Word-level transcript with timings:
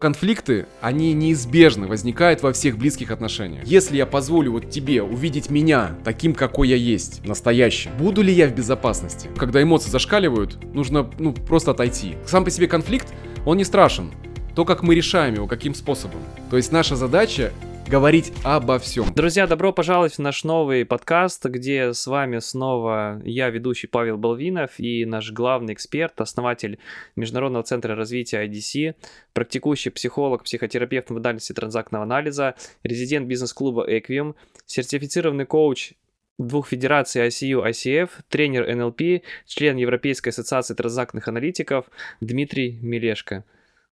Конфликты, 0.00 0.66
они 0.80 1.12
неизбежно 1.12 1.88
возникают 1.88 2.40
во 2.40 2.52
всех 2.52 2.78
близких 2.78 3.10
отношениях. 3.10 3.66
Если 3.66 3.96
я 3.96 4.06
позволю 4.06 4.52
вот 4.52 4.70
тебе 4.70 5.02
увидеть 5.02 5.50
меня 5.50 5.96
таким, 6.04 6.36
какой 6.36 6.68
я 6.68 6.76
есть, 6.76 7.26
настоящим, 7.26 7.90
буду 7.98 8.22
ли 8.22 8.32
я 8.32 8.46
в 8.46 8.54
безопасности? 8.54 9.28
Когда 9.36 9.60
эмоции 9.60 9.90
зашкаливают, 9.90 10.64
нужно, 10.72 11.10
ну, 11.18 11.32
просто 11.32 11.72
отойти. 11.72 12.14
Сам 12.26 12.44
по 12.44 12.50
себе 12.52 12.68
конфликт, 12.68 13.12
он 13.44 13.56
не 13.56 13.64
страшен. 13.64 14.12
То, 14.58 14.64
как 14.64 14.82
мы 14.82 14.96
решаем 14.96 15.34
его, 15.34 15.46
каким 15.46 15.72
способом. 15.72 16.20
То 16.50 16.56
есть 16.56 16.72
наша 16.72 16.96
задача 16.96 17.52
говорить 17.86 18.32
обо 18.42 18.80
всем. 18.80 19.14
Друзья, 19.14 19.46
добро 19.46 19.72
пожаловать 19.72 20.14
в 20.14 20.18
наш 20.18 20.42
новый 20.42 20.84
подкаст, 20.84 21.44
где 21.44 21.94
с 21.94 22.08
вами 22.08 22.40
снова 22.40 23.22
я, 23.24 23.50
ведущий 23.50 23.86
Павел 23.86 24.18
Балвинов, 24.18 24.72
и 24.80 25.04
наш 25.04 25.30
главный 25.30 25.74
эксперт, 25.74 26.20
основатель 26.20 26.80
Международного 27.14 27.62
центра 27.62 27.94
развития 27.94 28.44
IDC, 28.48 28.96
практикующий 29.32 29.92
психолог, 29.92 30.42
психотерапевт 30.42 31.10
в 31.10 31.12
модальности 31.12 31.52
транзактного 31.52 32.02
анализа, 32.02 32.56
резидент 32.82 33.28
бизнес-клуба 33.28 33.88
Equium, 33.88 34.34
сертифицированный 34.66 35.46
коуч 35.46 35.92
двух 36.36 36.66
федераций 36.66 37.24
ICU, 37.28 37.64
ICF, 37.64 38.10
тренер 38.28 38.74
НЛП, 38.74 39.22
член 39.46 39.76
Европейской 39.76 40.30
ассоциации 40.30 40.74
транзактных 40.74 41.28
аналитиков 41.28 41.84
Дмитрий 42.20 42.80
Мелешко. 42.82 43.44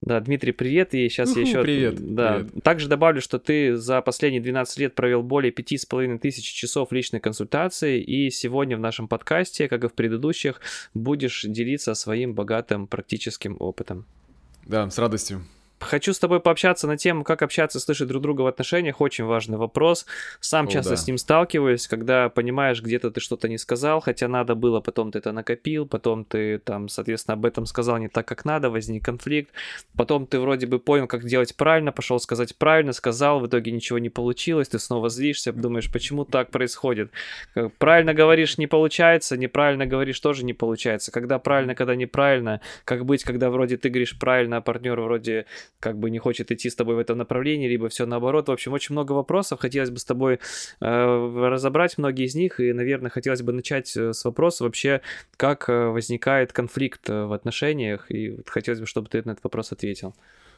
Да, 0.01 0.19
Дмитрий, 0.19 0.51
привет. 0.51 0.93
И 0.93 1.09
сейчас 1.09 1.31
Уху, 1.31 1.39
я 1.39 1.45
еще... 1.47 1.61
привет, 1.63 1.95
Да. 2.13 2.35
привет. 2.35 2.63
Также 2.63 2.87
добавлю, 2.87 3.21
что 3.21 3.39
ты 3.39 3.75
за 3.75 4.01
последние 4.01 4.41
12 4.41 4.77
лет 4.79 4.95
провел 4.95 5.23
более 5.23 5.51
5,5 5.51 6.19
тысяч 6.19 6.45
часов 6.45 6.91
личной 6.91 7.19
консультации, 7.19 8.01
и 8.01 8.29
сегодня 8.29 8.77
в 8.77 8.79
нашем 8.79 9.07
подкасте, 9.07 9.67
как 9.67 9.83
и 9.83 9.87
в 9.87 9.93
предыдущих, 9.93 10.61
будешь 10.93 11.43
делиться 11.43 11.95
своим 11.95 12.33
богатым 12.35 12.87
практическим 12.87 13.57
опытом. 13.59 14.05
Да, 14.65 14.89
с 14.89 14.97
радостью. 14.97 15.45
Хочу 15.79 16.13
с 16.13 16.19
тобой 16.19 16.39
пообщаться 16.39 16.87
на 16.87 16.97
тему, 16.97 17.23
как 17.23 17.41
общаться 17.41 17.79
слышать 17.79 18.07
друг 18.07 18.21
друга 18.21 18.41
в 18.41 18.47
отношениях. 18.47 19.01
Очень 19.01 19.25
важный 19.25 19.57
вопрос. 19.57 20.05
Сам 20.39 20.67
О, 20.67 20.69
часто 20.69 20.91
да. 20.91 20.97
с 20.97 21.07
ним 21.07 21.17
сталкиваюсь, 21.17 21.87
когда 21.87 22.29
понимаешь, 22.29 22.81
где-то 22.81 23.11
ты 23.11 23.19
что-то 23.19 23.49
не 23.49 23.57
сказал, 23.57 23.99
хотя 23.99 24.27
надо 24.27 24.55
было, 24.55 24.79
потом 24.79 25.11
ты 25.11 25.19
это 25.19 25.31
накопил, 25.31 25.85
потом 25.85 26.23
ты 26.23 26.59
там, 26.59 26.87
соответственно, 26.87 27.33
об 27.33 27.45
этом 27.45 27.65
сказал 27.65 27.97
не 27.97 28.07
так, 28.07 28.27
как 28.27 28.45
надо, 28.45 28.69
возник 28.69 29.03
конфликт. 29.03 29.51
Потом 29.95 30.27
ты 30.27 30.39
вроде 30.39 30.65
бы 30.65 30.79
понял, 30.79 31.07
как 31.07 31.25
делать 31.25 31.55
правильно, 31.55 31.91
пошел 31.91 32.19
сказать 32.19 32.55
правильно, 32.55 32.93
сказал, 32.93 33.39
в 33.39 33.47
итоге 33.47 33.71
ничего 33.71 33.99
не 33.99 34.09
получилось, 34.09 34.69
ты 34.69 34.79
снова 34.79 35.09
злишься, 35.09 35.51
думаешь, 35.51 35.91
почему 35.91 36.25
так 36.25 36.51
происходит. 36.51 37.11
Как 37.53 37.73
Правильно 37.77 38.13
говоришь, 38.13 38.57
не 38.57 38.67
получается, 38.67 39.37
неправильно 39.37 39.85
говоришь, 39.85 40.19
тоже 40.19 40.45
не 40.45 40.53
получается. 40.53 41.11
Когда 41.11 41.37
правильно, 41.39 41.75
когда 41.75 41.95
неправильно, 41.95 42.61
как 42.85 43.05
быть, 43.05 43.23
когда 43.23 43.49
вроде 43.49 43.77
ты 43.77 43.89
говоришь 43.89 44.17
правильно, 44.17 44.57
а 44.57 44.61
партнер 44.61 44.99
вроде 44.99 45.45
как 45.79 45.97
бы 45.97 46.09
не 46.09 46.19
хочет 46.19 46.51
идти 46.51 46.69
с 46.69 46.75
тобой 46.75 46.95
в 46.95 46.99
этом 46.99 47.17
направлении, 47.17 47.67
либо 47.67 47.89
все 47.89 48.05
наоборот. 48.05 48.47
В 48.47 48.51
общем, 48.51 48.73
очень 48.73 48.93
много 48.93 49.13
вопросов. 49.13 49.59
Хотелось 49.59 49.89
бы 49.89 49.99
с 49.99 50.05
тобой 50.05 50.39
э, 50.81 51.47
разобрать 51.49 51.97
многие 51.97 52.25
из 52.25 52.35
них, 52.35 52.59
и, 52.59 52.73
наверное, 52.73 53.09
хотелось 53.09 53.41
бы 53.41 53.53
начать 53.53 53.95
э, 53.97 54.13
с 54.13 54.25
вопроса 54.25 54.63
вообще, 54.63 55.01
как 55.37 55.69
э, 55.69 55.87
возникает 55.87 56.53
конфликт 56.53 57.09
э, 57.09 57.25
в 57.25 57.33
отношениях, 57.33 58.09
и 58.11 58.37
хотелось 58.45 58.79
бы, 58.79 58.85
чтобы 58.85 59.09
ты 59.09 59.21
на 59.23 59.31
этот 59.31 59.43
вопрос 59.43 59.71
ответил. 59.71 60.15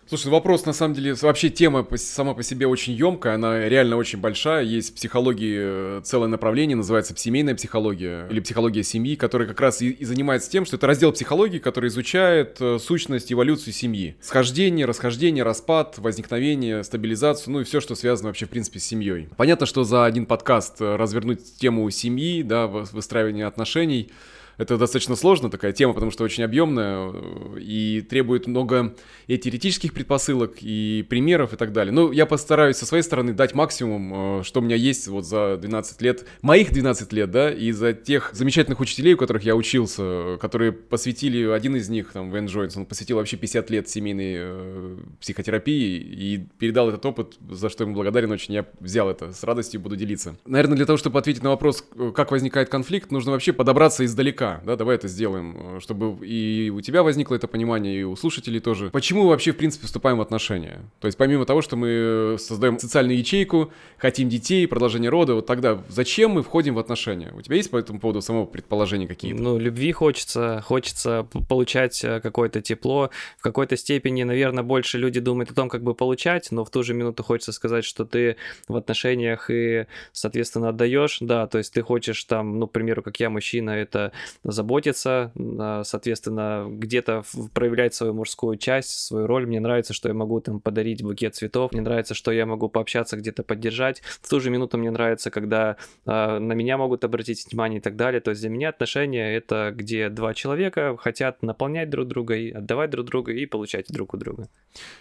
Слушай, 0.07 0.31
вопрос 0.31 0.65
на 0.65 0.71
самом 0.71 0.93
деле, 0.93 1.15
вообще 1.15 1.49
тема 1.49 1.85
сама 1.97 2.33
по 2.33 2.41
себе 2.41 2.65
очень 2.65 2.93
емкая, 2.93 3.35
она 3.35 3.67
реально 3.67 3.97
очень 3.97 4.19
большая. 4.19 4.63
Есть 4.63 4.91
в 4.91 4.93
психологии 4.93 5.57
э, 5.59 6.01
целое 6.05 6.29
направление, 6.29 6.77
называется 6.77 7.13
семейная 7.17 7.55
психология 7.55 8.25
или 8.29 8.39
психология 8.39 8.83
семьи, 8.83 9.17
которая 9.17 9.49
как 9.49 9.59
раз 9.59 9.81
и, 9.81 9.89
и 9.89 10.05
занимается 10.05 10.49
тем, 10.49 10.65
что 10.65 10.77
это 10.77 10.87
раздел 10.87 11.11
психологии, 11.11 11.59
который 11.59 11.89
изучает 11.89 12.55
э, 12.61 12.77
сущность, 12.79 13.33
эволюцию 13.33 13.73
семьи. 13.73 14.15
Схождение, 14.21 14.85
расхождение, 14.85 15.43
распад, 15.43 15.95
возникновение, 15.97 16.85
стабилизацию, 16.85 17.51
ну 17.51 17.59
и 17.59 17.63
все, 17.65 17.81
что 17.81 17.93
связано 17.93 18.29
вообще 18.29 18.45
в 18.45 18.49
принципе 18.49 18.79
с 18.79 18.85
семьей. 18.85 19.27
Понятно, 19.35 19.65
что 19.65 19.83
за 19.83 20.05
один 20.05 20.25
подкаст 20.25 20.79
э, 20.79 20.95
развернуть 20.95 21.57
тему 21.57 21.89
семьи, 21.89 22.43
да, 22.43 22.67
вы- 22.67 22.83
выстраивания 22.93 23.45
отношений, 23.45 24.09
это 24.57 24.77
достаточно 24.77 25.15
сложно 25.15 25.49
такая 25.49 25.71
тема, 25.71 25.93
потому 25.93 26.11
что 26.11 26.23
очень 26.23 26.43
объемная 26.43 27.11
э, 27.13 27.59
и 27.59 28.01
требует 28.01 28.47
много 28.47 28.95
и 29.27 29.37
теоретических 29.37 29.93
предпосылок, 29.93 30.55
и 30.61 31.05
примеров, 31.07 31.53
и 31.53 31.57
так 31.57 31.71
далее. 31.73 31.93
Ну, 31.93 32.11
я 32.11 32.25
постараюсь 32.25 32.77
со 32.77 32.85
своей 32.85 33.03
стороны 33.03 33.33
дать 33.33 33.53
максимум, 33.53 34.39
э, 34.39 34.43
что 34.43 34.59
у 34.59 34.63
меня 34.63 34.75
есть 34.75 35.07
вот 35.07 35.25
за 35.25 35.57
12 35.57 36.01
лет, 36.01 36.25
моих 36.41 36.71
12 36.71 37.13
лет, 37.13 37.29
да, 37.29 37.51
и 37.51 37.71
за 37.71 37.93
тех 37.93 38.31
замечательных 38.33 38.79
учителей, 38.79 39.13
у 39.13 39.17
которых 39.17 39.43
я 39.43 39.55
учился, 39.55 40.37
которые 40.41 40.71
посвятили, 40.71 41.47
один 41.47 41.75
из 41.75 41.89
них, 41.89 42.11
там, 42.11 42.31
Вен 42.31 42.47
Джойнс, 42.47 42.77
он 42.77 42.85
посвятил 42.85 43.17
вообще 43.17 43.37
50 43.37 43.69
лет 43.69 43.89
семейной 43.89 44.35
э, 44.37 44.97
психотерапии 45.21 45.97
и 45.97 46.47
передал 46.57 46.89
этот 46.89 47.05
опыт, 47.05 47.37
за 47.49 47.69
что 47.69 47.83
ему 47.83 47.93
благодарен 47.93 48.31
очень, 48.31 48.55
я 48.55 48.65
взял 48.79 49.09
это, 49.09 49.33
с 49.33 49.43
радостью 49.43 49.81
буду 49.81 49.95
делиться. 49.95 50.35
Наверное, 50.45 50.77
для 50.77 50.85
того, 50.85 50.97
чтобы 50.97 51.19
ответить 51.19 51.43
на 51.43 51.49
вопрос, 51.49 51.87
как 52.15 52.31
возникает 52.31 52.69
конфликт, 52.69 53.11
нужно 53.11 53.31
вообще 53.31 53.53
подобраться 53.53 54.03
издалека, 54.03 54.46
да, 54.65 54.75
давай 54.75 54.95
это 54.95 55.07
сделаем, 55.07 55.77
э, 55.77 55.79
чтобы 55.79 56.25
и 56.25 56.69
у 56.69 56.81
тебя 56.81 57.03
возникло 57.03 57.35
это 57.35 57.47
понимание, 57.47 57.99
и 57.99 58.03
у 58.03 58.15
слушателей 58.15 58.59
тоже. 58.59 58.89
Почему 58.89 59.23
мы 59.23 59.29
вообще, 59.29 59.51
в 59.51 59.57
принципе, 59.57 59.85
вступаем 59.85 60.17
в 60.17 60.21
отношения? 60.21 60.81
То 60.99 61.07
есть, 61.07 61.17
помимо 61.17 61.45
того, 61.45 61.61
что 61.61 61.75
мы 61.75 62.37
создаем 62.39 62.79
социальную 62.79 63.17
ячейку, 63.17 63.71
хотим 63.97 64.29
детей, 64.29 64.67
продолжение 64.67 65.09
рода, 65.09 65.35
вот 65.35 65.45
тогда 65.45 65.83
зачем 65.89 66.31
мы 66.31 66.43
входим 66.43 66.75
в 66.75 66.79
отношения? 66.79 67.31
У 67.35 67.41
тебя 67.41 67.55
есть 67.55 67.71
по 67.71 67.77
этому 67.77 67.99
поводу 67.99 68.21
самого 68.21 68.45
предположения 68.45 69.07
какие-то? 69.07 69.41
Ну, 69.41 69.57
любви 69.57 69.91
хочется, 69.91 70.61
хочется 70.65 71.27
получать 71.47 72.03
э, 72.03 72.19
какое-то 72.21 72.61
тепло. 72.61 73.09
В 73.37 73.41
какой-то 73.41 73.77
степени, 73.77 74.23
наверное, 74.23 74.63
больше 74.63 74.97
люди 74.97 75.19
думают 75.19 75.51
о 75.51 75.53
том, 75.53 75.69
как 75.69 75.83
бы 75.83 75.93
получать, 75.93 76.51
но 76.51 76.63
в 76.65 76.69
ту 76.69 76.83
же 76.83 76.93
минуту 76.93 77.23
хочется 77.23 77.51
сказать, 77.51 77.85
что 77.85 78.05
ты 78.05 78.37
в 78.67 78.75
отношениях 78.75 79.49
и, 79.49 79.87
соответственно, 80.11 80.69
отдаешь. 80.69 81.17
Да, 81.21 81.47
то 81.47 81.57
есть 81.57 81.73
ты 81.73 81.81
хочешь 81.81 82.23
там, 82.23 82.59
ну, 82.59 82.67
к 82.67 82.71
примеру, 82.71 83.01
как 83.01 83.19
я, 83.19 83.29
мужчина, 83.29 83.71
это 83.71 84.11
заботиться, 84.43 85.31
а, 85.35 85.83
соответственно, 85.83 86.67
где-то 86.69 87.23
проявлять 87.53 87.93
свою 87.93 88.13
мужскую 88.13 88.57
часть, 88.57 88.89
свою 88.89 89.27
роль. 89.27 89.45
Мне 89.45 89.59
нравится, 89.59 89.93
что 89.93 90.07
я 90.07 90.13
могу 90.13 90.39
там 90.41 90.59
подарить 90.59 91.03
букет 91.03 91.35
цветов, 91.35 91.71
мне 91.71 91.81
нравится, 91.81 92.13
что 92.13 92.31
я 92.31 92.45
могу 92.45 92.69
пообщаться, 92.69 93.17
где-то 93.17 93.43
поддержать. 93.43 94.01
В 94.21 94.29
ту 94.29 94.39
же 94.39 94.49
минуту 94.49 94.77
мне 94.77 94.91
нравится, 94.91 95.29
когда 95.29 95.77
а, 96.05 96.39
на 96.39 96.53
меня 96.53 96.77
могут 96.77 97.03
обратить 97.03 97.45
внимание 97.49 97.79
и 97.79 97.81
так 97.81 97.95
далее. 97.95 98.21
То 98.21 98.31
есть 98.31 98.41
для 98.41 98.49
меня 98.49 98.69
отношения 98.69 99.35
это 99.35 99.73
где 99.75 100.09
два 100.09 100.33
человека 100.33 100.97
хотят 100.97 101.41
наполнять 101.43 101.89
друг 101.89 102.07
друга 102.07 102.35
и 102.35 102.51
отдавать 102.51 102.89
друг 102.89 103.05
друга 103.05 103.31
и 103.31 103.45
получать 103.45 103.87
друг 103.89 104.13
у 104.13 104.17
друга. 104.17 104.49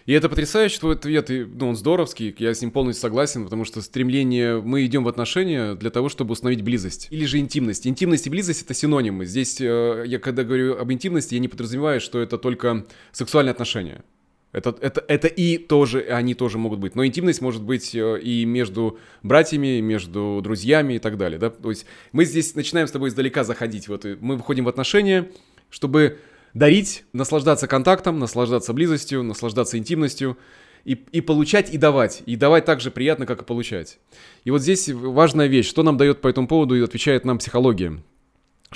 И 0.06 0.12
это 0.12 0.28
потрясающе, 0.28 0.78
твой 0.80 0.94
ответ, 0.94 1.30
и, 1.30 1.44
ну, 1.44 1.68
он 1.68 1.76
здоровский, 1.76 2.34
я 2.38 2.54
с 2.54 2.60
ним 2.62 2.70
полностью 2.70 3.02
согласен, 3.02 3.44
потому 3.44 3.64
что 3.64 3.82
стремление, 3.82 4.60
мы 4.60 4.84
идем 4.86 5.04
в 5.04 5.08
отношения 5.08 5.74
для 5.74 5.90
того, 5.90 6.08
чтобы 6.08 6.32
установить 6.32 6.62
близость, 6.62 7.08
или 7.10 7.24
же 7.24 7.38
интимность. 7.38 7.86
Интимность 7.86 8.26
и 8.26 8.30
близость— 8.30 8.62
это 8.64 8.74
синонимы. 8.74 9.25
Здесь, 9.26 9.60
э, 9.60 10.04
я 10.06 10.18
когда 10.18 10.44
говорю 10.44 10.78
об 10.78 10.92
интимности, 10.92 11.34
я 11.34 11.40
не 11.40 11.48
подразумеваю, 11.48 12.00
что 12.00 12.20
это 12.20 12.38
только 12.38 12.86
сексуальные 13.12 13.52
отношения. 13.52 14.04
Это, 14.52 14.74
это, 14.80 15.04
это 15.06 15.28
и 15.28 15.58
тоже, 15.58 16.00
они 16.00 16.34
тоже 16.34 16.56
могут 16.56 16.78
быть. 16.78 16.94
Но 16.94 17.04
интимность 17.04 17.42
может 17.42 17.62
быть 17.62 17.94
э, 17.94 18.20
и 18.20 18.46
между 18.46 18.98
братьями, 19.22 19.80
между 19.80 20.40
друзьями 20.42 20.94
и 20.94 20.98
так 20.98 21.18
далее. 21.18 21.38
Да? 21.38 21.50
То 21.50 21.68
есть 21.68 21.84
мы 22.12 22.24
здесь 22.24 22.54
начинаем 22.54 22.88
с 22.88 22.90
тобой 22.90 23.10
издалека 23.10 23.44
заходить. 23.44 23.88
Вот, 23.88 24.06
мы 24.20 24.38
входим 24.38 24.64
в 24.64 24.68
отношения, 24.68 25.30
чтобы 25.68 26.18
дарить, 26.54 27.04
наслаждаться 27.12 27.66
контактом, 27.66 28.18
наслаждаться 28.18 28.72
близостью, 28.72 29.22
наслаждаться 29.22 29.76
интимностью. 29.76 30.38
И, 30.86 30.92
и 31.10 31.20
получать, 31.20 31.74
и 31.74 31.78
давать. 31.78 32.22
И 32.26 32.36
давать 32.36 32.64
так 32.64 32.80
же 32.80 32.92
приятно, 32.92 33.26
как 33.26 33.42
и 33.42 33.44
получать. 33.44 33.98
И 34.44 34.52
вот 34.52 34.62
здесь 34.62 34.88
важная 34.88 35.48
вещь, 35.48 35.66
что 35.66 35.82
нам 35.82 35.96
дает 35.96 36.20
по 36.20 36.28
этому 36.28 36.46
поводу 36.46 36.76
и 36.76 36.80
отвечает 36.80 37.24
нам 37.24 37.38
психология. 37.38 38.00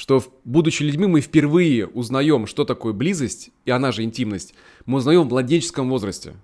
Что, 0.00 0.24
будучи 0.46 0.82
людьми, 0.82 1.06
мы 1.06 1.20
впервые 1.20 1.86
узнаем, 1.86 2.46
что 2.46 2.64
такое 2.64 2.94
близость, 2.94 3.50
и 3.66 3.70
она 3.70 3.92
же 3.92 4.02
интимность, 4.02 4.54
мы 4.86 4.96
узнаем 4.96 5.24
в 5.24 5.28
младенческом 5.28 5.90
возрасте. 5.90 6.36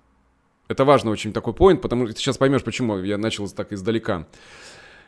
Это 0.67 0.85
важно 0.85 1.09
очень 1.09 1.33
такой 1.33 1.55
поинт, 1.55 1.81
потому 1.81 2.05
что 2.05 2.13
ты 2.13 2.21
сейчас 2.21 2.37
поймешь, 2.37 2.61
почему 2.61 2.99
я 2.99 3.17
начал 3.17 3.49
так 3.49 3.73
издалека. 3.73 4.27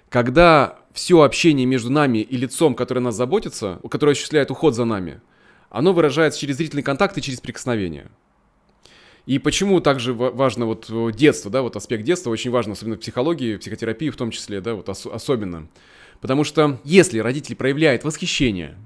Когда 0.10 0.80
все 0.94 1.22
общение 1.22 1.68
между 1.68 1.92
нами 1.92 2.24
и 2.24 2.38
лицом, 2.38 2.74
которое 2.74 3.02
нас 3.02 3.14
заботится, 3.14 3.80
которое 3.88 4.14
осуществляет 4.14 4.50
уход 4.50 4.74
за 4.74 4.84
нами, 4.84 5.22
оно 5.70 5.94
выражается 5.94 6.40
через 6.40 6.58
зрительный 6.58 6.82
контакт 6.82 7.16
и 7.20 7.22
через 7.22 7.40
прикосновение. 7.42 8.10
И 9.28 9.38
почему 9.38 9.80
также 9.80 10.12
ва- 10.12 10.32
важно 10.32 10.66
вот 10.66 10.88
э, 10.90 11.12
детство, 11.14 11.52
да, 11.52 11.62
вот 11.62 11.76
аспект 11.76 12.04
детства 12.04 12.32
очень 12.32 12.50
важно, 12.50 12.74
особенно 12.74 12.96
в 12.96 13.00
психологии, 13.00 13.58
в 13.58 13.60
психотерапии 13.60 14.10
в 14.10 14.16
том 14.16 14.32
числе, 14.32 14.60
да, 14.60 14.74
вот 14.74 14.90
ос- 14.90 15.06
особенно. 15.06 15.68
Потому 16.22 16.44
что 16.44 16.80
если 16.84 17.20
родитель 17.20 17.56
проявляет 17.56 18.04
восхищение, 18.04 18.78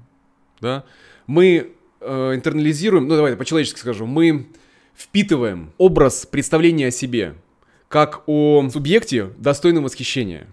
да, 0.60 0.84
мы 1.26 1.72
э, 2.00 2.34
интернализируем, 2.34 3.08
ну 3.08 3.16
давай 3.16 3.36
по-человечески 3.36 3.78
скажу, 3.78 4.06
мы 4.06 4.46
впитываем 4.96 5.72
образ 5.78 6.26
представления 6.26 6.88
о 6.88 6.90
себе 6.90 7.34
как 7.88 8.22
о 8.26 8.68
субъекте 8.70 9.30
достойном 9.38 9.84
восхищения. 9.84 10.48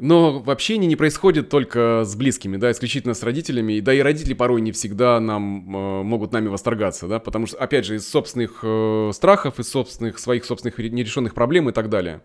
Но 0.00 0.38
в 0.38 0.50
общении 0.50 0.86
не 0.86 0.96
происходит 0.96 1.50
только 1.50 2.04
с 2.06 2.16
близкими, 2.16 2.56
да, 2.56 2.70
исключительно 2.70 3.12
с 3.12 3.22
родителями. 3.22 3.80
Да 3.80 3.92
и 3.92 4.00
родители 4.00 4.32
порой 4.32 4.62
не 4.62 4.72
всегда 4.72 5.20
нам 5.20 5.76
э, 5.76 6.02
могут 6.02 6.32
нами 6.32 6.48
восторгаться, 6.48 7.06
да, 7.06 7.18
потому 7.18 7.46
что, 7.46 7.58
опять 7.58 7.84
же, 7.84 7.96
из 7.96 8.08
собственных 8.08 8.60
э, 8.62 9.10
страхов, 9.12 9.60
из 9.60 9.68
собственных, 9.68 10.18
своих 10.18 10.46
собственных 10.46 10.78
нерешенных 10.78 11.34
проблем 11.34 11.68
и 11.68 11.72
так 11.72 11.90
далее. 11.90 12.22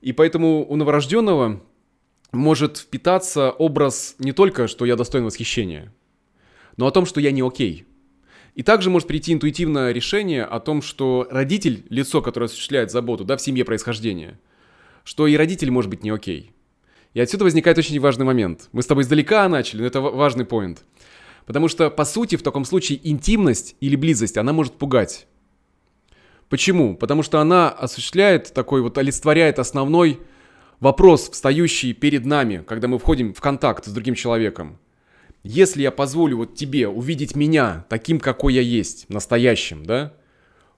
И 0.00 0.12
поэтому 0.12 0.64
у 0.66 0.76
новорожденного 0.76 1.60
может 2.32 2.78
впитаться 2.78 3.50
образ 3.50 4.14
не 4.18 4.32
только, 4.32 4.68
что 4.68 4.84
я 4.84 4.96
достоин 4.96 5.24
восхищения, 5.24 5.92
но 6.76 6.86
о 6.86 6.90
том, 6.90 7.06
что 7.06 7.20
я 7.20 7.30
не 7.30 7.42
окей. 7.42 7.86
И 8.54 8.62
также 8.62 8.90
может 8.90 9.08
прийти 9.08 9.32
интуитивное 9.32 9.92
решение 9.92 10.44
о 10.44 10.60
том, 10.60 10.82
что 10.82 11.26
родитель, 11.30 11.86
лицо, 11.88 12.20
которое 12.20 12.46
осуществляет 12.46 12.90
заботу, 12.90 13.24
да, 13.24 13.36
в 13.36 13.40
семье 13.40 13.64
происхождения, 13.64 14.38
что 15.04 15.26
и 15.26 15.36
родитель 15.36 15.70
может 15.70 15.90
быть 15.90 16.02
не 16.02 16.10
окей. 16.10 16.52
И 17.14 17.20
отсюда 17.20 17.44
возникает 17.44 17.78
очень 17.78 17.98
важный 18.00 18.24
момент. 18.24 18.68
Мы 18.72 18.82
с 18.82 18.86
тобой 18.86 19.02
издалека 19.02 19.48
начали, 19.48 19.80
но 19.80 19.86
это 19.86 20.00
важный 20.00 20.44
поинт. 20.44 20.84
Потому 21.46 21.68
что, 21.68 21.90
по 21.90 22.04
сути, 22.04 22.36
в 22.36 22.42
таком 22.42 22.64
случае 22.64 23.00
интимность 23.08 23.74
или 23.80 23.96
близость, 23.96 24.36
она 24.36 24.52
может 24.52 24.74
пугать. 24.74 25.26
Почему? 26.48 26.96
Потому 26.96 27.22
что 27.22 27.40
она 27.40 27.70
осуществляет 27.70 28.52
такой 28.52 28.82
вот, 28.82 28.98
олицетворяет 28.98 29.58
основной 29.58 30.20
вопрос, 30.80 31.30
встающий 31.30 31.92
перед 31.92 32.26
нами, 32.26 32.64
когда 32.66 32.88
мы 32.88 32.98
входим 32.98 33.32
в 33.32 33.40
контакт 33.40 33.84
с 33.84 33.92
другим 33.92 34.14
человеком. 34.14 34.78
Если 35.42 35.82
я 35.82 35.90
позволю 35.90 36.38
вот 36.38 36.54
тебе 36.54 36.88
увидеть 36.88 37.36
меня 37.36 37.86
таким, 37.88 38.18
какой 38.20 38.54
я 38.54 38.60
есть, 38.60 39.08
настоящим, 39.08 39.86
да, 39.86 40.12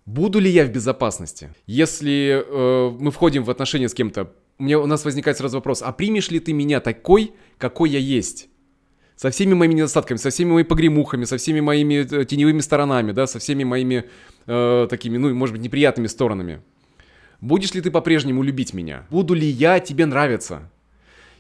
буду 0.07 0.39
ли 0.39 0.51
я 0.51 0.65
в 0.65 0.71
безопасности? 0.71 1.51
Если 1.67 2.45
э, 2.45 2.91
мы 2.99 3.11
входим 3.11 3.43
в 3.43 3.51
отношения 3.51 3.89
с 3.89 3.95
кем-то 3.95 4.33
у, 4.59 4.63
меня, 4.63 4.79
у 4.79 4.87
нас 4.87 5.05
возникает 5.05 5.37
сразу 5.39 5.57
вопрос, 5.57 5.83
а 5.83 5.93
примешь 5.93 6.31
ли 6.31 6.39
ты 6.39 6.53
меня 6.53 6.81
такой, 6.81 7.33
какой 7.59 7.91
я 7.91 7.99
есть? 7.99 8.49
Со 9.17 9.31
всеми 9.31 9.55
моими 9.55 9.75
недостатками, 9.75 10.19
со 10.19 10.31
всеми 10.31 10.53
моими 10.53 10.67
погремухами, 10.67 11.25
со 11.25 11.37
всеми 11.37 11.61
моими 11.61 12.07
э, 12.09 12.25
теневыми 12.25 12.61
сторонами, 12.61 13.13
да, 13.13 13.27
со 13.27 13.39
всеми 13.41 13.65
моими 13.65 14.05
э, 14.47 14.87
такими, 14.89 15.17
ну, 15.17 15.35
может 15.35 15.55
быть, 15.55 15.65
неприятными 15.65 16.07
сторонами. 16.07 16.63
Будешь 17.43 17.75
ли 17.75 17.81
ты 17.81 17.91
по-прежнему 17.91 18.45
любить 18.45 18.73
меня? 18.73 19.05
Буду 19.11 19.35
ли 19.35 19.47
я 19.47 19.81
тебе 19.81 20.07
нравиться? 20.07 20.71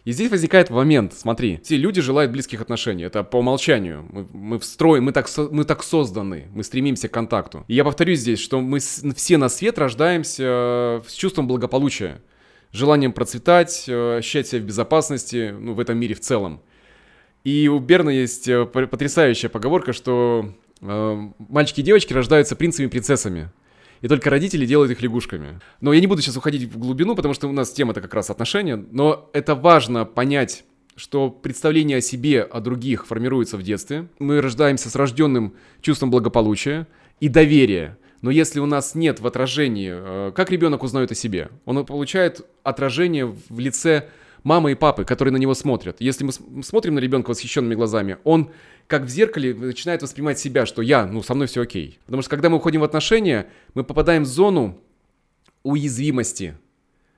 И 0.05 0.11
здесь 0.11 0.33
возникает 0.33 0.69
момент, 0.69 1.15
смотри, 1.15 1.61
все 1.63 1.77
люди 1.77 2.01
желают 2.01 2.33
близких 2.33 2.61
отношений, 2.61 3.05
это 3.05 3.23
по 3.23 3.37
умолчанию. 3.37 4.05
Мы, 4.11 4.27
мы 4.33 4.59
встроим, 4.59 5.05
мы 5.05 5.13
так, 5.13 5.29
мы 5.53 5.65
так 5.65 5.85
созданы, 5.85 6.49
мы 6.53 6.65
стремимся 6.65 7.09
к 7.09 7.13
контакту. 7.13 7.65
И 7.69 7.75
я 7.75 7.85
повторюсь 7.85 8.19
здесь, 8.19 8.41
что 8.41 8.61
мы 8.61 8.81
все 8.81 9.37
на 9.37 9.49
свет 9.49 9.79
рождаемся 9.79 10.43
э, 10.45 11.03
с 11.07 11.13
чувством 11.13 11.47
благополучия 11.47 12.21
желанием 12.73 13.13
процветать, 13.13 13.85
э, 13.87 14.17
ощущать 14.19 14.49
себя 14.49 14.61
в 14.61 14.65
безопасности, 14.65 15.55
ну, 15.57 15.75
в 15.75 15.79
этом 15.79 15.99
мире 15.99 16.17
в 16.17 16.21
целом. 16.21 16.61
И 17.45 17.69
у 17.69 17.79
Берна 17.79 18.11
есть 18.11 18.49
э, 18.49 18.67
потрясающая 18.67 19.51
поговорка, 19.51 19.93
что 19.93 20.53
э, 20.81 21.29
мальчики 21.39 21.79
и 21.79 21.85
девочки 21.85 22.13
рождаются 22.13 22.57
принцами 22.57 22.87
и 22.87 22.91
принцессами. 22.91 23.53
И 24.03 24.09
только 24.09 24.29
родители 24.31 24.67
делают 24.67 24.91
их 24.93 25.01
лягушками. 25.01 25.61
Но 25.81 25.93
я 25.93 26.01
не 26.01 26.07
буду 26.07 26.21
сейчас 26.21 26.37
уходить 26.37 26.65
в 26.65 26.79
глубину, 26.79 27.15
потому 27.17 27.35
что 27.35 27.49
у 27.49 27.53
нас 27.53 27.71
тема-то 27.73 28.01
как 28.01 28.13
раз 28.13 28.31
отношения. 28.31 28.77
Но 28.91 29.31
это 29.33 29.55
важно 29.55 30.05
понять, 30.05 30.65
что 30.97 31.31
представление 31.31 31.99
о 31.99 32.01
себе, 32.01 32.43
о 32.43 32.61
других 32.61 33.07
формируется 33.07 33.57
в 33.57 33.63
детстве. 33.63 34.09
Мы 34.19 34.41
рождаемся 34.41 34.91
с 34.91 34.97
рожденным 34.97 35.55
чувством 35.81 36.11
благополучия 36.11 36.87
и 37.21 37.29
доверия. 37.29 37.97
Но 38.21 38.31
если 38.31 38.61
у 38.61 38.67
нас 38.67 38.95
нет 38.95 39.21
в 39.21 39.27
отражении, 39.27 39.91
э, 39.93 40.33
как 40.35 40.51
ребенок 40.51 40.83
узнает 40.83 41.11
о 41.11 41.15
себе? 41.15 41.51
Он 41.65 41.85
получает 41.87 42.47
отражение 42.63 43.27
в 43.27 43.59
лице 43.59 44.09
мамы 44.45 44.73
и 44.73 44.75
папы, 44.75 45.05
которые 45.05 45.33
на 45.33 45.39
него 45.39 45.55
смотрят. 45.55 45.97
Если 46.01 46.25
мы 46.25 46.63
смотрим 46.63 46.95
на 46.95 46.99
ребенка 46.99 47.31
восхищенными 47.31 47.75
глазами, 47.75 48.19
он 48.25 48.51
как 48.93 49.05
в 49.05 49.09
зеркале 49.09 49.55
начинает 49.55 50.03
воспринимать 50.03 50.39
себя, 50.39 50.67
что 50.67 50.83
я, 50.83 51.07
ну, 51.07 51.23
со 51.23 51.35
мной 51.35 51.47
все 51.47 51.63
окей. 51.63 51.99
Потому 52.05 52.21
что 52.21 52.29
когда 52.29 52.51
мы 52.51 52.59
уходим 52.59 52.83
в 52.83 52.85
отношения, 52.85 53.49
мы 53.73 53.85
попадаем 53.85 54.25
в 54.25 54.27
зону 54.27 54.79
уязвимости. 55.63 56.59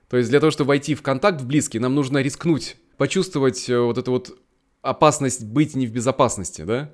То 0.07 0.15
есть 0.15 0.29
для 0.29 0.39
того, 0.39 0.51
чтобы 0.51 0.69
войти 0.69 0.95
в 0.95 1.01
контакт 1.01 1.41
в 1.41 1.45
близкий, 1.45 1.79
нам 1.79 1.93
нужно 1.93 2.21
рискнуть, 2.21 2.77
почувствовать 2.95 3.69
э, 3.69 3.77
вот 3.77 3.97
эту 3.97 4.11
вот 4.11 4.39
опасность 4.83 5.43
быть 5.43 5.75
не 5.75 5.85
в 5.85 5.91
безопасности, 5.91 6.61
да? 6.61 6.93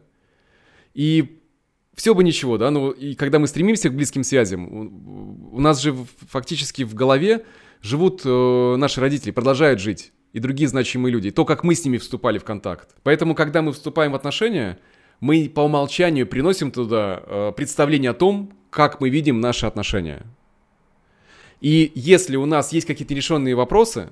И 0.96 1.40
все 1.94 2.16
бы 2.16 2.24
ничего, 2.24 2.58
да, 2.58 2.72
но 2.72 2.90
и 2.90 3.14
когда 3.14 3.38
мы 3.38 3.46
стремимся 3.46 3.90
к 3.90 3.94
близким 3.94 4.24
связям, 4.24 5.54
у 5.54 5.60
нас 5.60 5.80
же 5.80 5.96
фактически 6.28 6.82
в 6.82 6.96
голове 6.96 7.46
живут 7.84 8.24
э, 8.26 8.76
наши 8.78 9.00
родители, 9.00 9.30
продолжают 9.30 9.80
жить, 9.80 10.12
и 10.34 10.40
другие 10.40 10.68
значимые 10.68 11.12
люди, 11.12 11.32
то, 11.32 11.46
как 11.46 11.64
мы 11.64 11.76
с 11.76 11.84
ними 11.84 11.98
вступали 11.98 12.38
в 12.38 12.44
контакт. 12.44 12.96
Поэтому, 13.04 13.36
когда 13.36 13.62
мы 13.62 13.72
вступаем 13.74 14.14
в 14.14 14.16
отношения, 14.16 14.80
мы 15.20 15.52
по 15.54 15.62
умолчанию 15.62 16.26
приносим 16.26 16.72
туда 16.72 17.22
э, 17.26 17.52
представление 17.56 18.12
о 18.12 18.16
том, 18.16 18.54
как 18.70 19.02
мы 19.02 19.10
видим 19.10 19.40
наши 19.40 19.66
отношения. 19.66 20.26
И 21.60 21.92
если 21.94 22.38
у 22.38 22.46
нас 22.46 22.74
есть 22.74 22.88
какие-то 22.88 23.14
решенные 23.14 23.56
вопросы, 23.56 24.10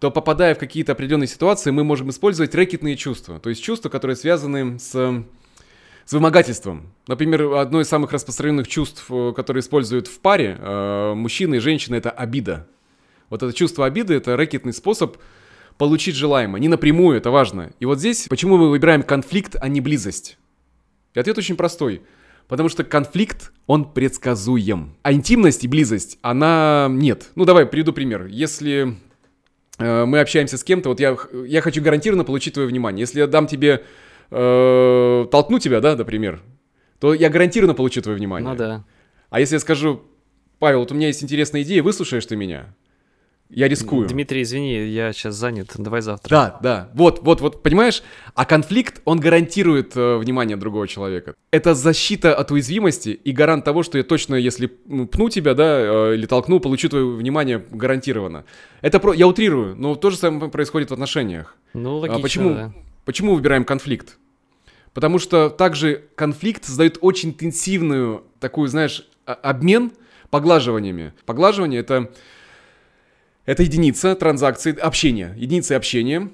то 0.00 0.10
попадая 0.10 0.54
в 0.54 0.58
какие-то 0.58 0.92
определенные 0.92 1.28
ситуации, 1.28 1.70
мы 1.70 1.84
можем 1.84 2.10
использовать 2.10 2.54
рэкетные 2.54 2.96
чувства, 2.96 3.38
то 3.38 3.50
есть 3.50 3.62
чувства, 3.62 3.90
которые 3.90 4.16
связаны 4.16 4.78
с 4.78 5.24
с 6.10 6.12
вымогательством. 6.12 6.92
Например, 7.06 7.54
одно 7.54 7.80
из 7.80 7.88
самых 7.88 8.10
распространенных 8.10 8.66
чувств, 8.66 9.06
э, 9.10 9.32
которые 9.36 9.60
используют 9.60 10.08
в 10.08 10.18
паре 10.18 10.56
э, 10.58 11.14
мужчины 11.14 11.56
и 11.56 11.58
женщины, 11.60 11.94
это 11.94 12.10
обида. 12.10 12.66
Вот 13.28 13.44
это 13.44 13.52
чувство 13.52 13.86
обиды– 13.86 14.14
это 14.16 14.36
рэкетный 14.36 14.72
способ 14.72 15.18
получить 15.80 16.14
желаемое. 16.14 16.60
Не 16.60 16.68
напрямую, 16.68 17.16
это 17.16 17.30
важно. 17.30 17.72
И 17.80 17.86
вот 17.86 17.98
здесь, 17.98 18.26
почему 18.28 18.58
мы 18.58 18.68
выбираем 18.68 19.02
конфликт, 19.02 19.56
а 19.58 19.66
не 19.66 19.80
близость? 19.80 20.36
И 21.14 21.18
ответ 21.18 21.38
очень 21.38 21.56
простой. 21.56 22.02
Потому 22.48 22.68
что 22.68 22.84
конфликт, 22.84 23.50
он 23.66 23.90
предсказуем. 23.90 24.94
А 25.02 25.14
интимность 25.14 25.64
и 25.64 25.68
близость, 25.68 26.18
она 26.20 26.86
нет. 26.90 27.30
Ну, 27.34 27.46
давай, 27.46 27.64
приведу 27.64 27.94
пример. 27.94 28.26
Если 28.26 28.98
э, 29.78 30.04
мы 30.04 30.20
общаемся 30.20 30.58
с 30.58 30.64
кем-то, 30.64 30.90
вот 30.90 31.00
я, 31.00 31.16
я 31.46 31.62
хочу 31.62 31.80
гарантированно 31.80 32.24
получить 32.24 32.52
твое 32.52 32.68
внимание. 32.68 33.00
Если 33.00 33.20
я 33.20 33.26
дам 33.26 33.46
тебе 33.46 33.82
э, 34.30 35.26
толкну 35.30 35.58
тебя, 35.60 35.80
да, 35.80 35.96
например, 35.96 36.42
то 36.98 37.14
я 37.14 37.30
гарантированно 37.30 37.72
получу 37.72 38.02
твое 38.02 38.18
внимание. 38.18 38.50
Ну 38.50 38.54
да. 38.54 38.84
А 39.30 39.40
если 39.40 39.54
я 39.54 39.60
скажу, 39.60 40.02
Павел, 40.58 40.80
вот 40.80 40.92
у 40.92 40.94
меня 40.94 41.06
есть 41.06 41.22
интересная 41.24 41.62
идея, 41.62 41.82
выслушаешь 41.82 42.26
ты 42.26 42.36
меня? 42.36 42.74
Я 43.50 43.66
рискую. 43.66 44.06
Дмитрий, 44.06 44.42
извини, 44.42 44.86
я 44.86 45.12
сейчас 45.12 45.34
занят, 45.34 45.72
давай 45.76 46.02
завтра. 46.02 46.30
Да, 46.30 46.58
да, 46.62 46.90
вот, 46.94 47.22
вот, 47.22 47.40
вот, 47.40 47.62
понимаешь? 47.62 48.02
А 48.34 48.44
конфликт, 48.44 49.02
он 49.04 49.18
гарантирует 49.18 49.96
э, 49.96 50.16
внимание 50.18 50.56
другого 50.56 50.86
человека. 50.86 51.34
Это 51.50 51.74
защита 51.74 52.32
от 52.32 52.52
уязвимости 52.52 53.08
и 53.08 53.32
гарант 53.32 53.64
того, 53.64 53.82
что 53.82 53.98
я 53.98 54.04
точно, 54.04 54.36
если 54.36 54.66
пну 54.66 55.28
тебя, 55.28 55.54
да, 55.54 56.10
э, 56.10 56.14
или 56.14 56.26
толкну, 56.26 56.60
получу 56.60 56.88
твое 56.88 57.04
внимание 57.04 57.64
гарантированно. 57.70 58.44
Это 58.82 59.00
про... 59.00 59.14
Я 59.14 59.26
утрирую, 59.26 59.74
но 59.74 59.96
то 59.96 60.10
же 60.10 60.16
самое 60.16 60.50
происходит 60.50 60.90
в 60.90 60.92
отношениях. 60.92 61.56
Ну, 61.74 61.98
логично, 61.98 62.18
а 62.18 62.22
почему? 62.22 62.54
да. 62.54 62.72
Почему 63.04 63.34
выбираем 63.34 63.64
конфликт? 63.64 64.16
Потому 64.94 65.18
что 65.18 65.50
также 65.50 66.04
конфликт 66.14 66.64
создает 66.64 66.98
очень 67.00 67.30
интенсивную 67.30 68.24
такую, 68.38 68.68
знаешь, 68.68 69.06
обмен 69.24 69.92
поглаживаниями. 70.30 71.12
Поглаживание 71.26 71.80
это, 71.80 72.10
это 73.46 73.62
единица 73.62 74.14
транзакции, 74.14 74.76
общения, 74.78 75.34
единица 75.36 75.76
общения. 75.76 76.30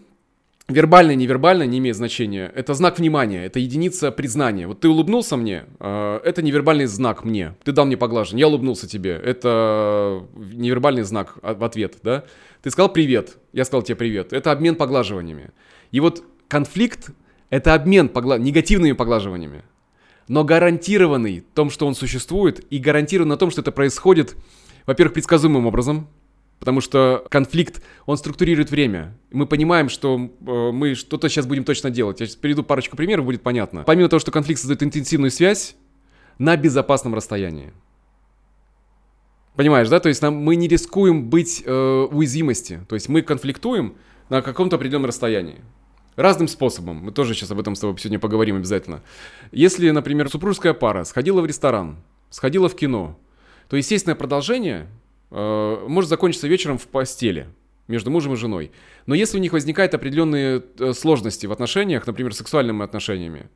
Вербально, 0.68 1.14
невербально 1.14 1.62
не 1.62 1.78
имеет 1.78 1.94
значения. 1.94 2.50
Это 2.52 2.74
знак 2.74 2.98
внимания, 2.98 3.44
это 3.46 3.60
единица 3.60 4.10
признания. 4.10 4.66
Вот 4.66 4.80
ты 4.80 4.88
улыбнулся 4.88 5.36
мне, 5.36 5.64
э, 5.78 6.20
это 6.24 6.42
невербальный 6.42 6.86
знак 6.86 7.24
мне. 7.24 7.54
Ты 7.62 7.70
дал 7.70 7.86
мне 7.86 7.96
поглаживание, 7.96 8.40
я 8.40 8.48
улыбнулся 8.48 8.88
тебе. 8.88 9.12
Это 9.12 10.26
невербальный 10.34 11.02
знак 11.02 11.38
в 11.40 11.62
ответ, 11.62 11.98
да? 12.02 12.24
Ты 12.62 12.70
сказал 12.70 12.92
привет, 12.92 13.38
я 13.52 13.64
сказал 13.64 13.82
тебе 13.82 13.94
привет. 13.94 14.32
Это 14.32 14.50
обмен 14.50 14.74
поглаживаниями. 14.74 15.50
И 15.92 16.00
вот 16.00 16.24
конфликт— 16.48 17.10
это 17.50 17.74
обмен 17.74 18.08
погла... 18.08 18.36
негативными 18.36 18.92
поглаживаниями, 18.92 19.62
но 20.26 20.42
гарантированный 20.42 21.44
в 21.48 21.54
том, 21.54 21.70
что 21.70 21.86
он 21.86 21.94
существует, 21.94 22.64
и 22.70 22.78
гарантирован 22.78 23.28
на 23.28 23.36
том, 23.36 23.52
что 23.52 23.60
это 23.60 23.70
происходит, 23.70 24.34
во-первых, 24.84 25.14
предсказуемым 25.14 25.66
образом, 25.66 26.08
потому 26.58 26.80
что 26.80 27.24
конфликт, 27.30 27.82
он 28.06 28.16
структурирует 28.16 28.70
время. 28.70 29.16
Мы 29.30 29.46
понимаем, 29.46 29.88
что 29.88 30.16
э, 30.16 30.70
мы 30.72 30.94
что-то 30.94 31.28
сейчас 31.28 31.46
будем 31.46 31.64
точно 31.64 31.90
делать. 31.90 32.20
Я 32.20 32.26
сейчас 32.26 32.36
приведу 32.36 32.62
парочку 32.62 32.96
примеров, 32.96 33.24
будет 33.24 33.42
понятно. 33.42 33.82
Помимо 33.84 34.08
того, 34.08 34.20
что 34.20 34.30
конфликт 34.30 34.60
создает 34.60 34.82
интенсивную 34.82 35.30
связь 35.30 35.76
на 36.38 36.56
безопасном 36.56 37.14
расстоянии. 37.14 37.72
Понимаешь, 39.54 39.88
да? 39.88 40.00
То 40.00 40.08
есть 40.08 40.20
нам, 40.20 40.34
мы 40.34 40.56
не 40.56 40.68
рискуем 40.68 41.30
быть 41.30 41.62
э, 41.64 42.06
уязвимости. 42.10 42.80
То 42.88 42.94
есть 42.94 43.08
мы 43.08 43.22
конфликтуем 43.22 43.96
на 44.28 44.42
каком-то 44.42 44.76
определенном 44.76 45.06
расстоянии. 45.06 45.60
Разным 46.14 46.48
способом. 46.48 46.96
Мы 46.96 47.12
тоже 47.12 47.34
сейчас 47.34 47.50
об 47.50 47.60
этом 47.60 47.74
с 47.74 47.80
тобой 47.80 47.98
сегодня 47.98 48.18
поговорим 48.18 48.56
обязательно. 48.56 49.02
Если, 49.52 49.90
например, 49.90 50.30
супружеская 50.30 50.72
пара 50.74 51.04
сходила 51.04 51.40
в 51.40 51.46
ресторан, 51.46 51.96
сходила 52.30 52.68
в 52.68 52.76
кино, 52.76 53.18
то 53.68 53.76
естественное 53.76 54.14
продолжение 54.14 54.88
может 55.30 56.08
закончиться 56.08 56.48
вечером 56.48 56.78
в 56.78 56.86
постели. 56.86 57.48
между 57.88 58.10
мужем 58.10 58.34
и 58.34 58.36
женой. 58.36 58.72
Но 59.06 59.14
если 59.14 59.38
у 59.38 59.40
них 59.40 59.52
возникают 59.52 59.94
определенные 59.94 60.62
э, 60.78 60.92
сложности 60.92 61.46
в 61.46 61.52
отношениях, 61.52 62.06
например, 62.06 62.34
сексуальными 62.34 62.84
отношениями, 62.84 63.48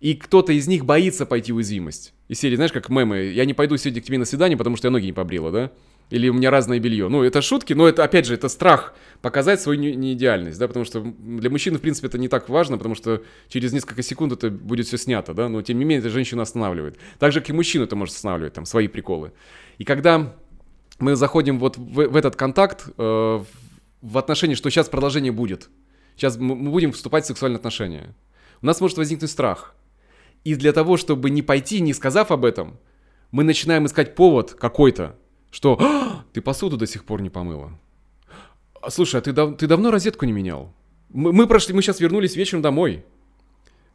и 0.00 0.14
кто-то 0.14 0.52
из 0.52 0.66
них 0.66 0.84
боится 0.84 1.26
пойти 1.26 1.52
в 1.52 1.56
уязвимость. 1.56 2.12
И 2.28 2.34
серии, 2.34 2.56
знаешь, 2.56 2.72
как 2.72 2.88
мемы, 2.88 3.18
я 3.18 3.44
не 3.44 3.54
пойду 3.54 3.76
сегодня 3.76 4.02
к 4.02 4.04
тебе 4.04 4.18
на 4.18 4.24
свидание, 4.24 4.58
потому 4.58 4.76
что 4.76 4.88
я 4.88 4.90
ноги 4.90 5.06
не 5.06 5.12
побрила, 5.12 5.52
да? 5.52 5.70
Или 6.10 6.28
у 6.28 6.34
меня 6.34 6.50
разное 6.50 6.80
белье. 6.80 7.08
Ну, 7.08 7.22
это 7.22 7.40
шутки, 7.40 7.72
но 7.72 7.88
это, 7.88 8.02
опять 8.02 8.26
же, 8.26 8.34
это 8.34 8.48
страх 8.48 8.94
показать 9.22 9.60
свою 9.60 9.78
неидеальность, 9.78 10.58
да, 10.58 10.66
потому 10.66 10.84
что 10.84 11.00
для 11.00 11.48
мужчины, 11.50 11.78
в 11.78 11.80
принципе, 11.80 12.08
это 12.08 12.18
не 12.18 12.28
так 12.28 12.48
важно, 12.48 12.76
потому 12.76 12.96
что 12.96 13.22
через 13.48 13.72
несколько 13.72 14.02
секунд 14.02 14.32
это 14.32 14.50
будет 14.50 14.88
все 14.88 14.98
снято, 14.98 15.34
да, 15.34 15.48
но 15.48 15.62
тем 15.62 15.78
не 15.78 15.84
менее 15.84 16.00
это 16.00 16.10
женщину 16.10 16.42
останавливает. 16.42 16.98
Так 17.20 17.32
же, 17.32 17.40
как 17.40 17.50
и 17.50 17.52
мужчину 17.52 17.84
это 17.84 17.94
может 17.94 18.16
останавливать, 18.16 18.52
там, 18.54 18.66
свои 18.66 18.88
приколы. 18.88 19.32
И 19.78 19.84
когда 19.84 20.34
мы 20.98 21.16
заходим 21.16 21.58
вот 21.58 21.76
в, 21.76 22.08
в 22.08 22.16
этот 22.16 22.36
контакт, 22.36 22.88
э, 22.96 23.44
в 24.02 24.18
отношении, 24.18 24.54
что 24.54 24.70
сейчас 24.70 24.88
продолжение 24.88 25.32
будет, 25.32 25.70
сейчас 26.16 26.36
мы 26.36 26.70
будем 26.70 26.92
вступать 26.92 27.24
в 27.24 27.26
сексуальные 27.28 27.58
отношения, 27.58 28.14
у 28.60 28.66
нас 28.66 28.80
может 28.80 28.98
возникнуть 28.98 29.30
страх– 29.30 29.74
и 30.44 30.54
для 30.56 30.72
того, 30.72 30.96
чтобы 30.96 31.30
не 31.30 31.42
пойти, 31.42 31.80
не 31.80 31.92
сказав 31.92 32.30
об 32.30 32.44
этом, 32.44 32.78
мы 33.30 33.44
начинаем 33.44 33.86
искать 33.86 34.14
повод 34.14 34.54
какой-то, 34.54 35.16
что 35.50 35.78
«А, 35.80 36.24
ты 36.32 36.40
посуду 36.40 36.76
до 36.76 36.86
сих 36.86 37.04
пор 37.04 37.22
не 37.22 37.30
помыла. 37.30 37.78
«А, 38.80 38.90
слушай, 38.90 39.16
а 39.16 39.20
ты, 39.20 39.32
дав- 39.32 39.56
ты 39.56 39.66
давно 39.66 39.90
розетку 39.90 40.24
не 40.24 40.32
менял? 40.32 40.74
Мы, 41.10 41.32
мы 41.32 41.46
прошли, 41.46 41.74
мы 41.74 41.82
сейчас 41.82 42.00
вернулись 42.00 42.36
вечером 42.36 42.62
домой. 42.62 43.04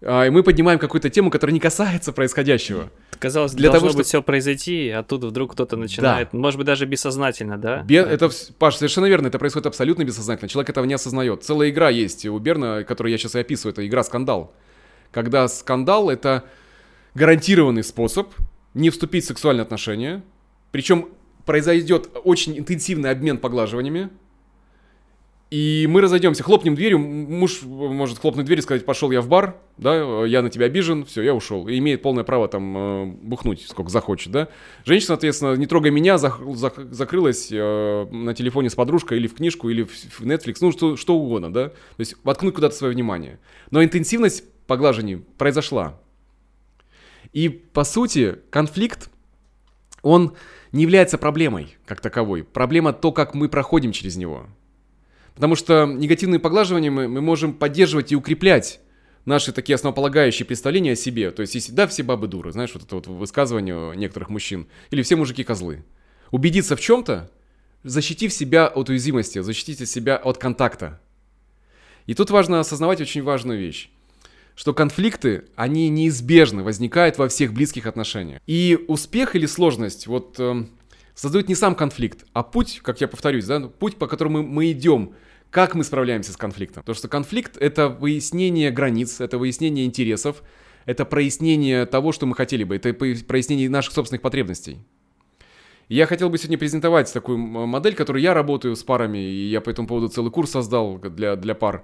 А, 0.02 0.26
и 0.26 0.30
мы 0.30 0.44
поднимаем 0.44 0.80
какую-то 0.80 1.10
тему, 1.10 1.32
которая 1.32 1.54
не 1.54 1.60
касается 1.60 2.14
происходящего. 2.14 2.92
Казалось, 3.20 3.54
для 3.54 3.70
должно 3.70 3.90
того, 3.90 3.98
быть 3.98 4.06
что... 4.06 4.20
все 4.20 4.24
произойти, 4.24 4.90
а 4.90 5.02
тут 5.02 5.24
вдруг 5.24 5.54
кто-то 5.54 5.76
начинает, 5.76 6.30
да. 6.32 6.38
может 6.38 6.58
быть, 6.58 6.68
даже 6.68 6.86
бессознательно, 6.86 7.58
да? 7.58 7.82
Бе... 7.82 7.98
Это, 7.98 8.30
Паш, 8.60 8.76
совершенно 8.76 9.08
верно, 9.08 9.28
это 9.28 9.40
происходит 9.40 9.66
абсолютно 9.66 10.04
бессознательно. 10.04 10.48
Человек 10.50 10.70
этого 10.70 10.86
не 10.86 10.94
осознает. 10.94 11.44
Целая 11.44 11.70
игра 11.72 11.90
есть 11.90 12.26
у 12.28 12.38
Берна, 12.38 12.84
которую 12.84 13.12
я 13.12 13.18
сейчас 13.18 13.36
и 13.36 13.40
описываю, 13.40 13.74
это 13.74 13.88
игра 13.88 14.04
«Скандал» 14.04 14.54
когда 15.12 15.48
скандал— 15.48 16.10
это 16.12 16.44
гарантированный 17.16 17.84
способ 17.84 18.34
не 18.74 18.90
вступить 18.90 19.24
в 19.24 19.28
сексуальные 19.28 19.64
отношения, 19.64 20.24
причем 20.72 21.10
произойдет 21.46 22.10
очень 22.24 22.58
интенсивный 22.58 23.10
обмен 23.10 23.38
поглаживаниями, 23.38 24.10
и 25.50 25.88
мы 25.90 26.02
разойдемся, 26.02 26.44
хлопнем 26.44 26.76
дверью, 26.76 27.00
муж 27.00 27.62
может 27.64 28.20
хлопнуть 28.20 28.46
дверь 28.46 28.60
и 28.60 28.62
сказать, 28.62 28.84
пошел 28.84 29.12
я 29.12 29.22
в 29.22 29.30
бар, 29.30 29.56
да, 29.78 30.26
я 30.26 30.42
на 30.42 30.50
тебя 30.50 30.66
обижен, 30.66 31.06
все, 31.06 31.22
я 31.22 31.34
ушел. 31.34 31.70
И 31.70 31.78
имеет 31.78 32.02
полное 32.02 32.26
право 32.26 32.50
там 32.50 32.78
э, 32.78 33.06
бухнуть, 33.06 33.66
сколько 33.66 33.90
захочет, 33.90 34.34
да. 34.34 34.50
Женщина, 34.84 35.08
соответственно, 35.08 35.54
не 35.56 35.66
трогай 35.66 35.90
меня, 35.90 36.18
зах, 36.18 36.42
зах, 36.56 36.74
закрылась 36.92 37.48
э, 37.50 38.08
на 38.12 38.34
телефоне 38.34 38.70
с 38.70 38.76
подружкой 38.76 39.20
или 39.20 39.28
в 39.28 39.36
книжку, 39.36 39.70
или 39.70 39.84
в, 39.84 39.92
в 39.92 40.22
Netflix, 40.26 40.58
ну 40.60 40.74
что, 40.74 40.98
что 40.98 41.16
угодно, 41.16 41.54
да. 41.54 41.70
То 41.70 42.00
есть 42.00 42.16
воткнуть 42.26 42.54
куда-то 42.54 42.76
свое 42.76 42.94
внимание. 42.94 43.40
Но 43.72 43.82
интенсивность 43.82 44.44
поглажении 44.68 45.24
произошла. 45.38 45.98
И, 47.32 47.48
по 47.48 47.86
сути, 47.86 48.40
конфликт, 48.50 49.10
он 50.02 50.34
не 50.74 50.84
является 50.84 51.18
проблемой 51.18 51.78
как 51.86 52.02
таковой. 52.02 52.44
Проблема 52.44 52.92
то, 52.92 53.14
как 53.14 53.34
мы 53.34 53.48
проходим 53.48 53.94
через 53.94 54.18
него. 54.18 54.48
Потому 55.38 55.56
что 55.56 55.86
негативные 55.86 56.40
поглаживания 56.40 56.90
мы, 56.90 57.08
мы 57.08 57.22
можем 57.22 57.54
поддерживать 57.54 58.12
и 58.12 58.16
укреплять 58.16 58.80
наши 59.24 59.52
такие 59.52 59.76
основополагающие 59.76 60.48
представления 60.48 60.94
о 60.94 60.96
себе. 60.96 61.30
То 61.30 61.42
есть, 61.42 61.54
если 61.54 61.74
да, 61.74 61.86
все 61.86 62.02
бабы 62.02 62.28
дуры, 62.28 62.52
знаешь, 62.52 62.72
вот 62.74 62.82
это 62.82 62.96
вот 62.96 63.06
высказывание 63.06 63.96
некоторых 63.96 64.30
мужчин, 64.30 64.66
или 64.90 65.04
все 65.04 65.16
мужики 65.16 65.44
козлы. 65.44 65.86
Убедиться 66.32 66.76
в 66.76 66.82
чем-то, 66.82 67.30
защитив 67.84 68.34
себя 68.34 68.66
от 68.68 68.90
уязвимости, 68.90 69.40
защитите 69.40 69.86
себя 69.86 70.18
от 70.18 70.40
контакта. 70.40 71.00
И 72.08 72.16
тут 72.16 72.32
важно 72.32 72.60
осознавать 72.60 73.00
очень 73.00 73.22
важную 73.22 73.60
вещь 73.60 73.92
что 74.58 74.74
конфликты, 74.74 75.44
они 75.56 75.88
неизбежно 75.88 76.64
возникают 76.64 77.20
во 77.20 77.28
всех 77.28 77.54
близких 77.54 77.86
отношениях. 77.86 78.42
И 78.48 78.84
успех 78.88 79.36
или 79.36 79.46
сложность 79.46 80.08
вот 80.08 80.38
э, 80.40 80.66
создают 81.18 81.50
не 81.50 81.56
сам 81.56 81.76
конфликт, 81.76 82.26
а 82.34 82.44
путь, 82.44 82.80
как 82.84 83.02
я 83.02 83.08
повторюсь, 83.08 83.46
да, 83.46 83.60
путь, 83.60 83.98
по 83.98 84.08
которому 84.08 84.44
мы 84.44 84.72
идем, 84.72 85.16
как 85.50 85.74
мы 85.74 85.84
справляемся 85.84 86.32
с 86.32 86.38
конфликтом. 86.38 86.84
Потому 86.84 86.96
что 86.96 87.08
конфликт— 87.08 87.58
это 87.60 87.90
выяснение 87.90 88.70
границ, 88.70 89.20
это 89.20 89.40
выяснение 89.40 89.86
интересов, 89.86 90.44
это 90.86 91.06
прояснение 91.06 91.86
того, 91.88 92.12
что 92.12 92.28
мы 92.28 92.36
хотели 92.36 92.64
бы, 92.64 92.76
это 92.76 92.94
прояснение 92.94 93.70
наших 93.70 93.94
собственных 93.94 94.22
потребностей. 94.22 94.78
я 95.90 96.06
хотел 96.06 96.30
бы 96.30 96.38
сегодня 96.38 96.60
презентовать 96.60 97.12
такую 97.12 97.40
модель, 97.40 97.96
которую 97.96 98.22
я 98.22 98.36
работаю 98.36 98.76
с 98.76 98.84
парами, 98.84 99.18
и 99.18 99.50
я 99.50 99.60
по 99.60 99.72
этому 99.72 99.88
поводу 99.88 100.10
целый 100.10 100.32
курс 100.32 100.52
создал 100.52 101.00
для, 101.00 101.36
для 101.36 101.56
пар 101.56 101.84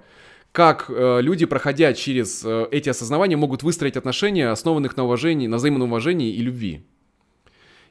как 0.52 0.88
э, 0.88 1.18
люди, 1.20 1.46
проходя 1.46 1.92
через 1.94 2.44
э, 2.44 2.68
эти 2.70 2.88
осознавания, 2.88 3.36
могут 3.36 3.64
выстроить 3.64 3.96
отношения, 3.96 4.50
основанных 4.50 4.96
на 4.96 5.02
уважении, 5.02 5.48
на 5.48 5.56
взаимном 5.56 5.88
уважении 5.88 6.32
и 6.32 6.40
любви. 6.42 6.86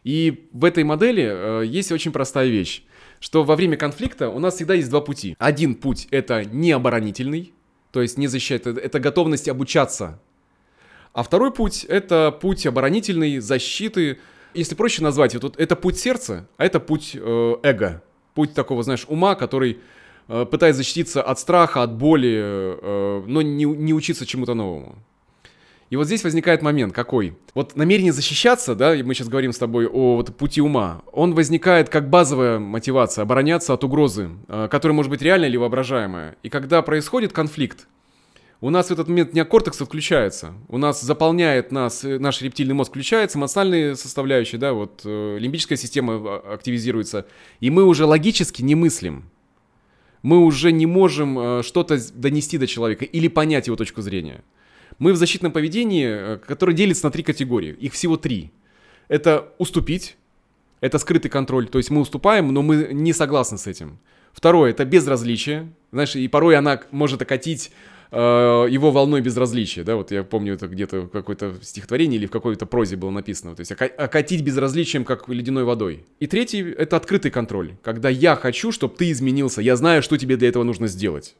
И 0.04 0.50
в 0.52 0.66
этой 0.66 0.84
модели 0.84 1.24
э, 1.24 1.66
есть 1.66 1.92
очень 1.92 2.12
простая 2.12 2.48
вещь, 2.48 2.84
что 3.20 3.44
во 3.44 3.56
время 3.56 3.78
конфликта 3.78 4.30
у 4.30 4.40
нас 4.40 4.56
всегда 4.56 4.74
есть 4.74 4.90
два 4.90 5.02
пути. 5.02 5.36
Один 5.40 5.76
путь 5.76 6.08
это 6.12 6.44
не 6.44 6.72
оборонительный, 6.72 7.54
то 7.92 8.02
есть 8.02 8.18
не 8.18 8.28
защищать, 8.28 8.66
это 8.66 9.00
готовность 9.00 9.48
обучаться. 9.48 10.20
А 11.14 11.24
второй 11.24 11.54
путь 11.54 11.84
это 11.86 12.32
путь 12.32 12.66
оборонительный, 12.66 13.40
защиты. 13.40 14.20
Если 14.54 14.76
проще 14.76 15.04
назвать, 15.04 15.36
вот 15.36 15.60
это 15.60 15.76
путь 15.76 15.98
сердца, 15.98 16.48
а 16.58 16.66
это 16.66 16.80
путь 16.80 17.12
э, 17.14 17.56
эго. 17.64 18.04
Путь 18.34 18.54
такого, 18.54 18.84
знаешь, 18.84 19.06
ума, 19.08 19.36
который 19.36 19.80
Э, 20.28 20.46
пытаясь 20.50 20.76
защититься 20.76 21.22
от 21.22 21.40
страха, 21.40 21.84
от 21.84 21.98
боли, 21.98 22.40
э, 22.42 23.24
но 23.28 23.42
не, 23.42 23.66
не 23.66 23.94
учиться 23.94 24.26
чему-то 24.26 24.54
новому. 24.54 24.96
И 25.94 25.96
вот 25.96 26.08
здесь 26.08 26.24
возникает 26.24 26.64
момент 26.64 26.92
какой? 26.92 27.38
Вот 27.54 27.76
намерение 27.76 28.12
защищаться, 28.12 28.74
да, 28.74 28.96
и 28.96 29.04
мы 29.04 29.14
сейчас 29.14 29.28
говорим 29.28 29.54
с 29.54 29.60
тобой 29.60 29.86
о 29.86 30.16
вот, 30.16 30.36
пути 30.36 30.60
ума, 30.60 31.04
он 31.12 31.36
возникает 31.36 31.90
как 31.90 32.10
базовая 32.10 32.58
мотивация, 32.58 33.22
обороняться 33.22 33.74
от 33.74 33.84
угрозы, 33.84 34.32
э, 34.48 34.70
которая 34.72 34.96
может 34.96 35.12
быть 35.12 35.22
реальная 35.22 35.50
или 35.50 35.58
воображаемая. 35.58 36.36
И 36.42 36.50
когда 36.50 36.82
происходит 36.82 37.32
конфликт, 37.32 37.88
у 38.60 38.72
нас 38.72 38.88
в 38.88 38.92
этот 38.92 39.08
момент 39.08 39.36
неокортекс 39.36 39.80
отключается, 39.82 40.56
у 40.68 40.80
нас 40.80 41.00
заполняет 41.00 41.72
нас, 41.72 42.02
наш 42.02 42.42
рептильный 42.42 42.74
мозг 42.74 42.90
включается, 42.90 43.38
эмоциональные 43.38 43.96
составляющие, 43.96 44.58
да, 44.58 44.74
вот 44.74 45.02
лимбическая 45.06 45.78
система 45.78 46.38
активизируется, 46.38 47.28
и 47.60 47.70
мы 47.70 47.84
уже 47.84 48.06
логически 48.06 48.64
не 48.64 48.74
мыслим 48.74 49.26
мы 50.24 50.40
уже 50.40 50.72
не 50.72 50.86
можем 50.86 51.38
э, 51.38 51.64
что-то 51.64 52.00
донести 52.14 52.58
до 52.58 52.66
человека 52.66 53.06
или 53.06 53.28
понять 53.28 53.68
его 53.68 53.76
точку 53.76 54.02
зрения. 54.02 54.42
Мы 55.04 55.14
в 55.14 55.18
защитном 55.18 55.52
поведении, 55.52 56.08
э, 56.08 56.38
которое 56.38 56.74
делится 56.74 57.06
на 57.06 57.12
три 57.12 57.24
категории. 57.24 57.76
Их 57.86 57.94
всего 57.94 58.18
три. 58.18 58.52
Это 59.10 59.50
уступить, 59.58 60.16
это 60.80 60.98
скрытый 60.98 61.30
контроль, 61.30 61.68
то 61.68 61.78
есть 61.78 61.90
мы 61.90 62.02
уступаем, 62.02 62.54
но 62.54 62.62
мы 62.62 62.90
не 62.94 63.14
согласны 63.14 63.58
с 63.58 63.68
этим. 63.68 64.00
Второе, 64.32 64.72
это 64.72 64.86
безразличие. 64.86 65.72
Знаешь, 65.92 66.16
и 66.16 66.28
порой 66.28 66.56
она 66.56 66.82
может 66.92 67.22
окатить 67.22 67.72
Э, 68.16 68.68
его 68.70 68.92
волной 68.92 69.22
безразличия, 69.22 69.84
да, 69.84 69.96
вот 69.96 70.12
я 70.12 70.24
помню 70.24 70.54
это 70.54 70.68
где-то 70.68 71.02
в 71.02 71.08
какой-то 71.08 71.56
стихотворении 71.64 72.18
или 72.18 72.28
в 72.28 72.30
какой-то 72.30 72.68
прозе 72.68 72.96
было 72.96 73.10
написано, 73.10 73.56
то 73.56 73.62
есть 73.62 73.72
окатить 73.72 74.44
безразличием, 74.44 75.04
как 75.04 75.28
ледяной 75.30 75.64
водой. 75.64 76.06
И 76.20 76.28
третий— 76.28 76.62
это 76.78 76.96
открытый 76.96 77.32
контроль, 77.32 77.74
когда 77.82 78.10
я 78.10 78.36
хочу, 78.36 78.72
чтобы 78.72 78.96
ты 78.96 79.10
изменился, 79.10 79.64
я 79.64 79.76
знаю, 79.76 80.04
что 80.04 80.16
тебе 80.20 80.38
для 80.38 80.50
этого 80.50 80.62
нужно 80.62 80.86
сделать. 80.86 81.36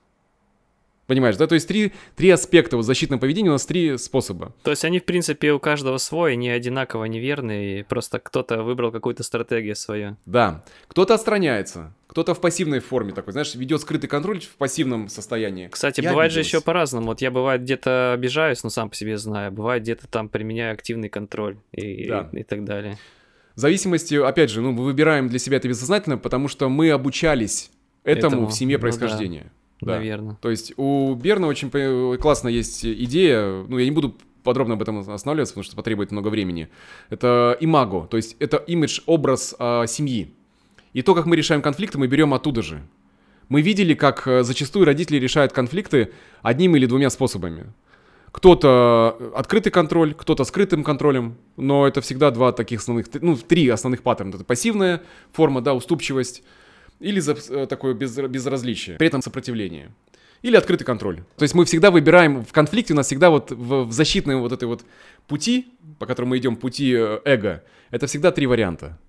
Понимаешь, 1.08 1.36
да? 1.36 1.48
То 1.48 1.56
есть 1.56 1.68
три, 1.68 1.92
три 2.16 2.30
аспекта 2.30 2.78
вот 2.78 2.84
защитного 2.84 3.20
поведения 3.20 3.50
у 3.50 3.54
нас 3.54 3.66
три 3.66 3.98
способа. 3.98 4.54
То 4.64 4.72
есть 4.72 4.86
они, 4.86 5.00
в 5.00 5.06
принципе, 5.06 5.52
у 5.52 5.60
каждого 5.60 5.98
свой, 5.98 6.36
не 6.36 6.50
одинаково 6.50 7.06
неверные, 7.06 7.84
просто 7.84 8.20
кто-то 8.20 8.64
выбрал 8.64 8.92
какую-то 8.92 9.24
стратегию 9.24 9.76
свою. 9.76 10.18
Да. 10.26 10.64
Кто-то 10.88 11.14
отстраняется, 11.14 11.94
кто-то 12.08 12.34
в 12.34 12.40
пассивной 12.40 12.80
форме 12.80 13.12
такой, 13.12 13.34
знаешь, 13.34 13.54
ведет 13.56 13.82
скрытый 13.82 14.10
контроль 14.10 14.40
в 14.40 14.56
пассивном 14.56 15.10
состоянии. 15.10 15.68
Кстати, 15.68 16.00
я 16.00 16.12
бывает 16.12 16.32
обиделась. 16.32 16.48
же 16.48 16.58
еще 16.58 16.64
по-разному. 16.64 17.08
Вот 17.08 17.22
я 17.22 17.32
бывает 17.32 17.64
где-то 17.64 18.14
обижаюсь, 18.14 18.64
но 18.64 18.70
сам 18.70 18.90
по 18.90 18.96
себе 18.96 19.18
знаю. 19.18 19.52
Бывает 19.52 19.84
где-то 19.84 20.08
там 20.08 20.30
применяю 20.30 20.74
активный 20.74 21.10
контроль 21.10 21.58
и, 21.74 22.08
да. 22.08 22.30
и, 22.32 22.40
и 22.40 22.44
так 22.44 22.64
далее. 22.64 22.98
В 23.56 23.60
зависимости, 23.60 24.16
опять 24.16 24.50
же, 24.50 24.62
ну, 24.62 24.72
мы 24.72 24.84
выбираем 24.84 25.28
для 25.28 25.38
себя 25.38 25.58
это 25.58 25.68
бессознательно, 25.68 26.18
потому 26.18 26.48
что 26.48 26.70
мы 26.70 26.90
обучались 26.92 27.72
этому, 28.04 28.36
этому 28.36 28.48
в 28.48 28.54
семье 28.54 28.80
происхождения. 28.80 29.44
Ну, 29.44 29.50
да. 29.50 29.63
Да. 29.84 29.96
Наверное. 29.98 30.38
То 30.42 30.50
есть 30.50 30.74
у 30.78 31.14
Берна 31.16 31.48
очень 31.48 31.70
классно 32.18 32.48
есть 32.48 32.86
идея, 32.86 33.66
ну 33.68 33.78
я 33.78 33.86
не 33.86 33.92
буду 33.92 34.16
подробно 34.44 34.76
об 34.76 34.82
этом 34.82 35.00
останавливаться, 35.00 35.54
потому 35.54 35.64
что 35.64 35.76
потребует 35.76 36.12
много 36.12 36.28
времени. 36.28 36.70
Это 37.10 37.58
имаго, 37.60 38.08
то 38.08 38.18
есть 38.18 38.36
это 38.40 38.58
имидж, 38.58 39.02
образ 39.06 39.56
э, 39.58 39.86
семьи. 39.88 40.34
И 40.94 41.02
то, 41.02 41.16
как 41.16 41.26
мы 41.26 41.36
решаем 41.36 41.62
конфликты, 41.62 41.98
мы 41.98 42.08
берем 42.08 42.34
оттуда 42.34 42.62
же. 42.62 42.82
Мы 43.50 43.62
видели, 43.62 43.94
как 43.94 44.28
э, 44.28 44.44
зачастую 44.44 44.86
родители 44.86 45.18
решают 45.18 45.54
конфликты 45.54 46.12
одним 46.42 46.76
или 46.76 46.86
двумя 46.86 47.10
способами. 47.10 47.74
Кто-то 48.32 49.32
открытый 49.36 49.72
контроль, 49.72 50.14
кто-то 50.16 50.44
скрытым 50.44 50.84
контролем, 50.84 51.38
но 51.56 51.88
это 51.88 52.02
всегда 52.02 52.32
два 52.32 52.52
таких 52.52 52.80
основных, 52.80 53.06
ну, 53.22 53.36
три 53.36 53.70
основных 53.70 54.02
паттерна. 54.02 54.36
Это 54.36 54.44
пассивная 54.44 55.04
форма, 55.32 55.62
да, 55.62 55.76
уступчивость, 55.76 56.44
или 57.00 57.20
за 57.20 57.36
э, 57.50 57.68
такое 57.68 57.94
без, 57.94 58.16
безразличие, 58.18 58.98
при 58.98 59.08
этом 59.08 59.22
сопротивление. 59.22 59.92
Или 60.42 60.58
открытый 60.58 60.86
контроль. 60.86 61.24
То 61.38 61.44
есть 61.44 61.56
мы 61.56 61.64
всегда 61.64 61.90
выбираем, 61.90 62.44
в 62.44 62.52
конфликте 62.52 62.94
у 62.94 62.98
нас 62.98 63.08
всегда 63.08 63.30
вот 63.30 63.52
в, 63.52 63.86
в 63.86 63.92
защитной 63.92 64.36
вот 64.36 64.52
этой 64.52 64.66
вот 64.66 64.84
пути, 65.28 65.68
по 66.00 66.06
которому 66.06 66.32
мы 66.32 66.38
идем, 66.38 66.58
пути 66.58 66.94
э, 66.94 67.20
эго, 67.24 67.64
это 67.92 68.08
всегда 68.08 68.32
три 68.32 68.46
варианта. 68.46 69.00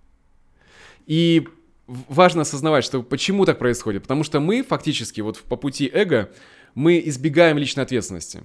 И 1.07 1.47
важно 1.87 2.43
осознавать, 2.43 2.85
что 2.85 3.03
почему 3.03 3.45
так 3.45 3.59
происходит. 3.59 4.03
Потому 4.03 4.25
что 4.25 4.41
мы 4.41 4.63
фактически 4.63 5.21
вот 5.21 5.39
по 5.41 5.57
пути 5.57 5.91
эго, 5.93 6.31
мы 6.75 7.03
избегаем 7.05 7.59
личной 7.59 7.85
ответственности. 7.85 8.43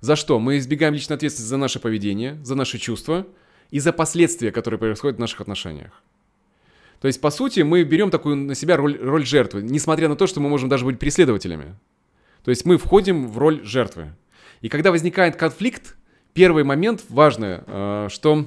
За 0.00 0.16
что? 0.16 0.38
Мы 0.38 0.58
избегаем 0.58 0.94
личной 0.94 1.16
ответственности 1.16 1.50
за 1.50 1.56
наше 1.56 1.80
поведение, 1.80 2.38
за 2.44 2.54
наши 2.54 2.78
чувства 2.78 3.26
и 3.70 3.80
за 3.80 3.92
последствия, 3.92 4.52
которые 4.52 4.78
происходят 4.78 5.16
в 5.16 5.20
наших 5.20 5.40
отношениях. 5.40 6.02
То 7.00 7.06
есть, 7.06 7.20
по 7.20 7.30
сути, 7.30 7.60
мы 7.60 7.84
берем 7.84 8.10
такую 8.10 8.36
на 8.36 8.54
себя 8.54 8.76
роль, 8.76 8.98
роль 8.98 9.24
жертвы, 9.24 9.62
несмотря 9.62 10.08
на 10.08 10.16
то, 10.16 10.26
что 10.26 10.40
мы 10.40 10.48
можем 10.48 10.68
даже 10.68 10.84
быть 10.84 10.98
преследователями. 10.98 11.76
То 12.44 12.50
есть 12.50 12.64
мы 12.64 12.76
входим 12.76 13.28
в 13.28 13.38
роль 13.38 13.64
жертвы. 13.64 14.14
И 14.60 14.68
когда 14.68 14.90
возникает 14.90 15.36
конфликт, 15.36 15.96
первый 16.32 16.64
момент 16.64 17.04
важный, 17.08 17.60
э, 17.66 18.08
что 18.10 18.46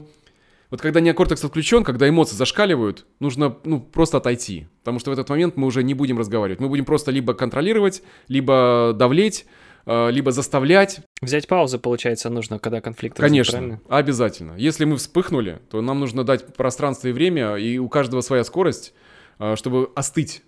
вот 0.70 0.81
когда 0.81 1.01
неокортекс 1.01 1.43
отключен, 1.43 1.84
когда 1.84 2.08
эмоции 2.08 2.36
зашкаливают, 2.36 3.05
нужно 3.20 3.55
ну, 3.65 3.81
просто 3.81 4.17
отойти. 4.17 4.67
Потому 4.79 5.00
что 5.00 5.12
в 5.12 5.13
этот 5.13 5.29
момент 5.29 5.58
мы 5.58 5.67
уже 5.67 5.84
не 5.84 5.93
будем 5.93 6.17
разговаривать. 6.17 6.62
Мы 6.62 6.70
будем 6.70 6.86
просто 6.86 7.12
либо 7.12 7.34
контролировать, 7.34 8.01
либо 8.29 8.93
давлеть, 8.98 9.46
либо 9.85 10.31
заставлять. 10.31 11.01
Взять 11.21 11.47
паузу, 11.47 11.79
получается, 11.79 12.29
нужно, 12.29 12.59
когда 12.59 12.81
конфликт 12.81 13.17
Конечно, 13.17 13.57
правильно? 13.57 13.81
обязательно. 13.89 14.53
Если 14.57 14.85
мы 14.85 14.97
вспыхнули, 14.97 15.59
то 15.69 15.81
нам 15.81 16.00
нужно 16.00 16.23
дать 16.23 16.53
пространство 16.53 17.07
и 17.07 17.11
время, 17.11 17.55
и 17.55 17.77
у 17.77 17.89
каждого 17.89 18.21
своя 18.21 18.43
скорость, 18.43 18.93
э, 19.39 19.55
чтобы 19.55 19.89
остыть. 19.95 20.43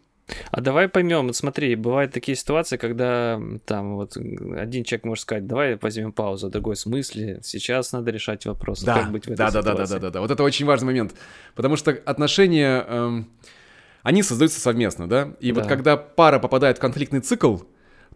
А 0.52 0.62
давай 0.62 0.88
поймем, 0.88 1.28
вот 1.28 1.36
смотри, 1.36 1.76
бывают 1.76 2.14
такие 2.14 2.36
ситуации, 2.36 2.78
когда 2.78 3.42
там 3.66 3.96
вот 3.96 4.16
один 4.16 4.84
человек 4.84 5.04
может 5.04 5.24
сказать, 5.24 5.46
давай 5.46 5.78
возьмем 5.82 6.14
паузу, 6.14 6.50
другой 6.50 6.76
в 6.76 6.80
смысле, 6.80 7.40
сейчас 7.44 7.92
надо 7.92 8.12
решать 8.12 8.46
вопрос, 8.46 8.84
да, 8.84 9.00
как 9.00 9.12
быть 9.12 9.26
в 9.26 9.28
этой 9.28 9.38
да, 9.38 9.50
ситуации. 9.50 9.66
Да, 9.68 9.76
да, 9.76 9.86
да, 9.86 10.00
да, 10.00 10.10
да, 10.12 10.22
вот 10.22 10.32
это 10.32 10.44
очень 10.44 10.66
важный 10.66 10.88
момент, 10.88 11.14
потому 11.56 11.76
что 11.76 11.92
отношения, 11.92 12.86
эм, 12.88 13.30
они 14.02 14.24
создаются 14.24 14.62
совместно, 14.62 15.10
да, 15.10 15.34
и 15.42 15.52
да. 15.52 15.60
вот 15.60 15.70
когда 15.70 15.98
пара 15.98 16.40
попадает 16.40 16.78
в 16.78 16.80
конфликтный 16.80 17.20
цикл, 17.20 17.58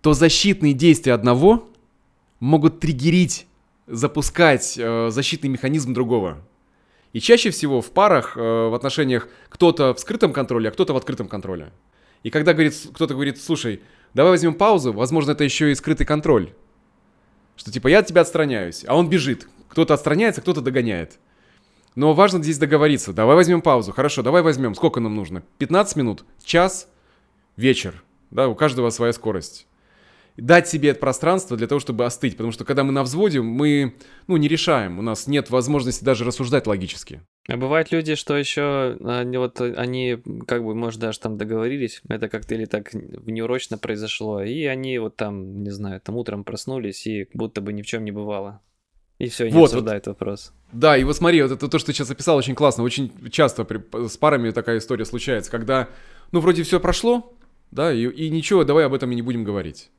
то 0.01 0.13
защитные 0.13 0.73
действия 0.73 1.13
одного 1.13 1.67
могут 2.39 2.79
триггерить, 2.79 3.47
запускать 3.87 4.77
э, 4.77 5.09
защитный 5.09 5.49
механизм 5.49 5.93
другого. 5.93 6.39
И 7.13 7.19
чаще 7.19 7.49
всего 7.49 7.81
в 7.81 7.91
парах, 7.91 8.37
э, 8.37 8.39
в 8.39 8.73
отношениях 8.75 9.27
кто-то 9.49 9.93
в 9.93 9.99
скрытом 9.99 10.33
контроле, 10.33 10.69
а 10.69 10.71
кто-то 10.71 10.93
в 10.93 10.97
открытом 10.97 11.27
контроле. 11.27 11.71
И 12.23 12.29
когда 12.29 12.53
говорит, 12.53 12.75
кто-то 12.93 13.13
говорит, 13.13 13.41
слушай, 13.41 13.81
давай 14.13 14.31
возьмем 14.31 14.53
паузу, 14.53 14.93
возможно, 14.93 15.31
это 15.31 15.43
еще 15.43 15.71
и 15.71 15.75
скрытый 15.75 16.05
контроль. 16.05 16.53
Что 17.55 17.71
типа 17.71 17.87
я 17.87 17.99
от 17.99 18.07
тебя 18.07 18.21
отстраняюсь, 18.21 18.83
а 18.87 18.95
он 18.95 19.09
бежит. 19.09 19.47
Кто-то 19.69 19.93
отстраняется, 19.93 20.41
кто-то 20.41 20.61
догоняет. 20.61 21.17
Но 21.95 22.13
важно 22.13 22.43
здесь 22.43 22.59
договориться. 22.59 23.13
Давай 23.13 23.35
возьмем 23.35 23.61
паузу. 23.61 23.91
Хорошо, 23.91 24.21
давай 24.21 24.43
возьмем. 24.43 24.75
Сколько 24.75 24.99
нам 24.99 25.15
нужно? 25.15 25.41
15 25.57 25.95
минут? 25.95 26.25
Час? 26.43 26.87
Вечер? 27.55 28.03
Да, 28.29 28.47
у 28.47 28.53
каждого 28.53 28.91
своя 28.91 29.13
скорость 29.13 29.65
дать 30.37 30.67
себе 30.67 30.89
это 30.89 30.99
пространство 30.99 31.57
для 31.57 31.67
того, 31.67 31.79
чтобы 31.79 32.05
остыть. 32.05 32.33
Потому 32.33 32.51
что 32.51 32.63
когда 32.63 32.83
мы 32.83 32.91
на 32.91 33.03
взводе, 33.03 33.41
мы 33.41 33.95
ну, 34.27 34.37
не 34.37 34.47
решаем. 34.47 34.99
У 34.99 35.01
нас 35.01 35.27
нет 35.27 35.49
возможности 35.49 36.03
даже 36.03 36.23
рассуждать 36.23 36.67
логически. 36.67 37.21
А 37.49 37.57
бывают 37.57 37.91
люди, 37.91 38.15
что 38.15 38.35
еще 38.35 38.97
они, 39.03 39.37
вот, 39.37 39.61
они 39.61 40.17
как 40.47 40.63
бы, 40.63 40.75
может, 40.75 40.99
даже 40.99 41.19
там 41.19 41.37
договорились, 41.37 42.01
это 42.09 42.27
как-то 42.27 42.55
или 42.55 42.65
так 42.65 42.93
неурочно 42.93 43.77
произошло, 43.77 44.43
и 44.43 44.65
они 44.65 44.99
вот 44.99 45.15
там, 45.15 45.61
не 45.61 45.69
знаю, 45.69 46.01
там 46.01 46.17
утром 46.17 46.43
проснулись, 46.43 47.07
и 47.07 47.29
будто 47.33 47.61
бы 47.61 47.71
ни 47.71 47.83
в 47.83 47.85
чем 47.85 48.03
не 48.03 48.11
бывало. 48.11 48.61
И 49.17 49.29
все, 49.29 49.45
и 49.45 49.51
не 49.51 49.57
вот, 49.57 49.67
обсуждают 49.67 50.07
вот. 50.07 50.13
вопрос. 50.13 50.53
Да, 50.73 50.97
и 50.97 51.05
вот 51.05 51.15
смотри, 51.15 51.41
вот 51.41 51.51
это 51.51 51.67
то, 51.69 51.79
что 51.79 51.87
ты 51.87 51.93
сейчас 51.93 52.11
описал, 52.11 52.35
очень 52.35 52.53
классно. 52.53 52.83
Очень 52.83 53.11
часто 53.31 53.63
при, 53.63 53.81
с 54.07 54.17
парами 54.17 54.51
такая 54.51 54.79
история 54.79 55.05
случается, 55.05 55.49
когда, 55.49 55.87
ну, 56.33 56.41
вроде 56.41 56.63
все 56.63 56.81
прошло, 56.81 57.33
да, 57.71 57.93
и, 57.93 58.05
и 58.05 58.29
ничего, 58.29 58.65
давай 58.65 58.85
об 58.85 58.93
этом 58.93 59.11
и 59.11 59.15
не 59.15 59.21
будем 59.21 59.45
говорить. 59.45 59.89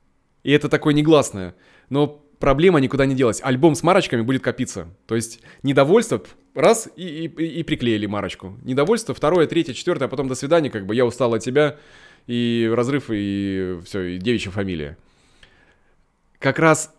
И 0.48 0.50
это 0.50 0.70
такое 0.70 0.94
негласное. 0.94 1.54
Но 1.90 2.06
проблема 2.38 2.80
никуда 2.80 3.04
не 3.04 3.14
делась. 3.14 3.42
Альбом 3.42 3.74
с 3.74 3.82
марочками 3.82 4.22
будет 4.22 4.42
копиться. 4.42 4.88
То 5.04 5.14
есть 5.14 5.42
недовольство, 5.62 6.22
раз, 6.54 6.88
и, 6.96 7.26
и, 7.26 7.26
и 7.26 7.62
приклеили 7.62 8.06
марочку. 8.06 8.58
Недовольство, 8.64 9.14
второе, 9.14 9.46
третье, 9.46 9.74
четвертое, 9.74 10.06
а 10.06 10.08
потом 10.08 10.26
до 10.26 10.34
свидания, 10.34 10.70
как 10.70 10.86
бы 10.86 10.94
я 10.94 11.04
устал 11.04 11.34
от 11.34 11.42
тебя, 11.42 11.76
и 12.26 12.66
разрыв, 12.72 13.10
и 13.10 13.78
все, 13.84 14.00
и 14.00 14.16
девичья 14.16 14.50
фамилия. 14.50 14.96
Как 16.38 16.58
раз 16.58 16.94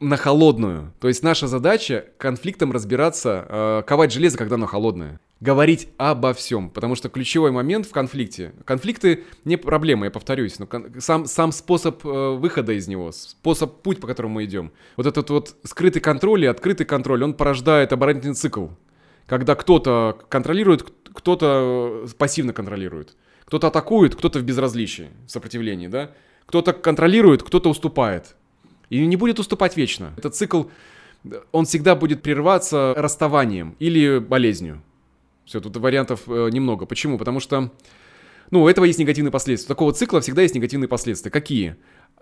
на 0.00 0.16
холодную. 0.16 0.92
То 1.00 1.08
есть 1.08 1.22
наша 1.22 1.46
задача 1.46 2.06
конфликтом 2.18 2.72
разбираться, 2.72 3.46
э, 3.48 3.82
ковать 3.86 4.12
железо, 4.12 4.38
когда 4.38 4.56
оно 4.56 4.66
холодное 4.66 5.20
говорить 5.40 5.88
обо 5.98 6.32
всем, 6.32 6.70
потому 6.70 6.94
что 6.94 7.08
ключевой 7.08 7.50
момент 7.50 7.86
в 7.86 7.90
конфликте. 7.90 8.54
Конфликты 8.64 9.24
не 9.44 9.56
проблема, 9.56 10.06
я 10.06 10.10
повторюсь, 10.10 10.58
но 10.58 10.66
сам, 10.98 11.26
сам 11.26 11.52
способ 11.52 12.04
э, 12.06 12.36
выхода 12.36 12.72
из 12.72 12.88
него, 12.88 13.12
способ, 13.12 13.82
путь, 13.82 14.00
по 14.00 14.06
которому 14.06 14.34
мы 14.34 14.44
идем. 14.44 14.72
Вот 14.96 15.06
этот 15.06 15.28
вот 15.30 15.56
скрытый 15.64 16.00
контроль 16.00 16.44
и 16.44 16.46
открытый 16.46 16.86
контроль, 16.86 17.22
он 17.22 17.34
порождает 17.34 17.92
оборонительный 17.92 18.34
цикл, 18.34 18.68
когда 19.26 19.54
кто-то 19.54 20.18
контролирует, 20.28 20.86
кто-то 21.12 22.04
э, 22.06 22.08
пассивно 22.16 22.52
контролирует. 22.52 23.14
Кто-то 23.44 23.68
атакует, 23.68 24.16
кто-то 24.16 24.40
в 24.40 24.42
безразличии, 24.42 25.10
в 25.26 25.30
сопротивлении, 25.30 25.86
да? 25.86 26.10
Кто-то 26.46 26.72
контролирует, 26.72 27.42
кто-то 27.42 27.68
уступает. 27.70 28.34
И 28.90 29.04
не 29.04 29.16
будет 29.16 29.38
уступать 29.38 29.76
вечно. 29.76 30.12
Этот 30.16 30.34
цикл, 30.34 30.64
он 31.52 31.64
всегда 31.64 31.94
будет 31.94 32.22
прерваться 32.22 32.94
расставанием 32.96 33.74
или 33.78 34.18
болезнью. 34.18 34.82
Все, 35.44 35.60
тут 35.60 35.76
вариантов 35.76 36.22
э, 36.26 36.48
немного. 36.50 36.86
Почему? 36.86 37.18
Потому 37.18 37.40
что, 37.40 37.70
ну, 38.50 38.62
у 38.62 38.68
этого 38.68 38.84
есть 38.84 38.98
негативные 38.98 39.30
последствия. 39.30 39.66
У 39.66 39.74
такого 39.74 39.92
цикла 39.92 40.20
всегда 40.20 40.42
есть 40.42 40.54
негативные 40.54 40.88
последствия. 40.88 41.30
Какие? 41.30 41.76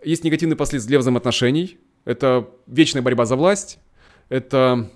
Есть 0.05 0.25
негативные 0.25 0.57
последствия 0.57 0.91
для 0.91 0.99
взаимоотношений. 0.99 1.79
Это 2.05 2.49
вечная 2.67 3.03
борьба 3.03 3.25
за 3.25 3.37
власть. 3.37 3.79
Это 4.29 4.91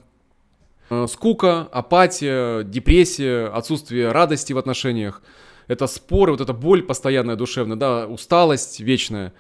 э, 0.91 1.07
скука, 1.09 1.63
апатия, 1.73 2.65
депрессия, 2.65 3.47
отсутствие 3.49 4.13
радости 4.13 4.53
в 4.53 4.59
отношениях. 4.59 5.23
Это 5.69 5.87
споры, 5.87 6.33
вот 6.33 6.41
эта 6.41 6.53
боль 6.53 6.83
постоянная 6.83 7.37
душевная, 7.37 7.77
да, 7.77 8.07
усталость 8.07 8.81
вечная. 8.81 9.33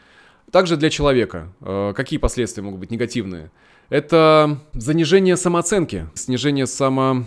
Также 0.50 0.76
для 0.76 0.90
человека. 0.90 1.52
Э, 1.60 1.92
какие 1.94 2.18
последствия 2.18 2.62
могут 2.62 2.80
быть 2.80 2.90
негативные? 2.90 3.50
Это 3.90 4.60
занижение 4.72 5.36
самооценки, 5.36 6.06
снижение 6.14 6.66
само 6.66 7.24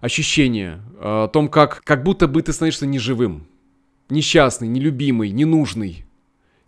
ощущение 0.00 0.82
о 1.00 1.28
том, 1.28 1.48
как, 1.48 1.82
как 1.84 2.02
будто 2.02 2.28
бы 2.28 2.42
ты 2.42 2.52
становишься 2.52 2.86
неживым, 2.86 3.46
несчастный, 4.10 4.68
нелюбимый, 4.68 5.30
ненужный. 5.30 6.04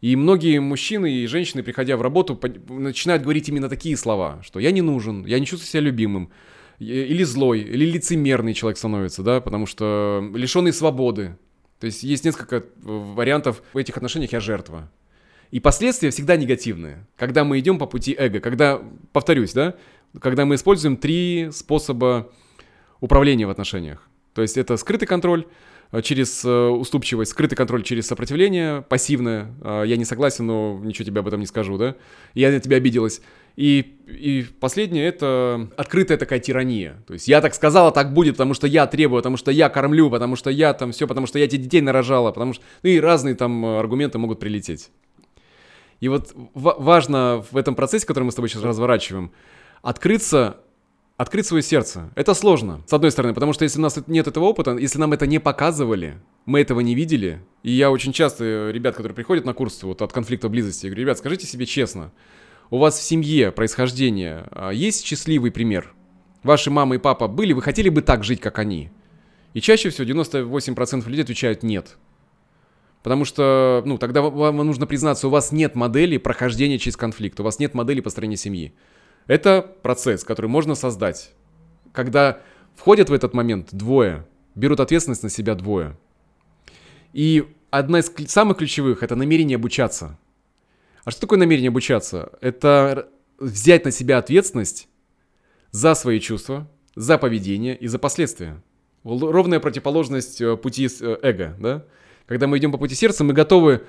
И 0.00 0.16
многие 0.16 0.58
мужчины 0.60 1.10
и 1.10 1.26
женщины, 1.26 1.62
приходя 1.62 1.96
в 1.96 2.02
работу, 2.02 2.38
начинают 2.68 3.22
говорить 3.22 3.48
именно 3.48 3.68
такие 3.68 3.96
слова, 3.96 4.40
что 4.42 4.58
я 4.60 4.70
не 4.70 4.82
нужен, 4.82 5.24
я 5.26 5.38
не 5.38 5.46
чувствую 5.46 5.68
себя 5.68 5.80
любимым, 5.80 6.30
или 6.78 7.24
злой, 7.24 7.60
или 7.60 7.86
лицемерный 7.86 8.54
человек 8.54 8.78
становится, 8.78 9.22
да, 9.22 9.40
потому 9.40 9.66
что 9.66 10.30
лишенный 10.34 10.72
свободы. 10.72 11.36
То 11.80 11.86
есть 11.86 12.02
есть 12.02 12.24
несколько 12.24 12.64
вариантов 12.82 13.62
в 13.72 13.78
этих 13.78 13.96
отношениях 13.96 14.32
я 14.32 14.40
жертва. 14.40 14.90
И 15.50 15.60
последствия 15.60 16.10
всегда 16.10 16.36
негативные, 16.36 17.06
когда 17.16 17.44
мы 17.44 17.58
идем 17.58 17.78
по 17.78 17.86
пути 17.86 18.14
эго, 18.18 18.40
когда, 18.40 18.80
повторюсь, 19.12 19.52
да, 19.52 19.74
когда 20.20 20.44
мы 20.44 20.56
используем 20.56 20.96
три 20.96 21.48
способа 21.52 22.30
управления 23.00 23.46
в 23.46 23.50
отношениях. 23.50 24.08
То 24.34 24.42
есть 24.42 24.56
это 24.56 24.76
скрытый 24.76 25.08
контроль 25.08 25.46
э, 25.92 26.02
через 26.02 26.44
э, 26.44 26.50
уступчивость, 26.50 27.30
скрытый 27.30 27.56
контроль 27.56 27.82
через 27.82 28.06
сопротивление, 28.06 28.82
пассивное. 28.82 29.54
Э, 29.62 29.84
я 29.86 29.96
не 29.96 30.04
согласен, 30.04 30.46
но 30.46 30.80
ничего 30.82 31.06
тебе 31.06 31.20
об 31.20 31.28
этом 31.28 31.40
не 31.40 31.46
скажу, 31.46 31.78
да? 31.78 31.96
Я 32.34 32.50
на 32.50 32.60
тебя 32.60 32.76
обиделась. 32.76 33.22
И, 33.56 33.96
и 34.06 34.44
последнее— 34.60 35.06
это 35.08 35.70
открытая 35.78 36.18
такая 36.18 36.40
тирания. 36.40 37.02
То 37.06 37.14
есть 37.14 37.28
я 37.28 37.40
так 37.40 37.54
сказала, 37.54 37.90
так 37.90 38.12
будет, 38.12 38.34
потому 38.34 38.52
что 38.52 38.66
я 38.66 38.86
требую, 38.86 39.20
потому 39.20 39.38
что 39.38 39.50
я 39.50 39.70
кормлю, 39.70 40.10
потому 40.10 40.36
что 40.36 40.50
я 40.50 40.74
там 40.74 40.92
все, 40.92 41.06
потому 41.06 41.26
что 41.26 41.38
я 41.38 41.48
тебе 41.48 41.62
детей 41.62 41.80
нарожала, 41.80 42.32
потому 42.32 42.52
что... 42.52 42.62
Ну 42.82 42.90
и 42.90 43.00
разные 43.00 43.34
там 43.34 43.64
аргументы 43.64 44.18
могут 44.18 44.40
прилететь. 44.40 44.90
И 46.00 46.08
вот 46.08 46.32
важно 46.54 47.44
в 47.50 47.56
этом 47.56 47.74
процессе, 47.74 48.06
который 48.06 48.24
мы 48.24 48.32
с 48.32 48.34
тобой 48.34 48.48
сейчас 48.48 48.62
разворачиваем, 48.62 49.32
открыться 49.82 50.58
открыть 51.16 51.46
свое 51.46 51.62
сердце. 51.62 52.10
Это 52.14 52.34
сложно, 52.34 52.82
с 52.86 52.92
одной 52.92 53.10
стороны, 53.10 53.34
потому 53.34 53.52
что 53.52 53.64
если 53.64 53.78
у 53.78 53.82
нас 53.82 53.98
нет 54.06 54.26
этого 54.26 54.44
опыта, 54.44 54.76
если 54.76 54.98
нам 54.98 55.12
это 55.12 55.26
не 55.26 55.38
показывали, 55.38 56.20
мы 56.44 56.60
этого 56.60 56.80
не 56.80 56.94
видели, 56.94 57.42
и 57.62 57.72
я 57.72 57.90
очень 57.90 58.12
часто 58.12 58.44
э, 58.44 58.72
ребят, 58.72 58.94
которые 58.94 59.14
приходят 59.14 59.44
на 59.44 59.54
курс 59.54 59.82
вот 59.82 60.02
от 60.02 60.12
конфликта 60.12 60.48
близости, 60.48 60.86
я 60.86 60.90
говорю, 60.90 61.04
ребят, 61.04 61.18
скажите 61.18 61.46
себе 61.46 61.64
честно, 61.66 62.12
у 62.70 62.78
вас 62.78 62.98
в 62.98 63.02
семье 63.02 63.52
происхождение 63.52 64.46
а, 64.50 64.70
есть 64.70 65.04
счастливый 65.04 65.50
пример? 65.50 65.94
Ваши 66.42 66.70
мама 66.70 66.96
и 66.96 66.98
папа 66.98 67.28
были, 67.28 67.52
вы 67.52 67.62
хотели 67.62 67.88
бы 67.88 68.02
так 68.02 68.22
жить, 68.22 68.40
как 68.40 68.58
они? 68.58 68.90
И 69.54 69.60
чаще 69.60 69.88
всего 69.88 70.06
98% 70.06 71.08
людей 71.08 71.22
отвечают 71.22 71.62
нет. 71.62 71.96
Потому 73.06 73.24
что, 73.24 73.84
ну, 73.86 73.98
тогда 73.98 74.20
вам 74.20 74.56
нужно 74.56 74.84
признаться, 74.84 75.28
у 75.28 75.30
вас 75.30 75.52
нет 75.52 75.76
модели 75.76 76.16
прохождения 76.16 76.76
через 76.76 76.96
конфликт, 76.96 77.38
у 77.38 77.44
вас 77.44 77.60
нет 77.60 77.72
модели 77.72 78.00
построения 78.00 78.36
семьи. 78.36 78.74
Это 79.28 79.62
процесс, 79.62 80.24
который 80.24 80.48
можно 80.48 80.74
создать. 80.74 81.32
Когда 81.92 82.40
входят 82.74 83.08
в 83.08 83.12
этот 83.12 83.32
момент 83.32 83.68
двое, 83.70 84.26
берут 84.56 84.80
ответственность 84.80 85.22
на 85.22 85.28
себя 85.28 85.54
двое. 85.54 85.96
И 87.12 87.46
одна 87.70 88.00
из 88.00 88.10
самых 88.28 88.56
ключевых– 88.56 89.00
это 89.04 89.14
намерение 89.14 89.54
обучаться. 89.54 90.18
А 91.04 91.12
что 91.12 91.20
такое 91.20 91.38
намерение 91.38 91.68
обучаться? 91.68 92.32
Это 92.40 93.08
взять 93.38 93.84
на 93.84 93.92
себя 93.92 94.18
ответственность 94.18 94.88
за 95.70 95.94
свои 95.94 96.18
чувства, 96.18 96.68
за 96.96 97.18
поведение 97.18 97.76
и 97.76 97.86
за 97.86 98.00
последствия. 98.00 98.60
Ровная 99.04 99.60
противоположность 99.60 100.40
э, 100.40 100.56
пути 100.56 100.88
э, 101.00 101.18
эго, 101.22 101.54
да? 101.60 101.84
Когда 102.26 102.46
мы 102.46 102.58
идем 102.58 102.72
по 102.72 102.78
пути 102.78 102.94
сердца, 102.94 103.24
мы 103.24 103.32
готовы 103.32 103.84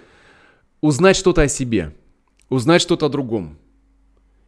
узнать 0.81 1.15
что-то 1.15 1.41
о 1.41 1.47
себе, 1.47 1.95
узнать 2.49 2.81
что-то 2.81 3.07
о 3.07 3.09
другом. 3.09 3.57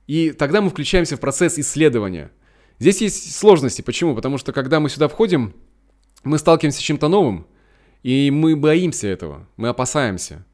И 0.08 0.32
тогда 0.32 0.62
мы 0.62 0.70
включаемся 0.70 1.18
в 1.18 1.20
процесс 1.20 1.58
исследования. 1.60 2.32
Здесь 2.80 3.02
есть 3.02 3.36
сложности. 3.36 3.82
Почему? 3.82 4.16
Потому 4.16 4.38
что 4.38 4.54
когда 4.54 4.80
мы 4.80 4.90
сюда 4.90 5.08
входим, 5.08 5.54
мы 6.24 6.38
сталкиваемся 6.38 6.80
с 6.80 6.84
чем-то 6.84 7.08
новым, 7.08 7.48
и 8.04 8.32
мы 8.32 8.56
боимся 8.56 9.08
этого, 9.08 9.48
мы 9.58 9.68
опасаемся. 9.68 10.46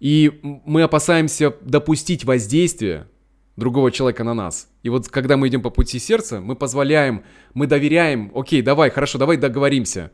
И 0.00 0.40
мы 0.42 0.82
опасаемся 0.82 1.54
допустить 1.62 2.24
воздействие 2.24 3.08
другого 3.56 3.90
человека 3.90 4.24
на 4.24 4.34
нас. 4.34 4.68
И 4.82 4.88
вот 4.88 5.08
когда 5.08 5.36
мы 5.36 5.48
идем 5.48 5.62
по 5.62 5.70
пути 5.70 5.98
сердца, 5.98 6.40
мы 6.40 6.56
позволяем, 6.56 7.24
мы 7.54 7.66
доверяем, 7.66 8.30
окей, 8.34 8.60
давай, 8.62 8.90
хорошо, 8.90 9.18
давай 9.18 9.36
договоримся. 9.36 10.10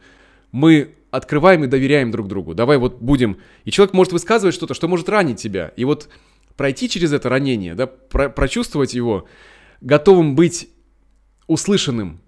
Мы 0.53 0.95
открываем 1.11 1.65
и 1.65 1.67
доверяем 1.67 2.11
друг 2.11 2.29
другу. 2.29 2.55
Давай 2.55 2.79
вот 2.79 3.01
будем... 3.01 3.39
И 3.65 3.71
человек 3.71 3.95
может 3.95 4.13
высказывать 4.13 4.55
что-то, 4.55 4.75
что 4.75 4.89
может 4.89 5.09
ранить 5.09 5.41
тебя. 5.41 5.73
И 5.77 5.85
вот 5.85 6.09
пройти 6.57 6.89
через 6.89 7.13
это 7.13 7.29
ранение, 7.29 7.75
да, 7.75 7.87
про 7.87 8.29
прочувствовать 8.29 8.95
его, 8.95 9.27
готовым 9.81 10.35
быть 10.35 10.69
услышанным 11.47 12.21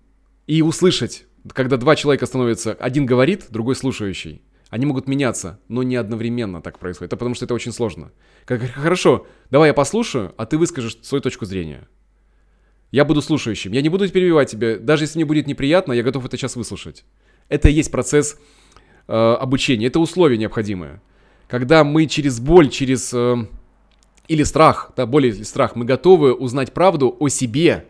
и 0.46 0.62
услышать, 0.62 1.26
когда 1.52 1.76
два 1.76 1.96
человека 1.96 2.26
становятся, 2.26 2.72
один 2.72 3.06
говорит, 3.06 3.46
другой 3.50 3.76
слушающий. 3.76 4.42
Они 4.70 4.86
могут 4.86 5.06
меняться, 5.06 5.60
но 5.68 5.82
не 5.82 5.96
одновременно 5.96 6.62
так 6.62 6.78
происходит. 6.78 7.10
Это 7.10 7.18
потому 7.18 7.34
что 7.34 7.44
это 7.44 7.52
очень 7.52 7.72
сложно. 7.72 8.10
Как, 8.46 8.62
хорошо, 8.62 9.26
давай 9.50 9.68
я 9.68 9.74
послушаю, 9.74 10.32
а 10.38 10.46
ты 10.46 10.56
выскажешь 10.56 10.96
свою 11.02 11.20
точку 11.20 11.44
зрения. 11.44 11.86
Я 12.90 13.04
буду 13.04 13.20
слушающим. 13.20 13.72
Я 13.72 13.82
не 13.82 13.90
буду 13.90 14.08
перебивать 14.08 14.50
тебя. 14.50 14.78
Даже 14.78 15.04
если 15.04 15.18
мне 15.18 15.26
будет 15.26 15.46
неприятно, 15.46 15.92
я 15.92 16.02
готов 16.02 16.24
это 16.24 16.38
сейчас 16.38 16.56
выслушать. 16.56 17.04
Это 17.48 17.68
и 17.68 17.72
есть 17.72 17.90
процесс 17.90 18.38
э, 19.08 19.12
обучения. 19.12 19.86
Это 19.86 20.00
условие 20.00 20.38
необходимое. 20.38 21.00
Когда 21.48 21.84
мы 21.84 22.06
через 22.06 22.40
боль, 22.40 22.68
через... 22.68 23.12
Э, 23.12 23.46
или 24.28 24.44
страх, 24.44 24.92
да, 24.96 25.04
боль 25.04 25.26
или 25.26 25.42
страх, 25.42 25.76
мы 25.76 25.84
готовы 25.84 26.32
узнать 26.32 26.72
правду 26.72 27.14
о 27.18 27.28
себе 27.28 27.86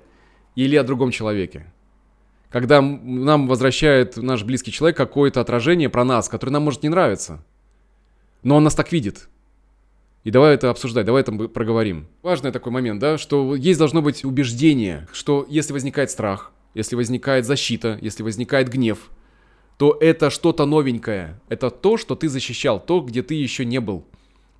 или 0.56 0.76
о 0.76 0.82
другом 0.82 1.10
человеке 1.10 1.66
когда 2.52 2.82
нам 2.82 3.48
возвращает 3.48 4.18
наш 4.18 4.44
близкий 4.44 4.70
человек 4.70 4.96
какое-то 4.96 5.40
отражение 5.40 5.88
про 5.88 6.04
нас, 6.04 6.28
которое 6.28 6.52
нам 6.52 6.62
может 6.62 6.82
не 6.82 6.90
нравиться. 6.90 7.42
Но 8.42 8.56
он 8.56 8.64
нас 8.64 8.74
так 8.74 8.92
видит. 8.92 9.28
И 10.22 10.30
давай 10.30 10.54
это 10.54 10.70
обсуждать, 10.70 11.06
давай 11.06 11.22
это 11.22 11.32
проговорим. 11.32 12.06
Важный 12.22 12.52
такой 12.52 12.70
момент, 12.70 13.00
да, 13.00 13.18
что 13.18 13.56
есть 13.56 13.78
должно 13.78 14.02
быть 14.02 14.24
убеждение, 14.24 15.08
что 15.12 15.46
если 15.48 15.72
возникает 15.72 16.10
страх, 16.10 16.52
если 16.74 16.94
возникает 16.94 17.46
защита, 17.46 17.98
если 18.02 18.22
возникает 18.22 18.68
гнев, 18.68 19.10
то 19.78 19.96
это 20.00 20.30
что-то 20.30 20.66
новенькое. 20.66 21.40
Это 21.48 21.70
то, 21.70 21.96
что 21.96 22.14
ты 22.14 22.28
защищал, 22.28 22.78
то, 22.78 23.00
где 23.00 23.22
ты 23.22 23.34
еще 23.34 23.64
не 23.64 23.80
был. 23.80 24.04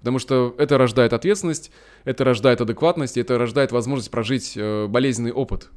Потому 0.00 0.18
что 0.18 0.54
это 0.58 0.78
рождает 0.78 1.12
ответственность, 1.12 1.70
это 2.04 2.24
рождает 2.24 2.60
адекватность, 2.60 3.16
это 3.16 3.38
рождает 3.38 3.70
возможность 3.70 4.10
прожить 4.10 4.54
э, 4.56 4.86
болезненный 4.88 5.32
опыт 5.32 5.70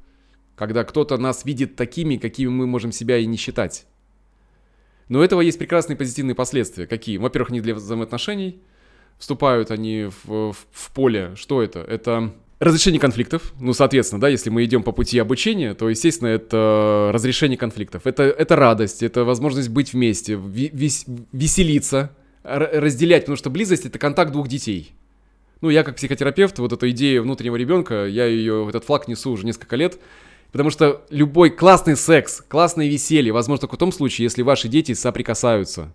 когда 0.56 0.84
кто-то 0.84 1.18
нас 1.18 1.46
видит 1.46 1.76
такими, 1.76 2.18
какими 2.18 2.50
мы 2.50 2.66
можем 2.66 2.92
себя 2.92 3.18
и 3.18 3.26
не 3.26 3.38
считать. 3.38 3.86
Но 5.10 5.20
у 5.20 5.22
этого 5.22 5.42
есть 5.42 5.60
прекрасные 5.60 5.98
позитивные 5.98 6.36
последствия. 6.36 6.88
Какие? 6.88 7.18
Во-первых, 7.18 7.52
не 7.52 7.62
для 7.62 7.76
взаимоотношений. 7.76 8.62
Вступают 9.18 9.72
они 9.72 10.06
в, 10.06 10.52
в, 10.52 10.58
в 10.72 10.92
поле. 10.92 11.34
Что 11.36 11.62
это? 11.62 11.80
Это 11.80 12.34
разрешение 12.60 13.00
конфликтов. 13.00 13.54
Ну, 13.60 13.74
соответственно, 13.74 14.22
да, 14.22 14.30
если 14.30 14.50
мы 14.50 14.64
идем 14.64 14.84
по 14.84 14.92
пути 14.92 15.20
обучения, 15.20 15.74
то, 15.74 15.90
естественно, 15.90 16.30
это 16.30 17.12
разрешение 17.14 17.58
конфликтов. 17.58 18.06
Это, 18.06 18.24
это 18.24 18.56
радость, 18.56 19.04
это 19.04 19.24
возможность 19.24 19.70
быть 19.70 19.94
вместе, 19.94 20.36
вес, 20.36 21.06
веселиться, 21.32 22.16
разделять, 22.44 23.24
потому 23.24 23.38
что 23.38 23.50
близость— 23.50 23.86
это 23.88 24.00
контакт 24.00 24.32
двух 24.32 24.48
детей. 24.48 24.94
Ну, 25.62 25.70
я 25.70 25.84
как 25.84 25.96
психотерапевт, 25.96 26.60
вот 26.60 26.74
эту 26.74 26.90
идею 26.92 27.24
внутреннего 27.24 27.56
ребенка, 27.56 28.06
я 28.06 28.26
ее, 28.26 28.68
этот 28.70 28.86
флаг 28.86 29.08
несу 29.08 29.32
уже 29.32 29.46
несколько 29.46 29.76
лет, 29.76 30.00
Потому 30.56 30.70
что 30.70 31.06
любой 31.10 31.50
классный 31.50 31.98
секс, 31.98 32.42
классное 32.48 32.88
веселье 32.88 33.34
возможно 33.34 33.64
только 33.64 33.76
в 33.76 33.80
том 33.80 33.92
случае, 33.92 34.24
если 34.24 34.42
ваши 34.42 34.70
дети 34.70 34.94
соприкасаются. 34.94 35.94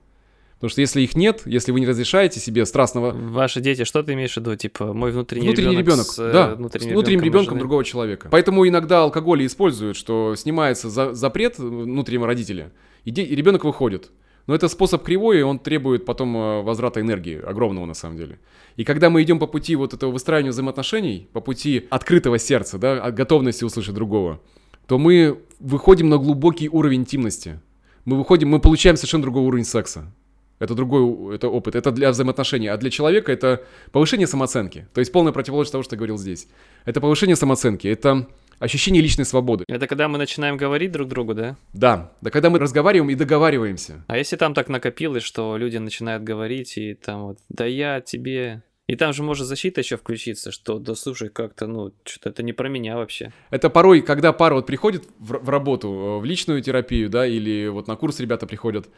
Потому 0.61 0.73
что 0.73 0.83
если 0.83 1.01
их 1.01 1.17
нет, 1.17 1.41
если 1.47 1.73
вы 1.73 1.81
не 1.81 1.87
разрешаете 1.87 2.39
себе 2.39 2.67
страстного... 2.67 3.13
Ваши 3.13 3.63
дети, 3.63 3.85
что 3.85 4.03
ты 4.03 4.13
имеешь 4.13 4.35
в 4.35 4.37
виду? 4.37 4.55
Типа, 4.57 4.93
мой 4.93 5.11
внутренний, 5.11 5.47
внутренний 5.47 5.77
ребенок, 5.79 6.05
с, 6.05 6.17
да, 6.17 6.55
внутренним, 6.55 6.91
с 6.91 6.93
внутренним 6.93 7.21
ребенком, 7.21 7.41
ребенком 7.41 7.59
другого 7.59 7.83
человека. 7.83 8.29
Поэтому 8.31 8.69
иногда 8.69 9.05
алкоголь 9.05 9.47
используют, 9.47 9.97
что 9.97 10.35
снимается 10.37 10.91
за, 10.91 11.15
запрет 11.15 11.59
внутреннего 11.59 12.27
родителя, 12.27 12.73
и, 13.07 13.11
де, 13.11 13.23
и 13.23 13.35
ребенок 13.35 13.65
выходит. 13.65 14.11
Но 14.47 14.55
это 14.55 14.69
способ 14.69 15.03
кривой, 15.03 15.39
и 15.39 15.43
он 15.43 15.61
требует 15.61 16.05
потом 16.05 16.37
э, 16.37 16.61
возврата 16.61 17.01
энергии, 17.01 17.41
огромного 17.41 17.87
на 17.87 17.95
самом 17.95 18.19
деле. 18.19 18.39
И 18.77 18.85
когда 18.85 19.09
мы 19.09 19.23
идем 19.23 19.39
по 19.39 19.47
пути 19.47 19.77
вот 19.77 19.95
этого 19.95 20.11
выстраивания 20.11 20.51
взаимоотношений, 20.51 21.27
по 21.33 21.41
пути 21.41 21.87
открытого 21.89 22.39
сердца, 22.39 22.77
да, 22.77 23.03
от 23.03 23.15
готовности 23.15 23.65
услышать 23.65 23.95
другого, 23.95 24.43
то 24.87 24.99
мы 24.99 25.39
выходим 25.59 26.11
на 26.11 26.19
глубокий 26.19 26.69
уровень 26.69 27.01
интимности. 27.01 27.61
Мы 28.05 28.19
выходим, 28.19 28.51
мы 28.51 28.61
получаем 28.61 28.97
совершенно 28.97 29.23
другой 29.23 29.45
уровень 29.45 29.65
секса. 29.65 30.13
Это 30.61 30.75
другой 30.75 31.35
это 31.35 31.49
опыт. 31.49 31.75
Это 31.75 31.91
для 31.91 32.11
взаимоотношений. 32.11 32.69
А 32.69 32.77
для 32.77 32.91
человека 32.91 33.33
это 33.33 33.65
повышение 33.91 34.29
самооценки. 34.29 34.87
То 34.95 35.01
есть 35.01 35.11
полная 35.11 35.33
противоположность 35.33 35.73
того, 35.73 35.83
что 35.83 35.97
я 35.97 35.99
говорил 35.99 36.19
здесь. 36.19 36.47
Это 36.85 37.01
повышение 37.01 37.35
самооценки. 37.35 37.89
Это 37.89 38.29
ощущение 38.61 39.03
личной 39.03 39.25
свободы. 39.25 39.65
Это 39.67 39.87
когда 39.87 40.07
мы 40.07 40.19
начинаем 40.19 40.57
говорить 40.59 40.93
друг 40.93 41.09
другу, 41.09 41.35
да? 41.35 41.57
Да, 41.73 42.13
да 42.21 42.31
когда 42.31 42.51
мы 42.51 42.59
разговариваем 42.59 43.11
и 43.11 43.15
договариваемся. 43.15 44.05
А 44.07 44.19
если 44.19 44.37
там 44.37 44.55
так 44.55 44.69
накопилось, 44.69 45.23
что 45.25 45.57
люди 45.57 45.79
начинают 45.79 46.23
говорить 46.23 46.77
и 46.77 46.95
там 46.95 47.23
вот, 47.23 47.39
да 47.49 47.65
я 47.65 48.03
тебе, 48.03 48.63
и 48.87 48.97
там 48.97 49.15
же 49.15 49.23
может 49.23 49.47
защита 49.47 49.81
еще 49.81 49.97
включиться, 49.97 50.53
что 50.53 50.79
да 50.79 50.95
слушай, 50.95 51.31
как-то, 51.31 51.67
ну, 51.67 51.93
что-то 52.05 52.29
это 52.29 52.43
не 52.43 52.53
про 52.53 52.69
меня 52.69 52.97
вообще. 52.97 53.33
Это 53.49 53.71
порой, 53.71 54.03
когда 54.03 54.35
пара 54.35 54.55
вот 54.55 54.67
приходит 54.67 55.05
в, 55.19 55.39
в 55.39 55.49
работу, 55.49 55.89
э, 55.89 56.19
в 56.19 56.25
личную 56.27 56.61
терапию, 56.61 57.09
да, 57.09 57.27
или 57.27 57.69
вот 57.69 57.89
на 57.89 57.97
курс 57.97 58.21
ребята 58.21 58.47
приходят, 58.47 58.89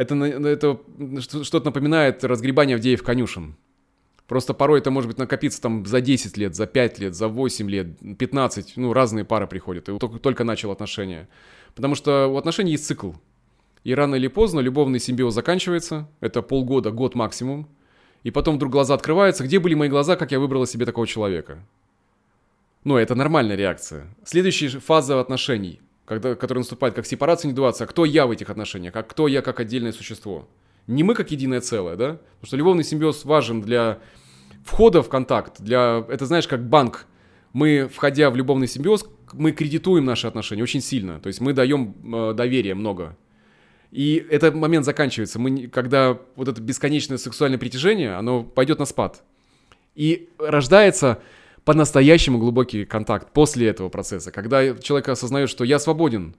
это, 0.00 0.14
это 0.24 0.80
что-то 1.20 1.66
напоминает 1.66 2.24
разгребание 2.24 2.76
Авдеев 2.76 3.02
конюшен. 3.02 3.56
Просто 4.26 4.54
порой 4.54 4.78
это 4.78 4.90
может 4.90 5.08
быть 5.08 5.18
накопиться 5.18 5.60
там 5.60 5.84
за 5.84 6.00
10 6.00 6.36
лет, 6.36 6.54
за 6.54 6.66
5 6.66 6.98
лет, 7.00 7.14
за 7.14 7.26
8 7.28 7.68
лет, 7.68 8.16
15, 8.16 8.76
ну, 8.76 8.92
разные 8.92 9.24
пары 9.24 9.46
приходят, 9.46 9.88
и 9.88 9.98
только, 9.98 10.18
только 10.20 10.44
начал 10.44 10.70
отношения. 10.70 11.28
Потому 11.74 11.96
что 11.96 12.28
у 12.28 12.36
отношений 12.36 12.72
есть 12.72 12.86
цикл. 12.86 13.12
И 13.82 13.94
рано 13.94 14.14
или 14.14 14.28
поздно 14.28 14.60
любовный 14.60 15.00
симбиоз 15.00 15.34
заканчивается, 15.34 16.08
это 16.20 16.42
полгода, 16.42 16.92
год 16.92 17.14
максимум. 17.14 17.68
И 18.22 18.30
потом 18.30 18.56
вдруг 18.56 18.70
глаза 18.72 18.94
открываются, 18.94 19.44
где 19.44 19.58
были 19.58 19.74
мои 19.74 19.88
глаза, 19.88 20.16
как 20.16 20.30
я 20.30 20.38
выбрала 20.38 20.66
себе 20.66 20.86
такого 20.86 21.06
человека. 21.06 21.66
Ну, 22.84 22.96
это 22.96 23.14
нормальная 23.14 23.56
реакция. 23.56 24.06
Следующая 24.24 24.68
фаза 24.68 25.18
отношений, 25.20 25.80
когда, 26.10 26.34
которая 26.34 26.62
наступает 26.62 26.94
как 26.94 27.06
сепарация, 27.06 27.48
индивидуация. 27.48 27.86
Кто 27.86 28.04
я 28.04 28.26
в 28.26 28.32
этих 28.32 28.50
отношениях, 28.50 28.96
а 28.96 29.04
кто 29.04 29.28
я 29.28 29.42
как 29.42 29.60
отдельное 29.60 29.92
существо. 29.92 30.48
Не 30.88 31.04
мы 31.04 31.14
как 31.14 31.30
единое 31.30 31.60
целое, 31.60 31.94
да? 31.94 32.06
Потому 32.14 32.46
что 32.46 32.56
любовный 32.56 32.82
симбиоз 32.82 33.24
важен 33.24 33.60
для 33.60 34.00
входа 34.64 35.04
в 35.04 35.08
контакт, 35.08 35.60
для... 35.60 36.04
Это 36.08 36.26
знаешь, 36.26 36.48
как 36.48 36.68
банк. 36.68 37.06
Мы, 37.52 37.88
входя 37.94 38.28
в 38.30 38.34
любовный 38.34 38.66
симбиоз, 38.66 39.06
мы 39.34 39.52
кредитуем 39.52 40.04
наши 40.04 40.26
отношения 40.26 40.64
очень 40.64 40.80
сильно. 40.80 41.20
То 41.20 41.28
есть 41.28 41.40
мы 41.40 41.52
даем 41.52 41.94
э, 42.12 42.34
доверие 42.34 42.74
много. 42.74 43.16
И 43.92 44.26
этот 44.30 44.56
момент 44.56 44.84
заканчивается, 44.84 45.38
мы, 45.38 45.68
когда 45.68 46.18
вот 46.34 46.48
это 46.48 46.60
бесконечное 46.60 47.18
сексуальное 47.18 47.58
притяжение, 47.60 48.16
оно 48.16 48.42
пойдет 48.42 48.80
на 48.80 48.84
спад. 48.84 49.22
И 49.94 50.28
рождается 50.40 51.22
по-настоящему 51.64 52.38
глубокий 52.38 52.84
контакт 52.84 53.32
после 53.32 53.68
этого 53.68 53.88
процесса, 53.88 54.30
когда 54.30 54.74
человек 54.76 55.08
осознает, 55.08 55.50
что 55.50 55.64
я 55.64 55.78
свободен 55.78 56.34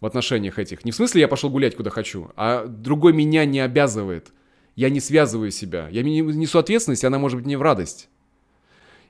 в 0.00 0.06
отношениях 0.06 0.58
этих. 0.58 0.84
Не 0.84 0.90
в 0.90 0.96
смысле 0.96 1.20
я 1.20 1.28
пошел 1.28 1.50
гулять 1.50 1.76
куда 1.76 1.90
хочу, 1.90 2.30
а 2.36 2.66
другой 2.66 3.12
меня 3.12 3.44
не 3.44 3.60
обязывает. 3.60 4.32
Я 4.74 4.88
не 4.88 5.00
связываю 5.00 5.50
себя. 5.50 5.88
Я 5.90 6.02
несу 6.02 6.58
ответственность, 6.58 7.04
и 7.04 7.06
она 7.06 7.18
может 7.18 7.38
быть 7.38 7.46
не 7.46 7.56
в 7.56 7.62
радость. 7.62 8.08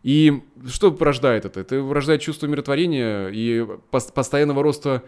И 0.03 0.43
что 0.67 0.91
порождает 0.91 1.45
это? 1.45 1.61
Это 1.61 1.81
порождает 1.81 2.21
чувство 2.21 2.49
умиротворения 2.49 3.29
и 3.29 3.65
постоянного 3.91 4.63
роста 4.63 5.05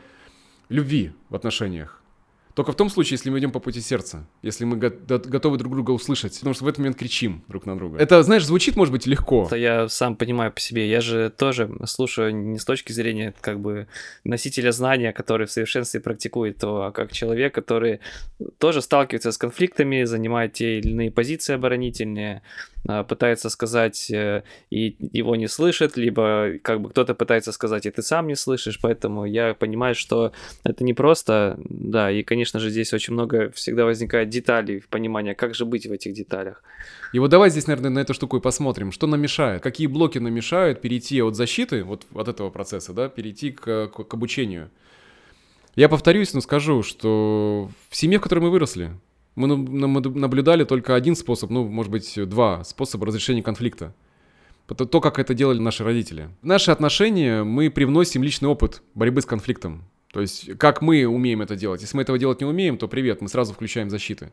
любви 0.69 1.13
в 1.29 1.35
отношениях. 1.35 2.04
Только 2.55 2.71
в 2.71 2.77
том 2.77 2.89
случае, 2.89 3.15
если 3.15 3.31
мы 3.31 3.41
идем 3.41 3.51
по 3.51 3.59
пути 3.59 3.81
сердца, 3.81 4.27
если 4.43 4.65
мы 4.65 4.77
го- 4.77 4.93
готовы 5.09 5.59
друг 5.59 5.73
друга 5.73 5.91
услышать, 5.91 6.39
потому 6.39 6.55
что 6.55 6.65
в 6.65 6.69
этот 6.69 6.79
момент 6.79 6.97
кричим 6.97 7.43
друг 7.49 7.67
на 7.67 7.77
друга. 7.77 7.99
Это, 7.99 8.23
знаешь, 8.23 8.47
звучит, 8.47 8.77
может 8.77 8.93
быть, 8.93 9.07
легко. 9.07 9.47
Это 9.47 9.57
я 9.57 9.89
сам 9.89 10.15
понимаю 10.15 10.53
по 10.53 10.61
себе. 10.61 10.89
Я 10.89 11.01
же 11.01 11.31
тоже 11.37 11.69
слушаю 11.87 12.35
не 12.35 12.59
с 12.59 12.65
точки 12.65 12.93
зрения 12.93 13.35
как 13.41 13.59
бы 13.59 13.89
носителя 14.23 14.71
знания, 14.71 15.13
который 15.13 15.49
в 15.49 15.51
совершенстве 15.51 15.99
практикует 16.01 16.59
то, 16.59 16.85
а 16.85 16.93
как 16.93 17.11
человек, 17.13 17.53
который 17.53 17.99
тоже 18.59 18.83
сталкивается 18.83 19.33
с 19.33 19.39
конфликтами, 19.39 20.05
занимает 20.05 20.53
те 20.53 20.79
или 20.79 20.91
иные 20.91 21.11
позиции 21.11 21.55
оборонительные, 21.55 22.43
а, 22.87 23.03
пытается 23.03 23.51
сказать, 23.51 24.11
э, 24.11 24.43
и 24.71 24.97
его 25.13 25.37
не 25.37 25.49
слышит, 25.49 25.97
либо 25.97 26.59
как 26.63 26.83
бы 26.83 26.91
кто-то 26.91 27.15
пытается 27.15 27.51
сказать, 27.51 27.87
и 27.87 27.91
ты 27.91 28.03
сам 28.03 28.29
не 28.29 28.37
слышишь, 28.37 28.79
поэтому 28.81 29.25
я 29.25 29.55
понимаю, 29.55 29.95
что 29.95 30.33
это 30.65 30.85
не 30.85 30.95
просто, 30.95 31.59
да, 31.65 32.11
и, 32.11 32.23
конечно 32.23 32.44
же, 32.45 32.71
здесь 32.71 32.93
очень 32.93 33.13
много 33.13 33.51
всегда 33.51 33.85
возникает 33.85 34.29
деталей, 34.29 34.83
понимания, 34.91 35.35
как 35.35 35.55
же 35.55 35.65
быть 35.65 35.87
в 35.87 35.93
этих 35.93 36.13
деталях. 36.13 36.63
И 37.13 37.19
вот 37.19 37.31
давай 37.31 37.51
здесь, 37.51 37.67
наверное, 37.67 37.91
на 37.91 37.99
эту 38.01 38.15
штуку 38.15 38.37
и 38.37 38.41
посмотрим, 38.41 38.93
что 38.93 39.07
нам 39.07 39.21
мешает, 39.21 39.63
какие 39.63 39.87
блоки 39.87 40.19
нам 40.19 40.33
мешают 40.33 40.81
перейти 40.81 41.23
от 41.23 41.37
защиты, 41.37 41.85
вот 41.85 42.07
от 42.15 42.29
этого 42.29 42.51
процесса, 42.51 42.93
да, 42.93 43.09
перейти 43.09 43.51
к, 43.51 43.89
к, 43.89 44.05
к 44.05 44.15
обучению. 44.15 44.71
Я 45.77 45.89
повторюсь, 45.89 46.35
но 46.35 46.41
скажу, 46.41 46.83
что 46.83 47.71
в 47.91 47.97
семье, 47.97 48.19
в 48.19 48.23
которой 48.23 48.41
мы 48.41 48.51
выросли, 48.51 48.91
мы 49.35 49.49
наблюдали 49.49 50.65
только 50.65 50.95
один 50.95 51.17
способ, 51.17 51.51
ну, 51.51 51.67
может 51.67 51.91
быть, 51.91 52.13
два 52.29 52.63
способа 52.65 53.07
разрешения 53.07 53.43
конфликта. 53.43 53.95
То, 54.67 55.01
как 55.01 55.19
это 55.19 55.35
делали 55.35 55.59
наши 55.59 55.85
родители. 55.85 56.31
В 56.41 56.47
наши 56.47 56.71
отношения 56.71 57.43
мы 57.43 57.71
привносим 57.71 58.23
личный 58.23 58.49
опыт 58.49 58.83
борьбы 58.95 59.21
с 59.21 59.27
конфликтом. 59.27 59.85
То 60.15 60.21
есть, 60.21 60.57
как 60.59 60.81
мы 60.81 61.07
умеем 61.07 61.43
это 61.43 61.57
делать. 61.57 61.81
Если 61.81 61.97
мы 61.97 62.03
этого 62.05 62.17
делать 62.21 62.41
не 62.41 62.47
умеем, 62.47 62.79
то 62.79 62.87
привет, 62.87 63.21
мы 63.21 63.29
сразу 63.29 63.53
включаем 63.53 63.91
защиты. 63.91 64.33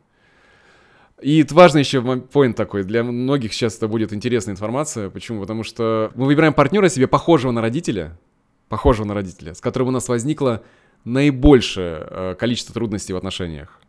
И 1.20 1.40
это 1.40 1.56
важный 1.56 1.80
еще 1.80 2.00
поинт 2.20 2.56
такой. 2.56 2.84
Для 2.84 3.02
многих 3.02 3.52
сейчас 3.52 3.78
это 3.78 3.88
будет 3.88 4.12
интересная 4.12 4.52
информация. 4.52 5.10
Почему? 5.10 5.40
Потому 5.40 5.64
что 5.64 6.12
мы 6.14 6.26
выбираем 6.26 6.54
партнера 6.54 6.88
себе 6.88 7.08
похожего 7.08 7.50
на 7.50 7.60
родителя, 7.60 8.16
похожего 8.68 9.04
на 9.04 9.14
родителя, 9.14 9.54
с 9.54 9.60
которым 9.60 9.88
у 9.88 9.90
нас 9.90 10.08
возникло 10.08 10.62
наибольшее 11.04 12.06
э, 12.08 12.34
количество 12.38 12.72
трудностей 12.74 13.12
в 13.12 13.16
отношениях. 13.16 13.81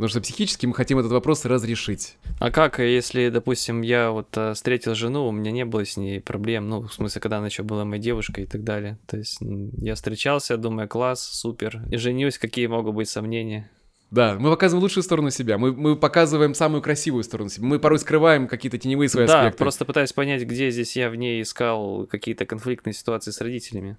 Потому 0.00 0.08
что 0.08 0.22
психически 0.22 0.64
мы 0.64 0.72
хотим 0.72 0.98
этот 0.98 1.12
вопрос 1.12 1.44
разрешить. 1.44 2.16
А 2.38 2.50
как, 2.50 2.78
если, 2.78 3.28
допустим, 3.28 3.82
я 3.82 4.12
вот 4.12 4.28
а, 4.34 4.54
встретил 4.54 4.94
жену, 4.94 5.28
у 5.28 5.30
меня 5.30 5.50
не 5.50 5.66
было 5.66 5.84
с 5.84 5.98
ней 5.98 6.22
проблем, 6.22 6.70
ну, 6.70 6.88
в 6.88 6.94
смысле, 6.94 7.20
когда 7.20 7.36
она 7.36 7.48
еще 7.48 7.64
была 7.64 7.84
моей 7.84 8.00
девушкой 8.00 8.44
и 8.44 8.46
так 8.46 8.64
далее. 8.64 8.96
То 9.06 9.18
есть 9.18 9.36
я 9.42 9.94
встречался, 9.94 10.56
думаю, 10.56 10.88
класс, 10.88 11.22
супер. 11.22 11.82
И 11.90 11.98
женюсь, 11.98 12.38
какие 12.38 12.66
могут 12.66 12.94
быть 12.94 13.10
сомнения? 13.10 13.70
Да, 14.10 14.36
мы 14.38 14.48
показываем 14.48 14.82
лучшую 14.82 15.04
сторону 15.04 15.28
себя, 15.28 15.58
мы, 15.58 15.72
мы 15.72 15.94
показываем 15.96 16.54
самую 16.54 16.80
красивую 16.80 17.22
сторону 17.22 17.50
себя, 17.50 17.66
мы 17.66 17.78
порой 17.78 17.98
скрываем 17.98 18.48
какие-то 18.48 18.78
теневые 18.78 19.10
свои 19.10 19.26
да, 19.26 19.40
аспекты. 19.40 19.58
Да, 19.58 19.64
просто 19.64 19.84
пытаюсь 19.84 20.14
понять, 20.14 20.42
где 20.44 20.70
здесь 20.70 20.96
я 20.96 21.10
в 21.10 21.16
ней 21.16 21.42
искал 21.42 22.06
какие-то 22.06 22.46
конфликтные 22.46 22.94
ситуации 22.94 23.32
с 23.32 23.40
родителями. 23.42 23.98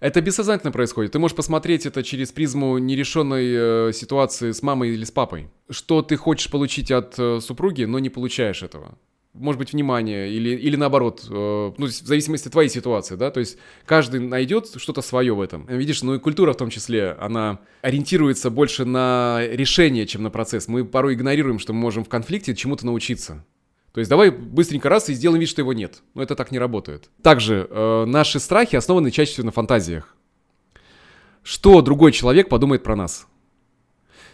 Это 0.00 0.20
бессознательно 0.20 0.72
происходит. 0.72 1.12
Ты 1.12 1.18
можешь 1.18 1.36
посмотреть 1.36 1.86
это 1.86 2.02
через 2.02 2.32
призму 2.32 2.78
нерешенной 2.78 3.88
э, 3.88 3.92
ситуации 3.92 4.52
с 4.52 4.62
мамой 4.62 4.90
или 4.90 5.04
с 5.04 5.10
папой. 5.10 5.48
Что 5.70 6.02
ты 6.02 6.16
хочешь 6.16 6.50
получить 6.50 6.90
от 6.90 7.14
э, 7.18 7.40
супруги, 7.40 7.84
но 7.84 7.98
не 7.98 8.10
получаешь 8.10 8.62
этого. 8.62 8.98
Может 9.34 9.58
быть, 9.58 9.72
внимание 9.72 10.30
или, 10.30 10.50
или 10.50 10.76
наоборот, 10.76 11.26
э, 11.28 11.72
ну, 11.76 11.86
в 11.86 11.90
зависимости 11.90 12.46
от 12.46 12.52
твоей 12.52 12.68
ситуации, 12.68 13.16
да, 13.16 13.32
то 13.32 13.40
есть 13.40 13.58
каждый 13.84 14.20
найдет 14.20 14.70
что-то 14.76 15.02
свое 15.02 15.34
в 15.34 15.40
этом. 15.40 15.66
Видишь, 15.66 16.02
ну 16.02 16.14
и 16.14 16.20
культура 16.20 16.52
в 16.52 16.56
том 16.56 16.70
числе, 16.70 17.16
она 17.20 17.58
ориентируется 17.82 18.50
больше 18.50 18.84
на 18.84 19.40
решение, 19.50 20.06
чем 20.06 20.22
на 20.22 20.30
процесс. 20.30 20.68
Мы 20.68 20.84
порой 20.84 21.14
игнорируем, 21.14 21.58
что 21.58 21.72
мы 21.72 21.80
можем 21.80 22.04
в 22.04 22.08
конфликте 22.08 22.54
чему-то 22.54 22.86
научиться. 22.86 23.44
То 23.94 24.00
есть 24.00 24.10
давай 24.10 24.30
быстренько 24.30 24.88
раз 24.88 25.08
и 25.08 25.14
сделаем 25.14 25.40
вид, 25.40 25.48
что 25.48 25.62
его 25.62 25.72
нет. 25.72 26.02
Но 26.14 26.22
это 26.22 26.34
так 26.34 26.50
не 26.50 26.58
работает. 26.58 27.10
Также 27.22 27.68
э, 27.70 28.04
наши 28.06 28.40
страхи 28.40 28.74
основаны 28.74 29.12
чаще 29.12 29.32
всего 29.34 29.46
на 29.46 29.52
фантазиях. 29.52 30.16
Что 31.44 31.80
другой 31.80 32.10
человек 32.10 32.48
подумает 32.48 32.82
про 32.82 32.96
нас? 32.96 33.28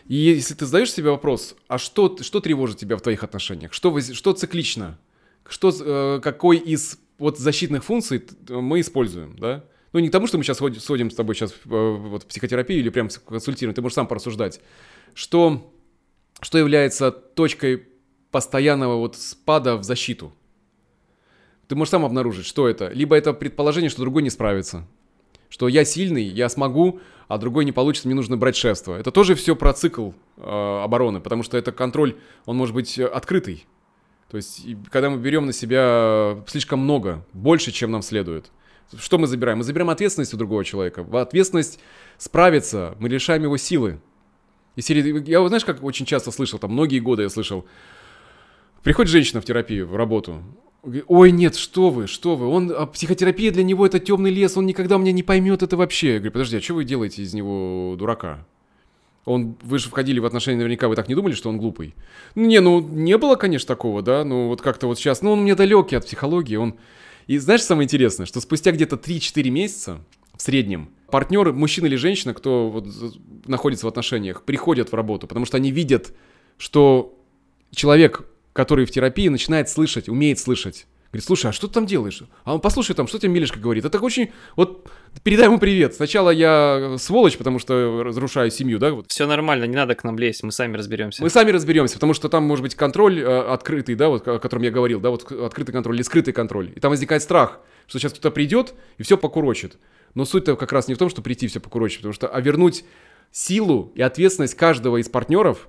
И 0.06 0.14
если 0.14 0.54
ты 0.54 0.64
задаешь 0.64 0.90
себе 0.90 1.10
вопрос, 1.10 1.56
а 1.68 1.76
что, 1.76 2.16
что 2.22 2.40
тревожит 2.40 2.78
тебя 2.78 2.96
в 2.96 3.02
твоих 3.02 3.22
отношениях? 3.22 3.74
Что, 3.74 4.00
что 4.00 4.32
циклично? 4.32 4.98
Что, 5.46 5.70
э, 5.78 6.20
какой 6.22 6.56
из 6.56 6.98
вот 7.18 7.38
защитных 7.38 7.84
функций 7.84 8.22
мы 8.48 8.80
используем, 8.80 9.36
да? 9.38 9.62
Ну, 9.92 10.00
не 10.00 10.08
к 10.08 10.12
тому, 10.12 10.26
что 10.26 10.38
мы 10.38 10.44
сейчас 10.44 10.56
сходим 10.56 11.10
с 11.10 11.14
тобой 11.14 11.34
сейчас 11.34 11.52
э, 11.52 11.56
вот, 11.66 12.22
в 12.22 12.26
психотерапию 12.26 12.80
или 12.80 12.88
прям 12.88 13.10
консультируем, 13.26 13.74
ты 13.74 13.82
можешь 13.82 13.96
сам 13.96 14.06
порассуждать. 14.06 14.62
Что, 15.12 15.70
что 16.40 16.56
является 16.56 17.10
точкой 17.10 17.90
постоянного 18.30 18.96
вот 18.96 19.16
спада 19.16 19.76
в 19.76 19.84
защиту. 19.84 20.32
Ты 21.68 21.76
можешь 21.76 21.90
сам 21.90 22.04
обнаружить, 22.04 22.46
что 22.46 22.68
это. 22.68 22.88
Либо 22.88 23.16
это 23.16 23.32
предположение, 23.32 23.90
что 23.90 24.00
другой 24.00 24.22
не 24.22 24.30
справится. 24.30 24.86
Что 25.48 25.68
я 25.68 25.84
сильный, 25.84 26.24
я 26.24 26.48
смогу, 26.48 27.00
а 27.28 27.38
другой 27.38 27.64
не 27.64 27.72
получится, 27.72 28.08
мне 28.08 28.14
нужно 28.14 28.36
брать 28.36 28.56
шефство. 28.56 28.96
Это 28.96 29.10
тоже 29.10 29.34
все 29.34 29.54
про 29.54 29.72
цикл 29.72 30.10
э, 30.36 30.80
обороны, 30.82 31.20
потому 31.20 31.42
что 31.42 31.56
это 31.56 31.72
контроль, 31.72 32.16
он 32.44 32.56
может 32.56 32.74
быть 32.74 32.98
э, 32.98 33.06
открытый. 33.06 33.66
То 34.30 34.36
есть, 34.36 34.64
когда 34.90 35.10
мы 35.10 35.18
берем 35.18 35.46
на 35.46 35.52
себя 35.52 36.42
слишком 36.46 36.80
много, 36.80 37.24
больше, 37.32 37.72
чем 37.72 37.90
нам 37.90 38.02
следует, 38.02 38.50
что 38.98 39.18
мы 39.18 39.26
забираем? 39.26 39.58
Мы 39.58 39.64
забираем 39.64 39.90
ответственность 39.90 40.34
у 40.34 40.36
другого 40.36 40.64
человека. 40.64 41.02
В 41.02 41.16
ответственность 41.16 41.78
справиться, 42.18 42.96
мы 42.98 43.08
лишаем 43.08 43.42
его 43.42 43.56
силы. 43.56 44.00
И 44.76 44.82
серии, 44.82 45.28
я, 45.28 45.46
знаешь, 45.46 45.64
как 45.64 45.82
очень 45.82 46.06
часто 46.06 46.30
слышал, 46.30 46.58
там 46.58 46.72
многие 46.72 47.00
годы 47.00 47.22
я 47.22 47.28
слышал, 47.28 47.66
Приходит 48.82 49.10
женщина 49.10 49.40
в 49.40 49.44
терапию, 49.44 49.86
в 49.86 49.96
работу. 49.96 50.42
Ой, 51.08 51.30
нет, 51.30 51.56
что 51.56 51.90
вы, 51.90 52.06
что 52.06 52.36
вы, 52.36 52.46
он, 52.46 52.72
а 52.74 52.86
психотерапия 52.86 53.52
для 53.52 53.62
него 53.62 53.84
это 53.84 53.98
темный 53.98 54.30
лес, 54.30 54.56
он 54.56 54.64
никогда 54.64 54.96
меня 54.96 55.12
не 55.12 55.22
поймет 55.22 55.62
это 55.62 55.76
вообще. 55.76 56.14
Я 56.14 56.18
говорю, 56.18 56.32
подожди, 56.32 56.56
а 56.56 56.60
что 56.62 56.74
вы 56.74 56.84
делаете 56.84 57.22
из 57.22 57.34
него 57.34 57.94
дурака? 57.98 58.46
Он, 59.26 59.56
вы 59.62 59.78
же 59.78 59.90
входили 59.90 60.18
в 60.18 60.24
отношения, 60.24 60.56
наверняка 60.56 60.88
вы 60.88 60.96
так 60.96 61.08
не 61.08 61.14
думали, 61.14 61.34
что 61.34 61.50
он 61.50 61.58
глупый? 61.58 61.94
Не, 62.34 62.60
ну, 62.60 62.80
не 62.80 63.18
было, 63.18 63.36
конечно, 63.36 63.68
такого, 63.68 64.00
да, 64.00 64.24
ну, 64.24 64.48
вот 64.48 64.62
как-то 64.62 64.86
вот 64.86 64.98
сейчас, 64.98 65.20
ну, 65.20 65.32
он 65.32 65.42
мне 65.42 65.54
далекий 65.54 65.96
от 65.96 66.06
психологии, 66.06 66.56
он... 66.56 66.76
И 67.26 67.36
знаешь, 67.36 67.62
самое 67.62 67.84
интересное, 67.84 68.24
что 68.24 68.40
спустя 68.40 68.72
где-то 68.72 68.96
3-4 68.96 69.50
месяца 69.50 69.98
в 70.34 70.40
среднем 70.40 70.88
партнеры, 71.10 71.52
мужчина 71.52 71.86
или 71.86 71.96
женщина, 71.96 72.32
кто 72.32 72.70
вот 72.70 72.86
находится 73.46 73.84
в 73.84 73.88
отношениях, 73.90 74.42
приходят 74.42 74.90
в 74.90 74.94
работу, 74.94 75.26
потому 75.26 75.44
что 75.44 75.58
они 75.58 75.70
видят, 75.70 76.14
что 76.56 77.14
человек 77.72 78.24
который 78.52 78.84
в 78.84 78.90
терапии 78.90 79.28
начинает 79.28 79.68
слышать, 79.68 80.08
умеет 80.08 80.38
слышать. 80.38 80.86
Говорит, 81.12 81.26
слушай, 81.26 81.46
а 81.50 81.52
что 81.52 81.66
ты 81.66 81.74
там 81.74 81.86
делаешь? 81.86 82.22
А 82.44 82.54
он, 82.54 82.60
послушай 82.60 82.94
там, 82.94 83.08
что 83.08 83.18
тебе 83.18 83.32
Милешка 83.32 83.58
говорит. 83.58 83.84
Это 83.84 83.98
очень... 83.98 84.30
Вот 84.54 84.88
передай 85.24 85.46
ему 85.46 85.58
привет. 85.58 85.94
Сначала 85.94 86.30
я 86.30 86.94
сволочь, 86.98 87.36
потому 87.36 87.58
что 87.58 88.04
разрушаю 88.04 88.52
семью, 88.52 88.78
да? 88.78 88.92
Вот. 88.92 89.10
Все 89.10 89.26
нормально, 89.26 89.64
не 89.64 89.74
надо 89.74 89.96
к 89.96 90.04
нам 90.04 90.16
лезть, 90.16 90.44
мы 90.44 90.52
сами 90.52 90.76
разберемся. 90.76 91.20
Мы 91.20 91.28
сами 91.28 91.50
разберемся, 91.50 91.94
потому 91.94 92.14
что 92.14 92.28
там 92.28 92.44
может 92.44 92.62
быть 92.62 92.76
контроль 92.76 93.18
э, 93.18 93.24
открытый, 93.24 93.96
да, 93.96 94.08
вот 94.08 94.26
о 94.28 94.38
котором 94.38 94.62
я 94.62 94.70
говорил, 94.70 95.00
да, 95.00 95.10
вот 95.10 95.30
открытый 95.32 95.72
контроль 95.72 95.96
или 95.96 96.02
скрытый 96.02 96.32
контроль. 96.32 96.72
И 96.76 96.78
там 96.78 96.90
возникает 96.90 97.24
страх, 97.24 97.58
что 97.88 97.98
сейчас 97.98 98.12
кто-то 98.12 98.30
придет 98.30 98.74
и 98.96 99.02
все 99.02 99.18
покурочит. 99.18 99.78
Но 100.14 100.24
суть-то 100.24 100.54
как 100.54 100.70
раз 100.72 100.86
не 100.86 100.94
в 100.94 100.98
том, 100.98 101.10
что 101.10 101.22
прийти 101.22 101.48
все 101.48 101.58
покурочить, 101.58 101.98
потому 101.98 102.14
что, 102.14 102.28
а 102.28 102.40
вернуть 102.40 102.84
силу 103.32 103.90
и 103.96 104.02
ответственность 104.02 104.54
каждого 104.54 104.98
из 104.98 105.08
партнеров, 105.08 105.68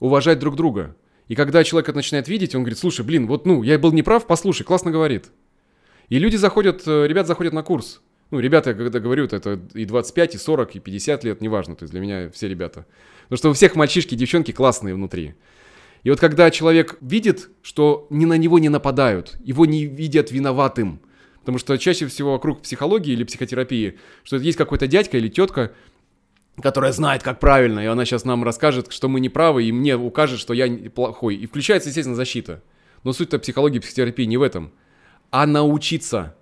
уважать 0.00 0.38
друг 0.38 0.54
друга. 0.56 0.96
И 1.32 1.34
когда 1.34 1.64
человек 1.64 1.88
это 1.88 1.96
начинает 1.96 2.28
видеть, 2.28 2.54
он 2.54 2.60
говорит, 2.60 2.78
слушай, 2.78 3.06
блин, 3.06 3.26
вот, 3.26 3.46
ну, 3.46 3.62
я 3.62 3.78
был 3.78 3.90
неправ, 3.92 4.26
послушай, 4.26 4.64
классно 4.64 4.90
говорит. 4.90 5.30
И 6.10 6.18
люди 6.18 6.36
заходят, 6.36 6.82
э, 6.86 7.06
ребят 7.06 7.26
заходят 7.26 7.54
на 7.54 7.62
курс. 7.62 8.02
Ну, 8.30 8.38
ребята, 8.38 8.74
когда 8.74 9.00
говорю, 9.00 9.24
это 9.24 9.58
и 9.72 9.86
25, 9.86 10.34
и 10.34 10.36
40, 10.36 10.76
и 10.76 10.80
50 10.80 11.24
лет, 11.24 11.40
неважно, 11.40 11.74
то 11.74 11.84
есть 11.84 11.92
для 11.92 12.02
меня 12.02 12.30
все 12.34 12.48
ребята. 12.48 12.84
Потому 13.22 13.38
что 13.38 13.48
у 13.48 13.52
всех 13.54 13.76
мальчишки 13.76 14.12
и 14.12 14.16
девчонки 14.18 14.52
классные 14.52 14.94
внутри. 14.94 15.34
И 16.02 16.10
вот 16.10 16.20
когда 16.20 16.50
человек 16.50 16.98
видит, 17.00 17.48
что 17.62 18.06
ни 18.10 18.26
на 18.26 18.36
него 18.36 18.58
не 18.58 18.68
нападают, 18.68 19.38
его 19.42 19.64
не 19.64 19.86
видят 19.86 20.32
виноватым, 20.32 21.00
потому 21.40 21.56
что 21.56 21.78
чаще 21.78 22.08
всего 22.08 22.32
вокруг 22.32 22.60
психологии 22.60 23.14
или 23.14 23.24
психотерапии, 23.24 23.98
что 24.22 24.36
есть 24.36 24.58
какой-то 24.58 24.86
дядька 24.86 25.16
или 25.16 25.28
тетка, 25.28 25.72
которая 26.60 26.92
знает, 26.92 27.22
как 27.22 27.40
правильно, 27.40 27.80
и 27.80 27.86
она 27.86 28.04
сейчас 28.04 28.24
нам 28.24 28.44
расскажет, 28.44 28.92
что 28.92 29.08
мы 29.08 29.20
не 29.20 29.28
правы, 29.28 29.64
и 29.64 29.72
мне 29.72 29.96
укажет, 29.96 30.38
что 30.38 30.52
я 30.52 30.68
плохой. 30.90 31.36
И 31.36 31.46
включается, 31.46 31.88
естественно, 31.88 32.16
защита. 32.16 32.62
Но 33.04 33.12
суть-то 33.12 33.38
психологии 33.38 33.78
психотерапии 33.78 34.24
не 34.24 34.36
в 34.36 34.42
этом, 34.42 34.72
а 35.30 35.46
научиться. 35.46 36.36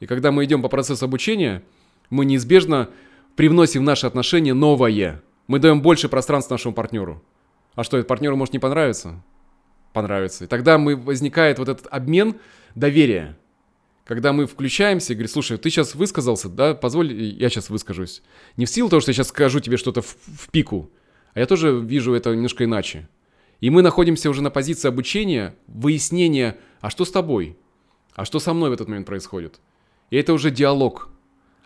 И 0.00 0.06
когда 0.06 0.32
мы 0.32 0.44
идем 0.44 0.62
по 0.62 0.68
процессу 0.68 1.04
обучения, 1.04 1.62
мы 2.10 2.24
неизбежно 2.24 2.90
привносим 3.36 3.82
в 3.82 3.84
наши 3.84 4.06
отношения 4.06 4.52
новое. 4.52 5.22
Мы 5.46 5.58
даем 5.58 5.80
больше 5.80 6.08
пространства 6.08 6.54
нашему 6.54 6.74
партнеру. 6.74 7.22
А 7.74 7.84
что, 7.84 8.02
партнеру 8.02 8.36
может 8.36 8.52
не 8.52 8.58
понравиться? 8.58 9.22
Понравится. 9.92 10.44
И 10.44 10.46
тогда 10.46 10.76
мы, 10.76 10.96
возникает 10.96 11.58
вот 11.58 11.68
этот 11.68 11.86
обмен 11.90 12.36
доверия 12.74 13.38
когда 14.12 14.34
мы 14.34 14.46
включаемся 14.46 15.14
и 15.14 15.16
говорим, 15.16 15.32
слушай, 15.32 15.56
ты 15.56 15.70
сейчас 15.70 15.94
высказался, 15.94 16.50
да, 16.50 16.74
позволь, 16.74 17.14
я 17.14 17.48
сейчас 17.48 17.70
выскажусь. 17.70 18.22
Не 18.58 18.66
в 18.66 18.68
силу 18.68 18.90
того, 18.90 19.00
что 19.00 19.08
я 19.08 19.14
сейчас 19.14 19.28
скажу 19.28 19.58
тебе 19.58 19.78
что-то 19.78 20.02
в, 20.02 20.16
в 20.26 20.50
пику, 20.50 20.90
А 21.32 21.40
я 21.40 21.46
тоже 21.46 21.80
вижу 21.80 22.12
это 22.12 22.30
немножко 22.34 22.64
иначе. 22.64 23.08
И 23.60 23.70
мы 23.70 23.80
находимся 23.80 24.28
уже 24.28 24.42
на 24.42 24.50
позиции 24.50 24.86
обучения, 24.86 25.54
выяснения, 25.66 26.58
а 26.82 26.90
что 26.90 27.06
с 27.06 27.10
тобой? 27.10 27.56
А 28.14 28.26
что 28.26 28.38
со 28.38 28.52
мной 28.52 28.68
в 28.68 28.74
этот 28.74 28.86
момент 28.86 29.06
происходит? 29.06 29.60
И 30.10 30.18
это 30.18 30.34
уже 30.34 30.50
диалог, 30.50 31.08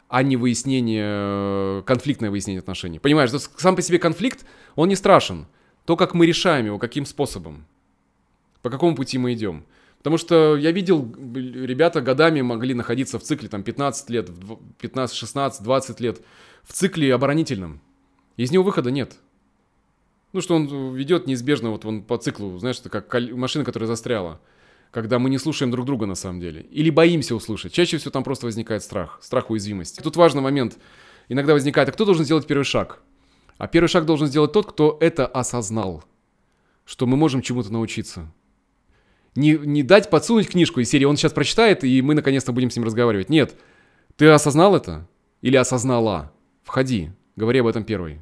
а 0.09 0.23
не 0.23 0.37
выяснение, 0.37 1.83
конфликтное 1.83 2.31
выяснение 2.31 2.61
отношений. 2.61 3.01
Понимаешь, 3.01 3.33
сам 3.57 3.75
по 3.75 3.83
себе 3.83 3.99
конфликт, 3.99 4.47
он 4.77 4.89
не 4.89 4.95
страшен. 4.95 5.49
То, 5.85 5.97
как 5.97 6.15
мы 6.15 6.27
решаем 6.27 6.67
его, 6.67 6.79
каким 6.79 7.07
способом, 7.07 7.67
по 8.63 8.71
какому 8.71 8.95
пути 8.95 9.19
мы 9.19 9.33
идем. 9.33 9.65
Потому 10.07 10.19
что 10.19 10.57
я 10.57 10.71
видел, 10.71 11.13
ребята 11.35 12.01
годами 12.01 12.41
могли 12.41 12.75
находиться 12.75 13.19
в 13.19 13.25
цикле 13.25 13.49
там 13.49 13.65
15 13.65 14.09
лет, 14.11 14.31
15, 14.79 15.17
16, 15.17 15.65
20 15.65 16.01
лет, 16.01 16.23
в 16.63 16.73
цикле 16.73 17.13
оборонительном. 17.13 17.81
Из 18.37 18.53
него 18.53 18.63
выхода 18.63 18.93
нет. 18.93 19.17
Ну, 20.33 20.41
что 20.41 20.55
он 20.55 20.95
ведет 20.95 21.27
неизбежно 21.27 21.71
вот 21.71 21.85
он 21.85 22.05
по 22.05 22.19
циклу, 22.19 22.57
знаешь, 22.61 22.79
это 22.79 22.89
как 22.89 23.13
машина, 23.33 23.65
которая 23.65 23.89
застряла. 23.89 24.41
Когда 24.93 25.19
мы 25.19 25.29
не 25.29 25.39
слушаем 25.39 25.73
друг 25.73 25.85
друга 25.87 26.07
на 26.07 26.15
самом 26.15 26.39
деле. 26.39 26.63
Или 26.71 26.91
боимся 26.91 27.35
услышать. 27.35 27.73
Чаще 27.73 27.97
всего 27.97 28.13
там 28.13 28.23
просто 28.23 28.47
возникает 28.47 28.85
страх. 28.85 29.19
Страх 29.21 29.51
уязвимости. 29.51 30.01
Тут 30.03 30.15
важный 30.15 30.41
момент. 30.41 30.79
Иногда 31.29 31.53
возникает, 31.53 31.89
а 31.89 31.93
кто 31.93 32.05
должен 32.05 32.25
сделать 32.25 32.47
первый 32.47 32.63
шаг? 32.63 33.03
А 33.59 33.67
первый 33.67 33.89
шаг 33.89 34.07
должен 34.07 34.29
сделать 34.29 34.53
тот, 34.53 34.71
кто 34.71 34.99
это 35.01 35.27
осознал. 35.27 36.05
Что 36.85 37.07
мы 37.07 37.17
можем 37.17 37.43
чему-то 37.43 37.73
научиться. 37.73 38.33
Не, 39.37 39.59
не 39.59 39.83
дать 39.83 40.11
подсунуть 40.11 40.49
книжку 40.49 40.81
из 40.81 40.89
серии, 40.89 41.05
он 41.05 41.17
сейчас 41.17 41.33
прочитает, 41.33 41.85
и 41.85 42.03
мы 42.03 42.15
наконец-то 42.15 42.53
будем 42.53 42.71
с 42.71 42.77
ним 42.77 42.85
разговаривать. 42.85 43.29
Нет. 43.29 43.55
Ты 44.17 44.27
осознал 44.29 44.75
это? 44.75 45.07
Или 45.43 45.57
осознала? 45.57 46.33
Входи. 46.63 47.11
Говори 47.37 47.61
об 47.61 47.67
этом 47.67 47.85
первый. 47.85 48.21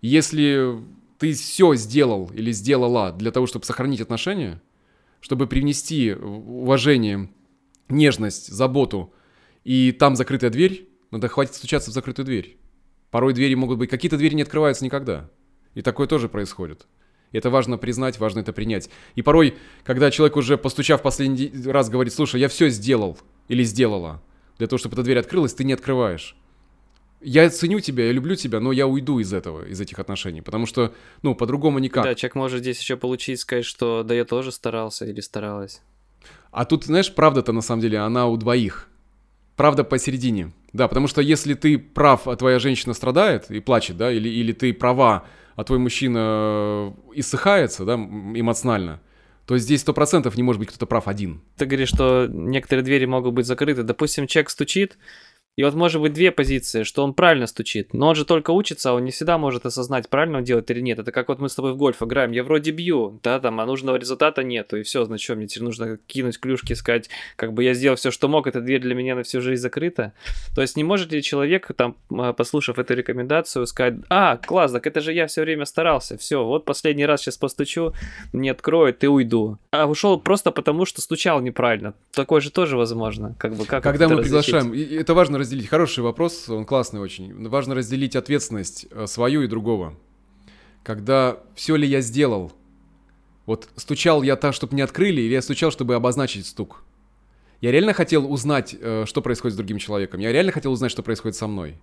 Если 0.00 0.78
ты 1.18 1.32
все 1.32 1.74
сделал 1.74 2.30
или 2.34 2.52
сделала 2.52 3.12
для 3.12 3.30
того, 3.30 3.46
чтобы 3.46 3.64
сохранить 3.64 4.00
отношения, 4.00 4.62
чтобы 5.20 5.46
привнести 5.46 6.12
уважение, 6.12 7.30
нежность, 7.88 8.48
заботу, 8.48 9.12
и 9.64 9.92
там 9.92 10.16
закрытая 10.16 10.50
дверь, 10.50 10.88
надо 11.10 11.28
хватит 11.28 11.54
стучаться 11.54 11.90
в 11.90 11.94
закрытую 11.94 12.26
дверь. 12.26 12.58
Порой 13.10 13.34
двери 13.34 13.54
могут 13.54 13.78
быть... 13.78 13.90
Какие-то 13.90 14.16
двери 14.16 14.34
не 14.34 14.42
открываются 14.42 14.84
никогда. 14.84 15.30
И 15.74 15.82
такое 15.82 16.06
тоже 16.06 16.28
происходит. 16.28 16.86
И 17.32 17.38
это 17.38 17.50
важно 17.50 17.78
признать, 17.78 18.18
важно 18.18 18.40
это 18.40 18.52
принять. 18.52 18.90
И 19.14 19.22
порой, 19.22 19.54
когда 19.84 20.10
человек 20.10 20.36
уже, 20.36 20.56
постучав 20.58 21.02
последний 21.02 21.50
раз, 21.66 21.88
говорит, 21.88 22.12
слушай, 22.12 22.40
я 22.40 22.48
все 22.48 22.68
сделал 22.68 23.18
или 23.48 23.64
сделала 23.64 24.22
для 24.58 24.66
того, 24.66 24.78
чтобы 24.78 24.94
эта 24.94 25.02
дверь 25.02 25.18
открылась, 25.18 25.54
ты 25.54 25.64
не 25.64 25.72
открываешь 25.72 26.36
я 27.22 27.48
ценю 27.50 27.80
тебя, 27.80 28.06
я 28.06 28.12
люблю 28.12 28.34
тебя, 28.34 28.60
но 28.60 28.72
я 28.72 28.86
уйду 28.86 29.18
из 29.18 29.32
этого, 29.32 29.64
из 29.64 29.80
этих 29.80 29.98
отношений, 29.98 30.42
потому 30.42 30.66
что, 30.66 30.92
ну, 31.22 31.34
по-другому 31.34 31.78
никак. 31.78 32.04
Да, 32.04 32.14
человек 32.14 32.34
может 32.34 32.60
здесь 32.60 32.80
еще 32.80 32.96
получить, 32.96 33.40
сказать, 33.40 33.64
что 33.64 34.02
да 34.02 34.14
я 34.14 34.24
тоже 34.24 34.52
старался 34.52 35.06
или 35.06 35.20
старалась. 35.20 35.80
А 36.50 36.64
тут, 36.64 36.84
знаешь, 36.84 37.14
правда-то 37.14 37.52
на 37.52 37.62
самом 37.62 37.80
деле, 37.80 37.98
она 37.98 38.26
у 38.26 38.36
двоих. 38.36 38.88
Правда 39.56 39.84
посередине. 39.84 40.52
Да, 40.72 40.88
потому 40.88 41.06
что 41.06 41.20
если 41.20 41.54
ты 41.54 41.78
прав, 41.78 42.26
а 42.26 42.36
твоя 42.36 42.58
женщина 42.58 42.94
страдает 42.94 43.50
и 43.50 43.60
плачет, 43.60 43.96
да, 43.96 44.10
или, 44.10 44.28
или 44.28 44.52
ты 44.52 44.72
права, 44.72 45.24
а 45.56 45.64
твой 45.64 45.78
мужчина 45.78 46.94
иссыхается, 47.14 47.84
да, 47.84 47.94
эмоционально, 47.94 49.00
то 49.46 49.58
здесь 49.58 49.80
сто 49.80 49.92
процентов 49.92 50.36
не 50.36 50.42
может 50.42 50.60
быть 50.60 50.68
кто-то 50.68 50.86
прав 50.86 51.08
один. 51.08 51.42
Ты 51.56 51.66
говоришь, 51.66 51.88
что 51.88 52.26
некоторые 52.28 52.84
двери 52.84 53.06
могут 53.06 53.34
быть 53.34 53.46
закрыты. 53.46 53.82
Допустим, 53.82 54.26
человек 54.26 54.50
стучит, 54.50 54.98
и 55.54 55.64
вот 55.64 55.74
может 55.74 56.00
быть 56.00 56.14
две 56.14 56.30
позиции, 56.30 56.82
что 56.82 57.04
он 57.04 57.12
правильно 57.12 57.46
стучит, 57.46 57.92
но 57.92 58.08
он 58.08 58.14
же 58.14 58.24
только 58.24 58.52
учится, 58.52 58.90
а 58.90 58.94
он 58.94 59.04
не 59.04 59.10
всегда 59.10 59.36
может 59.36 59.66
осознать, 59.66 60.08
правильно 60.08 60.38
он 60.38 60.44
делает 60.44 60.70
или 60.70 60.80
нет. 60.80 60.98
Это 60.98 61.12
как 61.12 61.28
вот 61.28 61.40
мы 61.40 61.50
с 61.50 61.54
тобой 61.54 61.72
в 61.72 61.76
гольф 61.76 62.02
играем, 62.02 62.32
я 62.32 62.42
вроде 62.42 62.70
бью, 62.70 63.20
да, 63.22 63.38
там, 63.38 63.60
а 63.60 63.66
нужного 63.66 63.96
результата 63.96 64.42
нету, 64.42 64.78
и 64.78 64.82
все, 64.82 65.04
значит, 65.04 65.36
мне 65.36 65.46
теперь 65.46 65.64
нужно 65.64 65.98
кинуть 66.06 66.40
клюшки, 66.40 66.72
сказать, 66.72 67.10
как 67.36 67.52
бы 67.52 67.64
я 67.64 67.74
сделал 67.74 67.96
все, 67.96 68.10
что 68.10 68.28
мог, 68.28 68.46
эта 68.46 68.62
дверь 68.62 68.80
для 68.80 68.94
меня 68.94 69.14
на 69.14 69.24
всю 69.24 69.42
жизнь 69.42 69.60
закрыта. 69.60 70.14
То 70.54 70.62
есть 70.62 70.76
не 70.76 70.84
может 70.84 71.12
ли 71.12 71.22
человек, 71.22 71.70
там, 71.76 71.96
а, 72.10 72.32
послушав 72.32 72.78
эту 72.78 72.94
рекомендацию, 72.94 73.66
сказать, 73.66 73.96
а, 74.08 74.38
класс, 74.38 74.72
так 74.72 74.86
это 74.86 75.02
же 75.02 75.12
я 75.12 75.26
все 75.26 75.42
время 75.42 75.66
старался, 75.66 76.16
все, 76.16 76.42
вот 76.44 76.64
последний 76.64 77.04
раз 77.04 77.20
сейчас 77.20 77.36
постучу, 77.36 77.92
не 78.32 78.48
откроют 78.48 79.04
и 79.04 79.06
уйду. 79.06 79.58
А 79.70 79.86
ушел 79.86 80.18
просто 80.18 80.50
потому, 80.50 80.86
что 80.86 81.02
стучал 81.02 81.42
неправильно. 81.42 81.92
Такое 82.12 82.40
же 82.40 82.50
тоже 82.50 82.78
возможно, 82.78 83.34
как 83.38 83.54
бы 83.54 83.66
как 83.66 83.82
Когда 83.82 84.08
мы 84.08 84.22
приглашаем, 84.22 84.72
это 84.72 85.12
важно 85.12 85.41
разделить? 85.42 85.68
Хороший 85.68 86.02
вопрос, 86.02 86.48
он 86.48 86.64
классный 86.64 87.00
очень. 87.00 87.48
Важно 87.48 87.74
разделить 87.74 88.16
ответственность 88.16 88.86
э, 88.90 89.06
свою 89.06 89.42
и 89.42 89.46
другого. 89.46 89.94
Когда 90.82 91.38
все 91.54 91.76
ли 91.76 91.86
я 91.86 92.00
сделал? 92.00 92.52
Вот 93.46 93.68
стучал 93.76 94.22
я 94.22 94.36
так, 94.36 94.54
чтобы 94.54 94.74
не 94.74 94.82
открыли, 94.82 95.20
или 95.20 95.32
я 95.32 95.42
стучал, 95.42 95.70
чтобы 95.70 95.94
обозначить 95.94 96.46
стук? 96.46 96.84
Я 97.60 97.70
реально 97.70 97.92
хотел 97.92 98.30
узнать, 98.30 98.74
э, 98.80 99.04
что 99.06 99.22
происходит 99.22 99.54
с 99.54 99.56
другим 99.56 99.78
человеком. 99.78 100.20
Я 100.20 100.32
реально 100.32 100.52
хотел 100.52 100.72
узнать, 100.72 100.90
что 100.90 101.02
происходит 101.02 101.36
со 101.36 101.46
мной. 101.46 101.76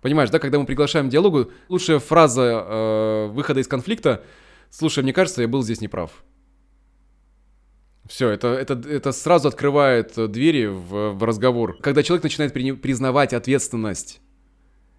Понимаешь, 0.00 0.30
да, 0.30 0.38
когда 0.38 0.58
мы 0.58 0.66
приглашаем 0.66 1.08
диалогу, 1.08 1.50
лучшая 1.68 1.98
фраза 1.98 2.42
э, 2.42 3.26
выхода 3.32 3.60
из 3.60 3.66
конфликта 3.66 4.22
«Слушай, 4.70 5.02
мне 5.02 5.12
кажется, 5.12 5.42
я 5.42 5.48
был 5.48 5.62
здесь 5.62 5.80
неправ». 5.80 6.12
Все, 8.08 8.30
это, 8.30 8.48
это, 8.48 8.72
это 8.88 9.12
сразу 9.12 9.48
открывает 9.48 10.16
э, 10.16 10.28
двери 10.28 10.64
в, 10.64 11.10
в 11.12 11.24
разговор. 11.24 11.76
Когда 11.82 12.02
человек 12.02 12.24
начинает 12.24 12.54
при, 12.54 12.72
признавать 12.72 13.34
ответственность. 13.34 14.20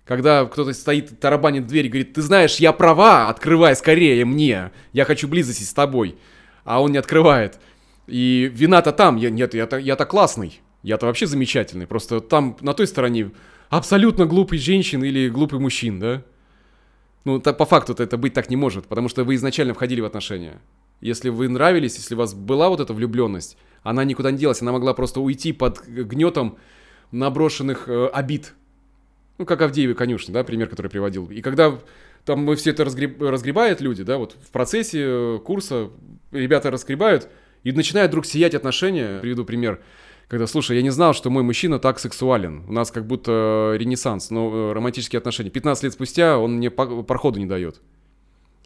Когда 0.06 0.46
кто-то 0.46 0.74
стоит, 0.74 1.20
тарабанит 1.20 1.64
в 1.64 1.68
дверь 1.68 1.88
и 1.88 1.90
говорит, 1.90 2.14
ты 2.14 2.22
знаешь, 2.22 2.58
я 2.58 2.72
права, 2.72 3.30
открывай 3.30 3.76
скорее 3.76 4.26
мне, 4.26 4.72
я 4.94 5.06
хочу 5.06 5.28
близости 5.28 5.64
с 5.64 5.74
тобой. 5.74 6.18
А 6.64 6.82
он 6.84 6.92
не 6.92 7.00
открывает. 7.00 7.60
И 8.06 8.52
вина-то 8.54 8.92
там, 8.92 9.18
я, 9.18 9.32
нет, 9.32 9.56
я-то, 9.56 9.78
я-то 9.78 10.06
классный, 10.06 10.62
я-то 10.84 11.08
вообще 11.08 11.26
замечательный. 11.26 11.88
Просто 11.88 12.22
там, 12.22 12.58
на 12.62 12.76
той 12.76 12.86
стороне, 12.86 13.32
абсолютно 13.70 14.28
глупый 14.28 14.60
женщин 14.60 15.04
или 15.04 15.30
глупый 15.30 15.60
мужчин, 15.60 16.00
да? 16.00 16.24
Ну, 17.26 17.42
по 17.42 17.66
факту 17.66 17.94
это 17.98 18.18
быть 18.18 18.34
так 18.34 18.52
не 18.52 18.56
может, 18.56 18.86
потому 18.86 19.10
что 19.10 19.24
вы 19.24 19.34
изначально 19.34 19.74
входили 19.74 20.02
в 20.02 20.06
отношения. 20.06 20.60
Если 21.02 21.30
вы 21.30 21.48
нравились, 21.48 21.96
если 21.96 22.16
у 22.16 22.18
вас 22.18 22.34
была 22.34 22.70
вот 22.70 22.80
эта 22.80 22.94
влюбленность, 22.94 23.58
она 23.84 24.04
никуда 24.04 24.32
не 24.32 24.38
делась, 24.38 24.62
она 24.62 24.72
могла 24.72 24.94
просто 24.94 25.22
уйти 25.22 25.54
под 25.54 25.86
гнетом 25.88 26.58
наброшенных 27.12 27.88
э, 27.88 28.08
обид. 28.08 28.54
Ну, 29.38 29.46
как 29.46 29.62
Авдеевы 29.62 29.94
конюшни, 29.94 30.34
да, 30.34 30.44
пример, 30.44 30.68
который 30.68 30.90
приводил. 30.90 31.28
И 31.28 31.42
когда 31.42 31.80
там 32.26 32.40
мы 32.40 32.56
все 32.56 32.72
это 32.72 32.84
разгреб... 32.84 33.22
разгребают 33.22 33.82
люди, 33.82 34.04
да, 34.04 34.18
вот 34.18 34.36
в 34.42 34.52
процессе 34.52 35.00
э, 35.02 35.40
курса 35.44 35.90
ребята 36.32 36.72
разгребают, 36.72 37.30
и 37.64 37.72
начинают 37.72 38.12
вдруг 38.12 38.26
сиять 38.26 38.56
отношения. 38.56 39.20
Приведу 39.20 39.46
пример. 39.46 39.82
Когда, 40.28 40.46
слушай, 40.48 40.78
я 40.78 40.84
не 40.84 40.92
знал, 40.92 41.14
что 41.14 41.30
мой 41.30 41.44
мужчина 41.44 41.80
так 41.80 42.00
сексуален. 42.00 42.64
У 42.68 42.72
нас 42.72 42.92
как 42.92 43.06
будто 43.08 43.74
ренессанс, 43.78 44.30
но 44.30 44.70
э, 44.70 44.74
романтические 44.74 45.18
отношения. 45.18 45.50
15 45.50 45.84
лет 45.86 45.94
спустя 45.94 46.38
он 46.38 46.58
мне 46.58 46.70
проходу 46.70 47.40
не 47.40 47.46
дает. 47.46 47.82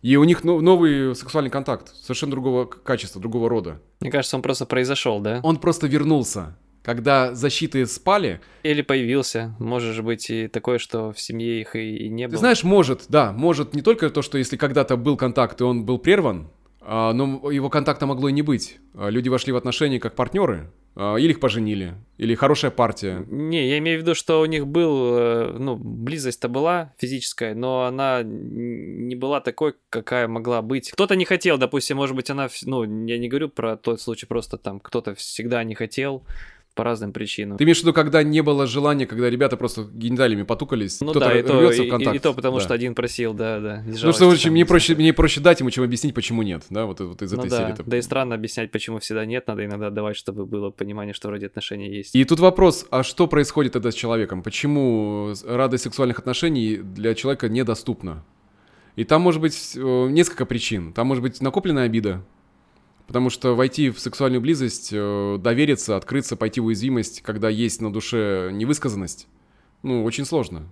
И 0.04 0.18
у 0.18 0.26
них 0.26 0.44
новый 0.44 1.16
сексуальный 1.16 1.50
контакт, 1.50 1.96
совершенно 1.96 2.32
другого 2.32 2.66
качества, 2.66 3.22
другого 3.22 3.50
рода. 3.50 3.82
Мне 4.02 4.12
кажется, 4.12 4.36
он 4.36 4.42
просто 4.42 4.66
произошел, 4.66 5.22
да? 5.22 5.39
Он 5.44 5.56
просто 5.58 5.88
вернулся. 5.88 6.58
Когда 6.84 7.34
защиты 7.34 7.86
спали... 7.86 8.42
Или 8.63 8.82
появился. 8.82 9.56
Может 9.60 10.04
быть 10.04 10.30
и 10.30 10.50
такое, 10.50 10.78
что 10.78 11.13
в 11.13 11.22
семье 11.22 11.62
их 11.62 11.78
и, 11.78 12.10
не 12.10 12.28
было. 12.28 12.34
Ты 12.34 12.39
знаешь, 12.39 12.63
может, 12.66 13.06
да. 13.08 13.32
Может 13.32 13.74
не 13.74 13.82
только 13.82 14.10
то, 14.10 14.22
что 14.22 14.38
если 14.38 14.58
когда-то 14.58 14.98
был 14.98 15.16
контакт, 15.16 15.62
и 15.62 15.63
он 15.63 15.86
был 15.86 15.98
прерван, 15.98 16.50
но 16.86 17.52
его 17.52 17.69
контакта 17.69 18.06
могло 18.06 18.30
и 18.30 18.34
не 18.34 18.41
быть. 18.41 18.80
А, 18.93 19.10
люди 19.10 19.30
вошли 19.30 19.52
в 19.52 19.56
отношения 19.56 20.00
как 20.00 20.15
партнеры, 20.15 20.69
а, 20.96 21.15
или 21.15 21.32
их 21.32 21.39
поженили, 21.39 21.96
или 22.17 22.36
хорошая 22.36 22.69
партия. 22.69 23.26
Не, 23.28 23.67
я 23.67 23.80
имею 23.80 24.00
в 24.00 24.02
виду, 24.04 24.13
что 24.13 24.41
у 24.41 24.46
них 24.46 24.67
был, 24.67 25.17
э, 25.17 25.56
ну, 25.58 25.76
близость-то 25.76 26.50
была 26.50 26.93
физическая, 27.00 27.56
но 27.56 27.86
она 27.86 28.22
не 28.24 29.15
была 29.15 29.41
такой, 29.41 29.74
какая 29.89 30.28
могла 30.28 30.62
быть. 30.62 30.91
Кто-то 30.91 31.15
не 31.15 31.26
хотел, 31.26 31.58
допустим, 31.58 31.98
может 31.98 32.15
быть, 32.15 32.30
она, 32.30 32.48
ну, 32.65 32.84
я 32.84 33.17
не 33.17 33.28
говорю 33.28 33.50
про 33.50 33.76
тот 33.76 34.02
случай, 34.02 34.28
просто 34.28 34.58
там 34.58 34.80
кто-то 34.80 35.15
всегда 35.15 35.63
не 35.63 35.74
хотел, 35.74 36.24
по 36.74 36.84
разным 36.84 37.14
причинам. 37.14 37.58
Ты 37.58 37.64
имеешь 37.64 37.80
в 37.80 37.82
виду, 37.82 37.94
когда 37.94 38.24
не 38.24 38.42
было 38.42 38.66
желания, 38.66 39.06
когда 39.06 39.30
ребята 39.30 39.58
просто 39.58 39.84
гениталиями 39.94 40.44
потукались, 40.44 41.00
ну, 41.02 41.12
кто-то 41.12 41.28
да, 41.28 41.40
и 41.40 41.44
то, 41.44 41.54
в 41.54 41.90
контакт. 41.90 42.15
И, 42.15 42.17
и 42.17 42.19
то 42.19 42.34
потому, 42.34 42.58
да. 42.58 42.63
что 42.63 42.74
один 42.74 42.96
просил, 42.96 43.34
да, 43.34 43.60
да. 43.60 43.84
Ну 43.86 44.13
что, 44.13 44.28
очень, 44.28 44.52
мне, 44.52 44.65
проще, 44.65 44.96
мне 44.96 45.13
проще 45.13 45.40
дать 45.40 45.60
ему, 45.60 45.69
чем 45.69 45.84
объяснить, 45.84 46.13
почему 46.13 46.42
нет, 46.42 46.63
да, 46.69 46.86
вот, 46.86 47.00
вот 47.00 47.21
из 47.21 47.32
ну, 47.32 47.40
этой 47.40 47.50
да. 47.50 47.76
серии. 47.76 47.90
Да 47.90 47.98
и 47.98 48.02
странно 48.02 48.36
объяснять, 48.36 48.71
почему 48.71 49.00
всегда 49.00 49.26
нет, 49.26 49.48
надо 49.48 49.65
иногда 49.65 49.90
давать, 49.90 50.17
чтобы 50.17 50.46
было 50.46 50.71
понимание, 50.71 51.13
что 51.13 51.28
вроде 51.28 51.46
отношения 51.46 51.96
есть. 51.96 52.15
И 52.15 52.26
тут 52.26 52.40
вопрос, 52.40 52.86
а 52.90 53.04
что 53.04 53.28
происходит 53.28 53.74
тогда 53.74 53.92
с 53.92 53.96
человеком? 53.96 54.42
Почему 54.42 55.34
радость 55.46 55.84
сексуальных 55.84 56.19
отношений 56.19 56.78
для 56.78 57.13
человека 57.13 57.50
недоступна? 57.50 58.24
И 58.96 59.04
там 59.04 59.21
может 59.21 59.42
быть 59.42 59.74
э, 59.76 60.08
несколько 60.10 60.46
причин. 60.46 60.94
Там 60.94 61.08
может 61.08 61.24
быть 61.24 61.42
накопленная 61.42 61.86
обида, 61.86 62.24
Потому 63.08 63.29
что 63.29 63.56
войти 63.56 63.89
в 63.89 63.99
сексуальную 63.99 64.41
близость, 64.41 64.89
э, 64.91 65.37
довериться, 65.39 65.97
открыться, 65.97 66.35
пойти 66.35 66.62
в 66.62 66.65
уязвимость, 66.65 67.21
когда 67.21 67.49
есть 67.49 67.81
на 67.81 67.91
душе 67.91 68.49
невысказанность, 68.54 69.27
ну, 69.81 70.04
очень 70.04 70.25
сложно. 70.25 70.69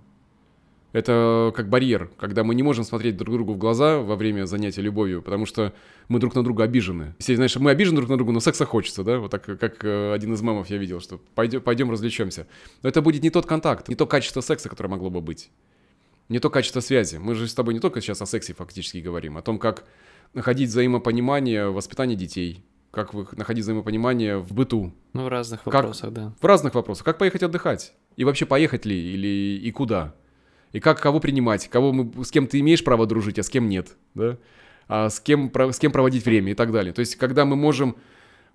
Это 0.92 1.52
как 1.56 1.68
барьер, 1.68 2.10
когда 2.18 2.44
мы 2.44 2.54
не 2.54 2.62
можем 2.62 2.84
смотреть 2.84 3.16
друг 3.16 3.34
другу 3.34 3.54
в 3.54 3.58
глаза 3.58 3.98
во 3.98 4.14
время 4.14 4.44
занятия 4.44 4.82
любовью, 4.82 5.22
потому 5.22 5.46
что 5.46 5.72
мы 6.08 6.18
друг 6.18 6.34
на 6.34 6.44
друга 6.44 6.64
обижены. 6.64 7.14
Если, 7.18 7.34
знаешь, 7.34 7.56
мы 7.56 7.70
обижены 7.70 7.96
друг 7.96 8.10
на 8.10 8.16
друга, 8.16 8.32
но 8.32 8.40
секса 8.40 8.66
хочется, 8.66 9.02
да? 9.02 9.18
Вот 9.18 9.30
так, 9.30 9.44
как 9.44 9.84
э, 9.84 10.12
один 10.12 10.34
из 10.34 10.42
мемов 10.42 10.68
я 10.68 10.76
видел, 10.76 11.00
что 11.00 11.18
пойдем, 11.34 11.62
пойдем 11.62 11.90
развлечемся. 11.90 12.46
Но 12.82 12.90
это 12.90 13.00
будет 13.00 13.22
не 13.22 13.30
тот 13.30 13.46
контакт, 13.46 13.88
не 13.88 13.94
то 13.94 14.06
качество 14.06 14.42
секса, 14.42 14.68
которое 14.68 14.90
могло 14.90 15.08
бы 15.08 15.22
быть. 15.22 15.50
Не 16.32 16.38
то 16.38 16.48
качество 16.48 16.80
связи. 16.80 17.18
Мы 17.18 17.34
же 17.34 17.46
с 17.46 17.52
тобой 17.52 17.74
не 17.74 17.80
только 17.80 18.00
сейчас 18.00 18.22
о 18.22 18.26
сексе 18.26 18.54
фактически 18.54 18.96
говорим, 18.96 19.36
о 19.36 19.42
том, 19.42 19.58
как 19.58 19.84
находить 20.32 20.70
взаимопонимание 20.70 21.68
в 21.68 21.74
воспитании 21.74 22.16
детей, 22.16 22.64
как 22.90 23.12
вы 23.12 23.26
находить 23.32 23.64
взаимопонимание 23.64 24.38
в 24.38 24.50
быту. 24.54 24.94
Ну, 25.12 25.26
в 25.26 25.28
разных 25.28 25.66
вопросах, 25.66 26.06
как, 26.06 26.12
да. 26.14 26.34
В 26.40 26.46
разных 26.46 26.74
вопросах. 26.74 27.04
Как 27.04 27.18
поехать 27.18 27.42
отдыхать? 27.42 27.92
И 28.16 28.24
вообще 28.24 28.46
поехать 28.46 28.86
ли 28.86 28.96
или 28.96 29.60
и 29.62 29.70
куда? 29.72 30.14
И 30.72 30.80
как 30.80 31.00
кого 31.00 31.20
принимать? 31.20 31.68
Кого 31.68 31.92
мы, 31.92 32.24
с 32.24 32.30
кем 32.30 32.46
ты 32.46 32.60
имеешь 32.60 32.82
право 32.82 33.06
дружить, 33.06 33.38
а 33.38 33.42
с 33.42 33.50
кем 33.50 33.68
нет, 33.68 33.94
да? 34.14 34.38
А 34.88 35.10
с 35.10 35.20
кем, 35.20 35.52
с 35.54 35.78
кем 35.78 35.92
проводить 35.92 36.24
время 36.24 36.52
и 36.52 36.54
так 36.54 36.72
далее. 36.72 36.94
То 36.94 37.00
есть, 37.00 37.16
когда 37.16 37.44
мы 37.44 37.56
можем, 37.56 37.94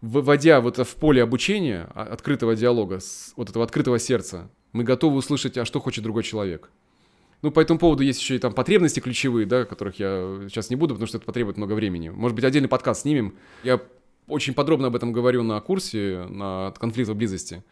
вводя 0.02 0.62
вот 0.62 0.80
в 0.80 0.96
поле 0.96 1.22
обучения, 1.22 1.88
а, 1.94 2.06
открытого 2.06 2.56
диалога, 2.56 3.02
вот 3.36 3.52
этого 3.52 3.64
открытого 3.64 4.00
сердца, 4.00 4.50
мы 4.72 4.84
готовы 4.84 5.18
услышать, 5.18 5.60
а 5.60 5.66
что 5.66 5.80
хочет 5.80 6.04
другой 6.04 6.24
человек. 6.24 6.72
Ну, 7.42 7.52
по 7.52 7.60
этому 7.60 7.80
поводу 7.80 8.04
есть 8.04 8.20
еще 8.20 8.36
и 8.36 8.40
там 8.40 8.54
потребности 8.54 9.00
ключевые, 9.00 9.46
да, 9.46 9.66
которых 9.66 10.00
я 10.00 10.40
сейчас 10.50 10.70
не 10.70 10.76
буду, 10.76 10.96
потому 10.96 11.08
что 11.08 11.18
это 11.18 11.26
потребует 11.26 11.58
много 11.58 11.74
времени. 11.74 12.10
Может 12.10 12.36
быть, 12.36 12.44
отдельный 12.44 12.70
подкаст 12.70 13.02
снимем. 13.02 13.36
Я 13.64 13.80
очень 14.28 14.54
подробно 14.54 14.88
об 14.88 14.96
этом 14.96 15.12
говорю 15.14 15.44
на 15.44 15.60
курсе, 15.62 16.26
на 16.30 16.74
конфликт 16.80 17.10
в 17.10 17.16
близости, 17.16 17.64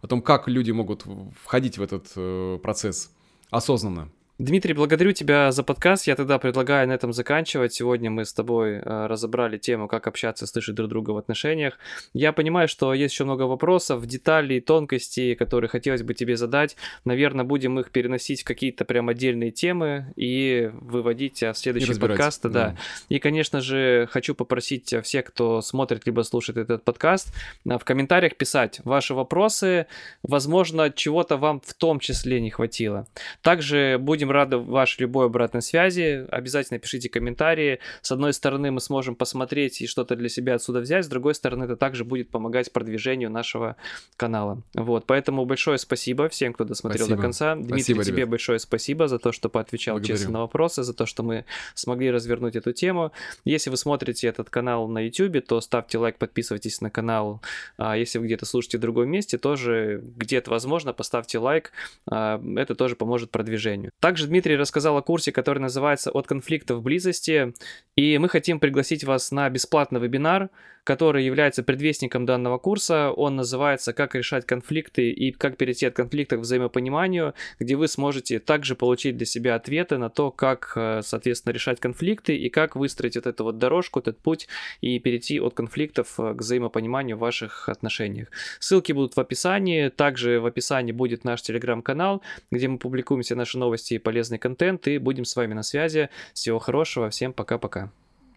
о 0.00 0.08
том, 0.08 0.22
как 0.22 0.48
люди 0.48 0.72
могут 0.72 1.04
входить 1.42 1.78
в 1.78 1.82
этот 1.82 2.08
э, 2.16 2.58
процесс 2.62 3.12
осознанно. 3.50 4.10
Дмитрий, 4.38 4.72
благодарю 4.72 5.12
тебя 5.12 5.52
за 5.52 5.62
подкаст. 5.62 6.06
Я 6.06 6.16
тогда 6.16 6.38
предлагаю 6.38 6.88
на 6.88 6.92
этом 6.92 7.12
заканчивать. 7.12 7.74
Сегодня 7.74 8.10
мы 8.10 8.24
с 8.24 8.32
тобой 8.32 8.76
э, 8.76 9.06
разобрали 9.06 9.58
тему, 9.58 9.88
как 9.88 10.06
общаться, 10.06 10.46
слышать 10.46 10.74
друг 10.74 10.88
друга 10.88 11.10
в 11.10 11.18
отношениях. 11.18 11.78
Я 12.14 12.32
понимаю, 12.32 12.66
что 12.66 12.94
есть 12.94 13.12
еще 13.12 13.24
много 13.24 13.42
вопросов, 13.42 14.06
деталей, 14.06 14.60
тонкостей, 14.60 15.34
которые 15.36 15.68
хотелось 15.68 16.02
бы 16.02 16.14
тебе 16.14 16.38
задать. 16.38 16.76
Наверное, 17.04 17.44
будем 17.44 17.78
их 17.78 17.90
переносить 17.90 18.40
в 18.40 18.44
какие-то 18.44 18.86
прям 18.86 19.10
отдельные 19.10 19.50
темы 19.50 20.12
и 20.16 20.70
выводить 20.72 21.42
в 21.42 21.54
следующий 21.54 21.98
подкаст. 22.00 22.42
Да. 22.44 22.48
да. 22.48 22.76
И, 23.10 23.18
конечно 23.18 23.60
же, 23.60 24.08
хочу 24.10 24.34
попросить 24.34 24.94
всех, 25.04 25.26
кто 25.26 25.60
смотрит 25.60 26.06
либо 26.06 26.22
слушает 26.22 26.56
этот 26.56 26.84
подкаст, 26.84 27.32
э, 27.66 27.76
в 27.78 27.84
комментариях 27.84 28.36
писать 28.36 28.80
ваши 28.84 29.12
вопросы. 29.12 29.86
Возможно, 30.22 30.90
чего-то 30.90 31.36
вам 31.36 31.60
в 31.60 31.74
том 31.74 32.00
числе 32.00 32.40
не 32.40 32.50
хватило. 32.50 33.06
Также 33.42 33.98
будем 34.00 34.31
рады 34.32 34.58
вашей 34.58 35.02
любой 35.02 35.26
обратной 35.26 35.62
связи. 35.62 36.26
Обязательно 36.30 36.78
пишите 36.78 37.08
комментарии. 37.08 37.78
С 38.00 38.12
одной 38.12 38.32
стороны, 38.32 38.70
мы 38.70 38.80
сможем 38.80 39.14
посмотреть 39.14 39.80
и 39.80 39.86
что-то 39.86 40.16
для 40.16 40.28
себя 40.28 40.54
отсюда 40.54 40.80
взять. 40.80 41.04
С 41.04 41.08
другой 41.08 41.34
стороны, 41.34 41.64
это 41.64 41.76
также 41.76 42.04
будет 42.04 42.30
помогать 42.30 42.72
продвижению 42.72 43.30
нашего 43.30 43.76
канала. 44.16 44.62
Вот, 44.74 45.06
поэтому 45.06 45.44
большое 45.44 45.78
спасибо 45.78 46.28
всем, 46.28 46.52
кто 46.52 46.64
досмотрел 46.64 47.06
спасибо. 47.06 47.16
до 47.16 47.22
конца. 47.22 47.54
Дмитрий, 47.54 47.82
спасибо, 47.82 48.04
тебе 48.04 48.16
ребят. 48.18 48.30
большое 48.30 48.58
спасибо 48.58 49.08
за 49.08 49.18
то, 49.18 49.32
что 49.32 49.48
поотвечал 49.48 49.96
Благодарю. 49.96 50.16
честно 50.16 50.32
на 50.32 50.40
вопросы, 50.40 50.82
за 50.82 50.94
то, 50.94 51.06
что 51.06 51.22
мы 51.22 51.44
смогли 51.74 52.10
развернуть 52.10 52.56
эту 52.56 52.72
тему. 52.72 53.12
Если 53.44 53.70
вы 53.70 53.76
смотрите 53.76 54.28
этот 54.28 54.50
канал 54.50 54.88
на 54.88 55.00
YouTube, 55.00 55.44
то 55.46 55.60
ставьте 55.60 55.98
лайк, 55.98 56.18
подписывайтесь 56.18 56.80
на 56.80 56.90
канал. 56.90 57.42
А 57.76 57.96
если 57.96 58.18
вы 58.18 58.26
где-то 58.26 58.46
слушаете 58.46 58.78
в 58.78 58.80
другом 58.80 59.08
месте, 59.08 59.38
тоже 59.38 60.02
где-то 60.16 60.50
возможно, 60.50 60.92
поставьте 60.92 61.38
лайк. 61.38 61.72
А, 62.10 62.40
это 62.56 62.74
тоже 62.74 62.96
поможет 62.96 63.30
продвижению. 63.30 63.90
Также 64.00 64.11
также 64.12 64.26
Дмитрий 64.26 64.56
рассказал 64.56 64.98
о 64.98 65.02
курсе, 65.02 65.32
который 65.32 65.60
называется 65.60 66.10
«От 66.10 66.26
конфликтов 66.26 66.82
близости», 66.82 67.54
и 67.96 68.18
мы 68.18 68.28
хотим 68.28 68.60
пригласить 68.60 69.04
вас 69.04 69.30
на 69.30 69.48
бесплатный 69.48 70.00
вебинар, 70.00 70.50
который 70.84 71.24
является 71.24 71.62
предвестником 71.62 72.26
данного 72.26 72.58
курса. 72.58 73.10
Он 73.10 73.36
называется 73.36 73.92
«Как 73.92 74.14
решать 74.14 74.46
конфликты 74.46 75.10
и 75.10 75.32
как 75.32 75.56
перейти 75.56 75.86
от 75.86 75.94
конфликта 75.94 76.36
к 76.36 76.40
взаимопониманию», 76.40 77.34
где 77.58 77.76
вы 77.76 77.88
сможете 77.88 78.38
также 78.38 78.74
получить 78.74 79.16
для 79.16 79.26
себя 79.26 79.54
ответы 79.54 79.98
на 79.98 80.10
то, 80.10 80.30
как, 80.30 80.72
э, 80.76 81.02
соответственно, 81.04 81.52
решать 81.52 81.80
конфликты 81.80 82.36
и 82.36 82.48
как 82.48 82.76
выстроить 82.76 83.16
вот 83.16 83.26
эту 83.26 83.44
вот 83.44 83.58
дорожку, 83.58 84.00
этот 84.00 84.18
путь 84.18 84.48
и 84.80 84.98
перейти 84.98 85.40
от 85.40 85.54
конфликтов 85.54 86.18
э, 86.18 86.34
к 86.34 86.38
взаимопониманию 86.38 87.16
в 87.16 87.20
ваших 87.20 87.68
отношениях. 87.68 88.28
Ссылки 88.58 88.92
будут 88.92 89.16
в 89.16 89.20
описании. 89.20 89.88
Также 89.88 90.40
в 90.40 90.46
описании 90.46 90.92
будет 90.92 91.24
наш 91.24 91.42
телеграм-канал, 91.42 92.22
где 92.50 92.68
мы 92.68 92.78
публикуем 92.78 93.22
все 93.22 93.34
наши 93.34 93.58
новости 93.58 93.94
и 93.94 93.98
полезный 93.98 94.38
контент, 94.38 94.88
и 94.88 94.98
будем 94.98 95.24
с 95.24 95.36
вами 95.36 95.54
на 95.54 95.62
связи. 95.62 96.08
Всего 96.34 96.58
хорошего, 96.58 97.10
всем 97.10 97.32
пока-пока. 97.32 97.90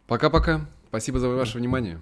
Пока-пока. 0.08 0.68
Спасибо 0.90 1.20
за 1.20 1.30
ваше 1.30 1.58
внимание. 1.58 2.00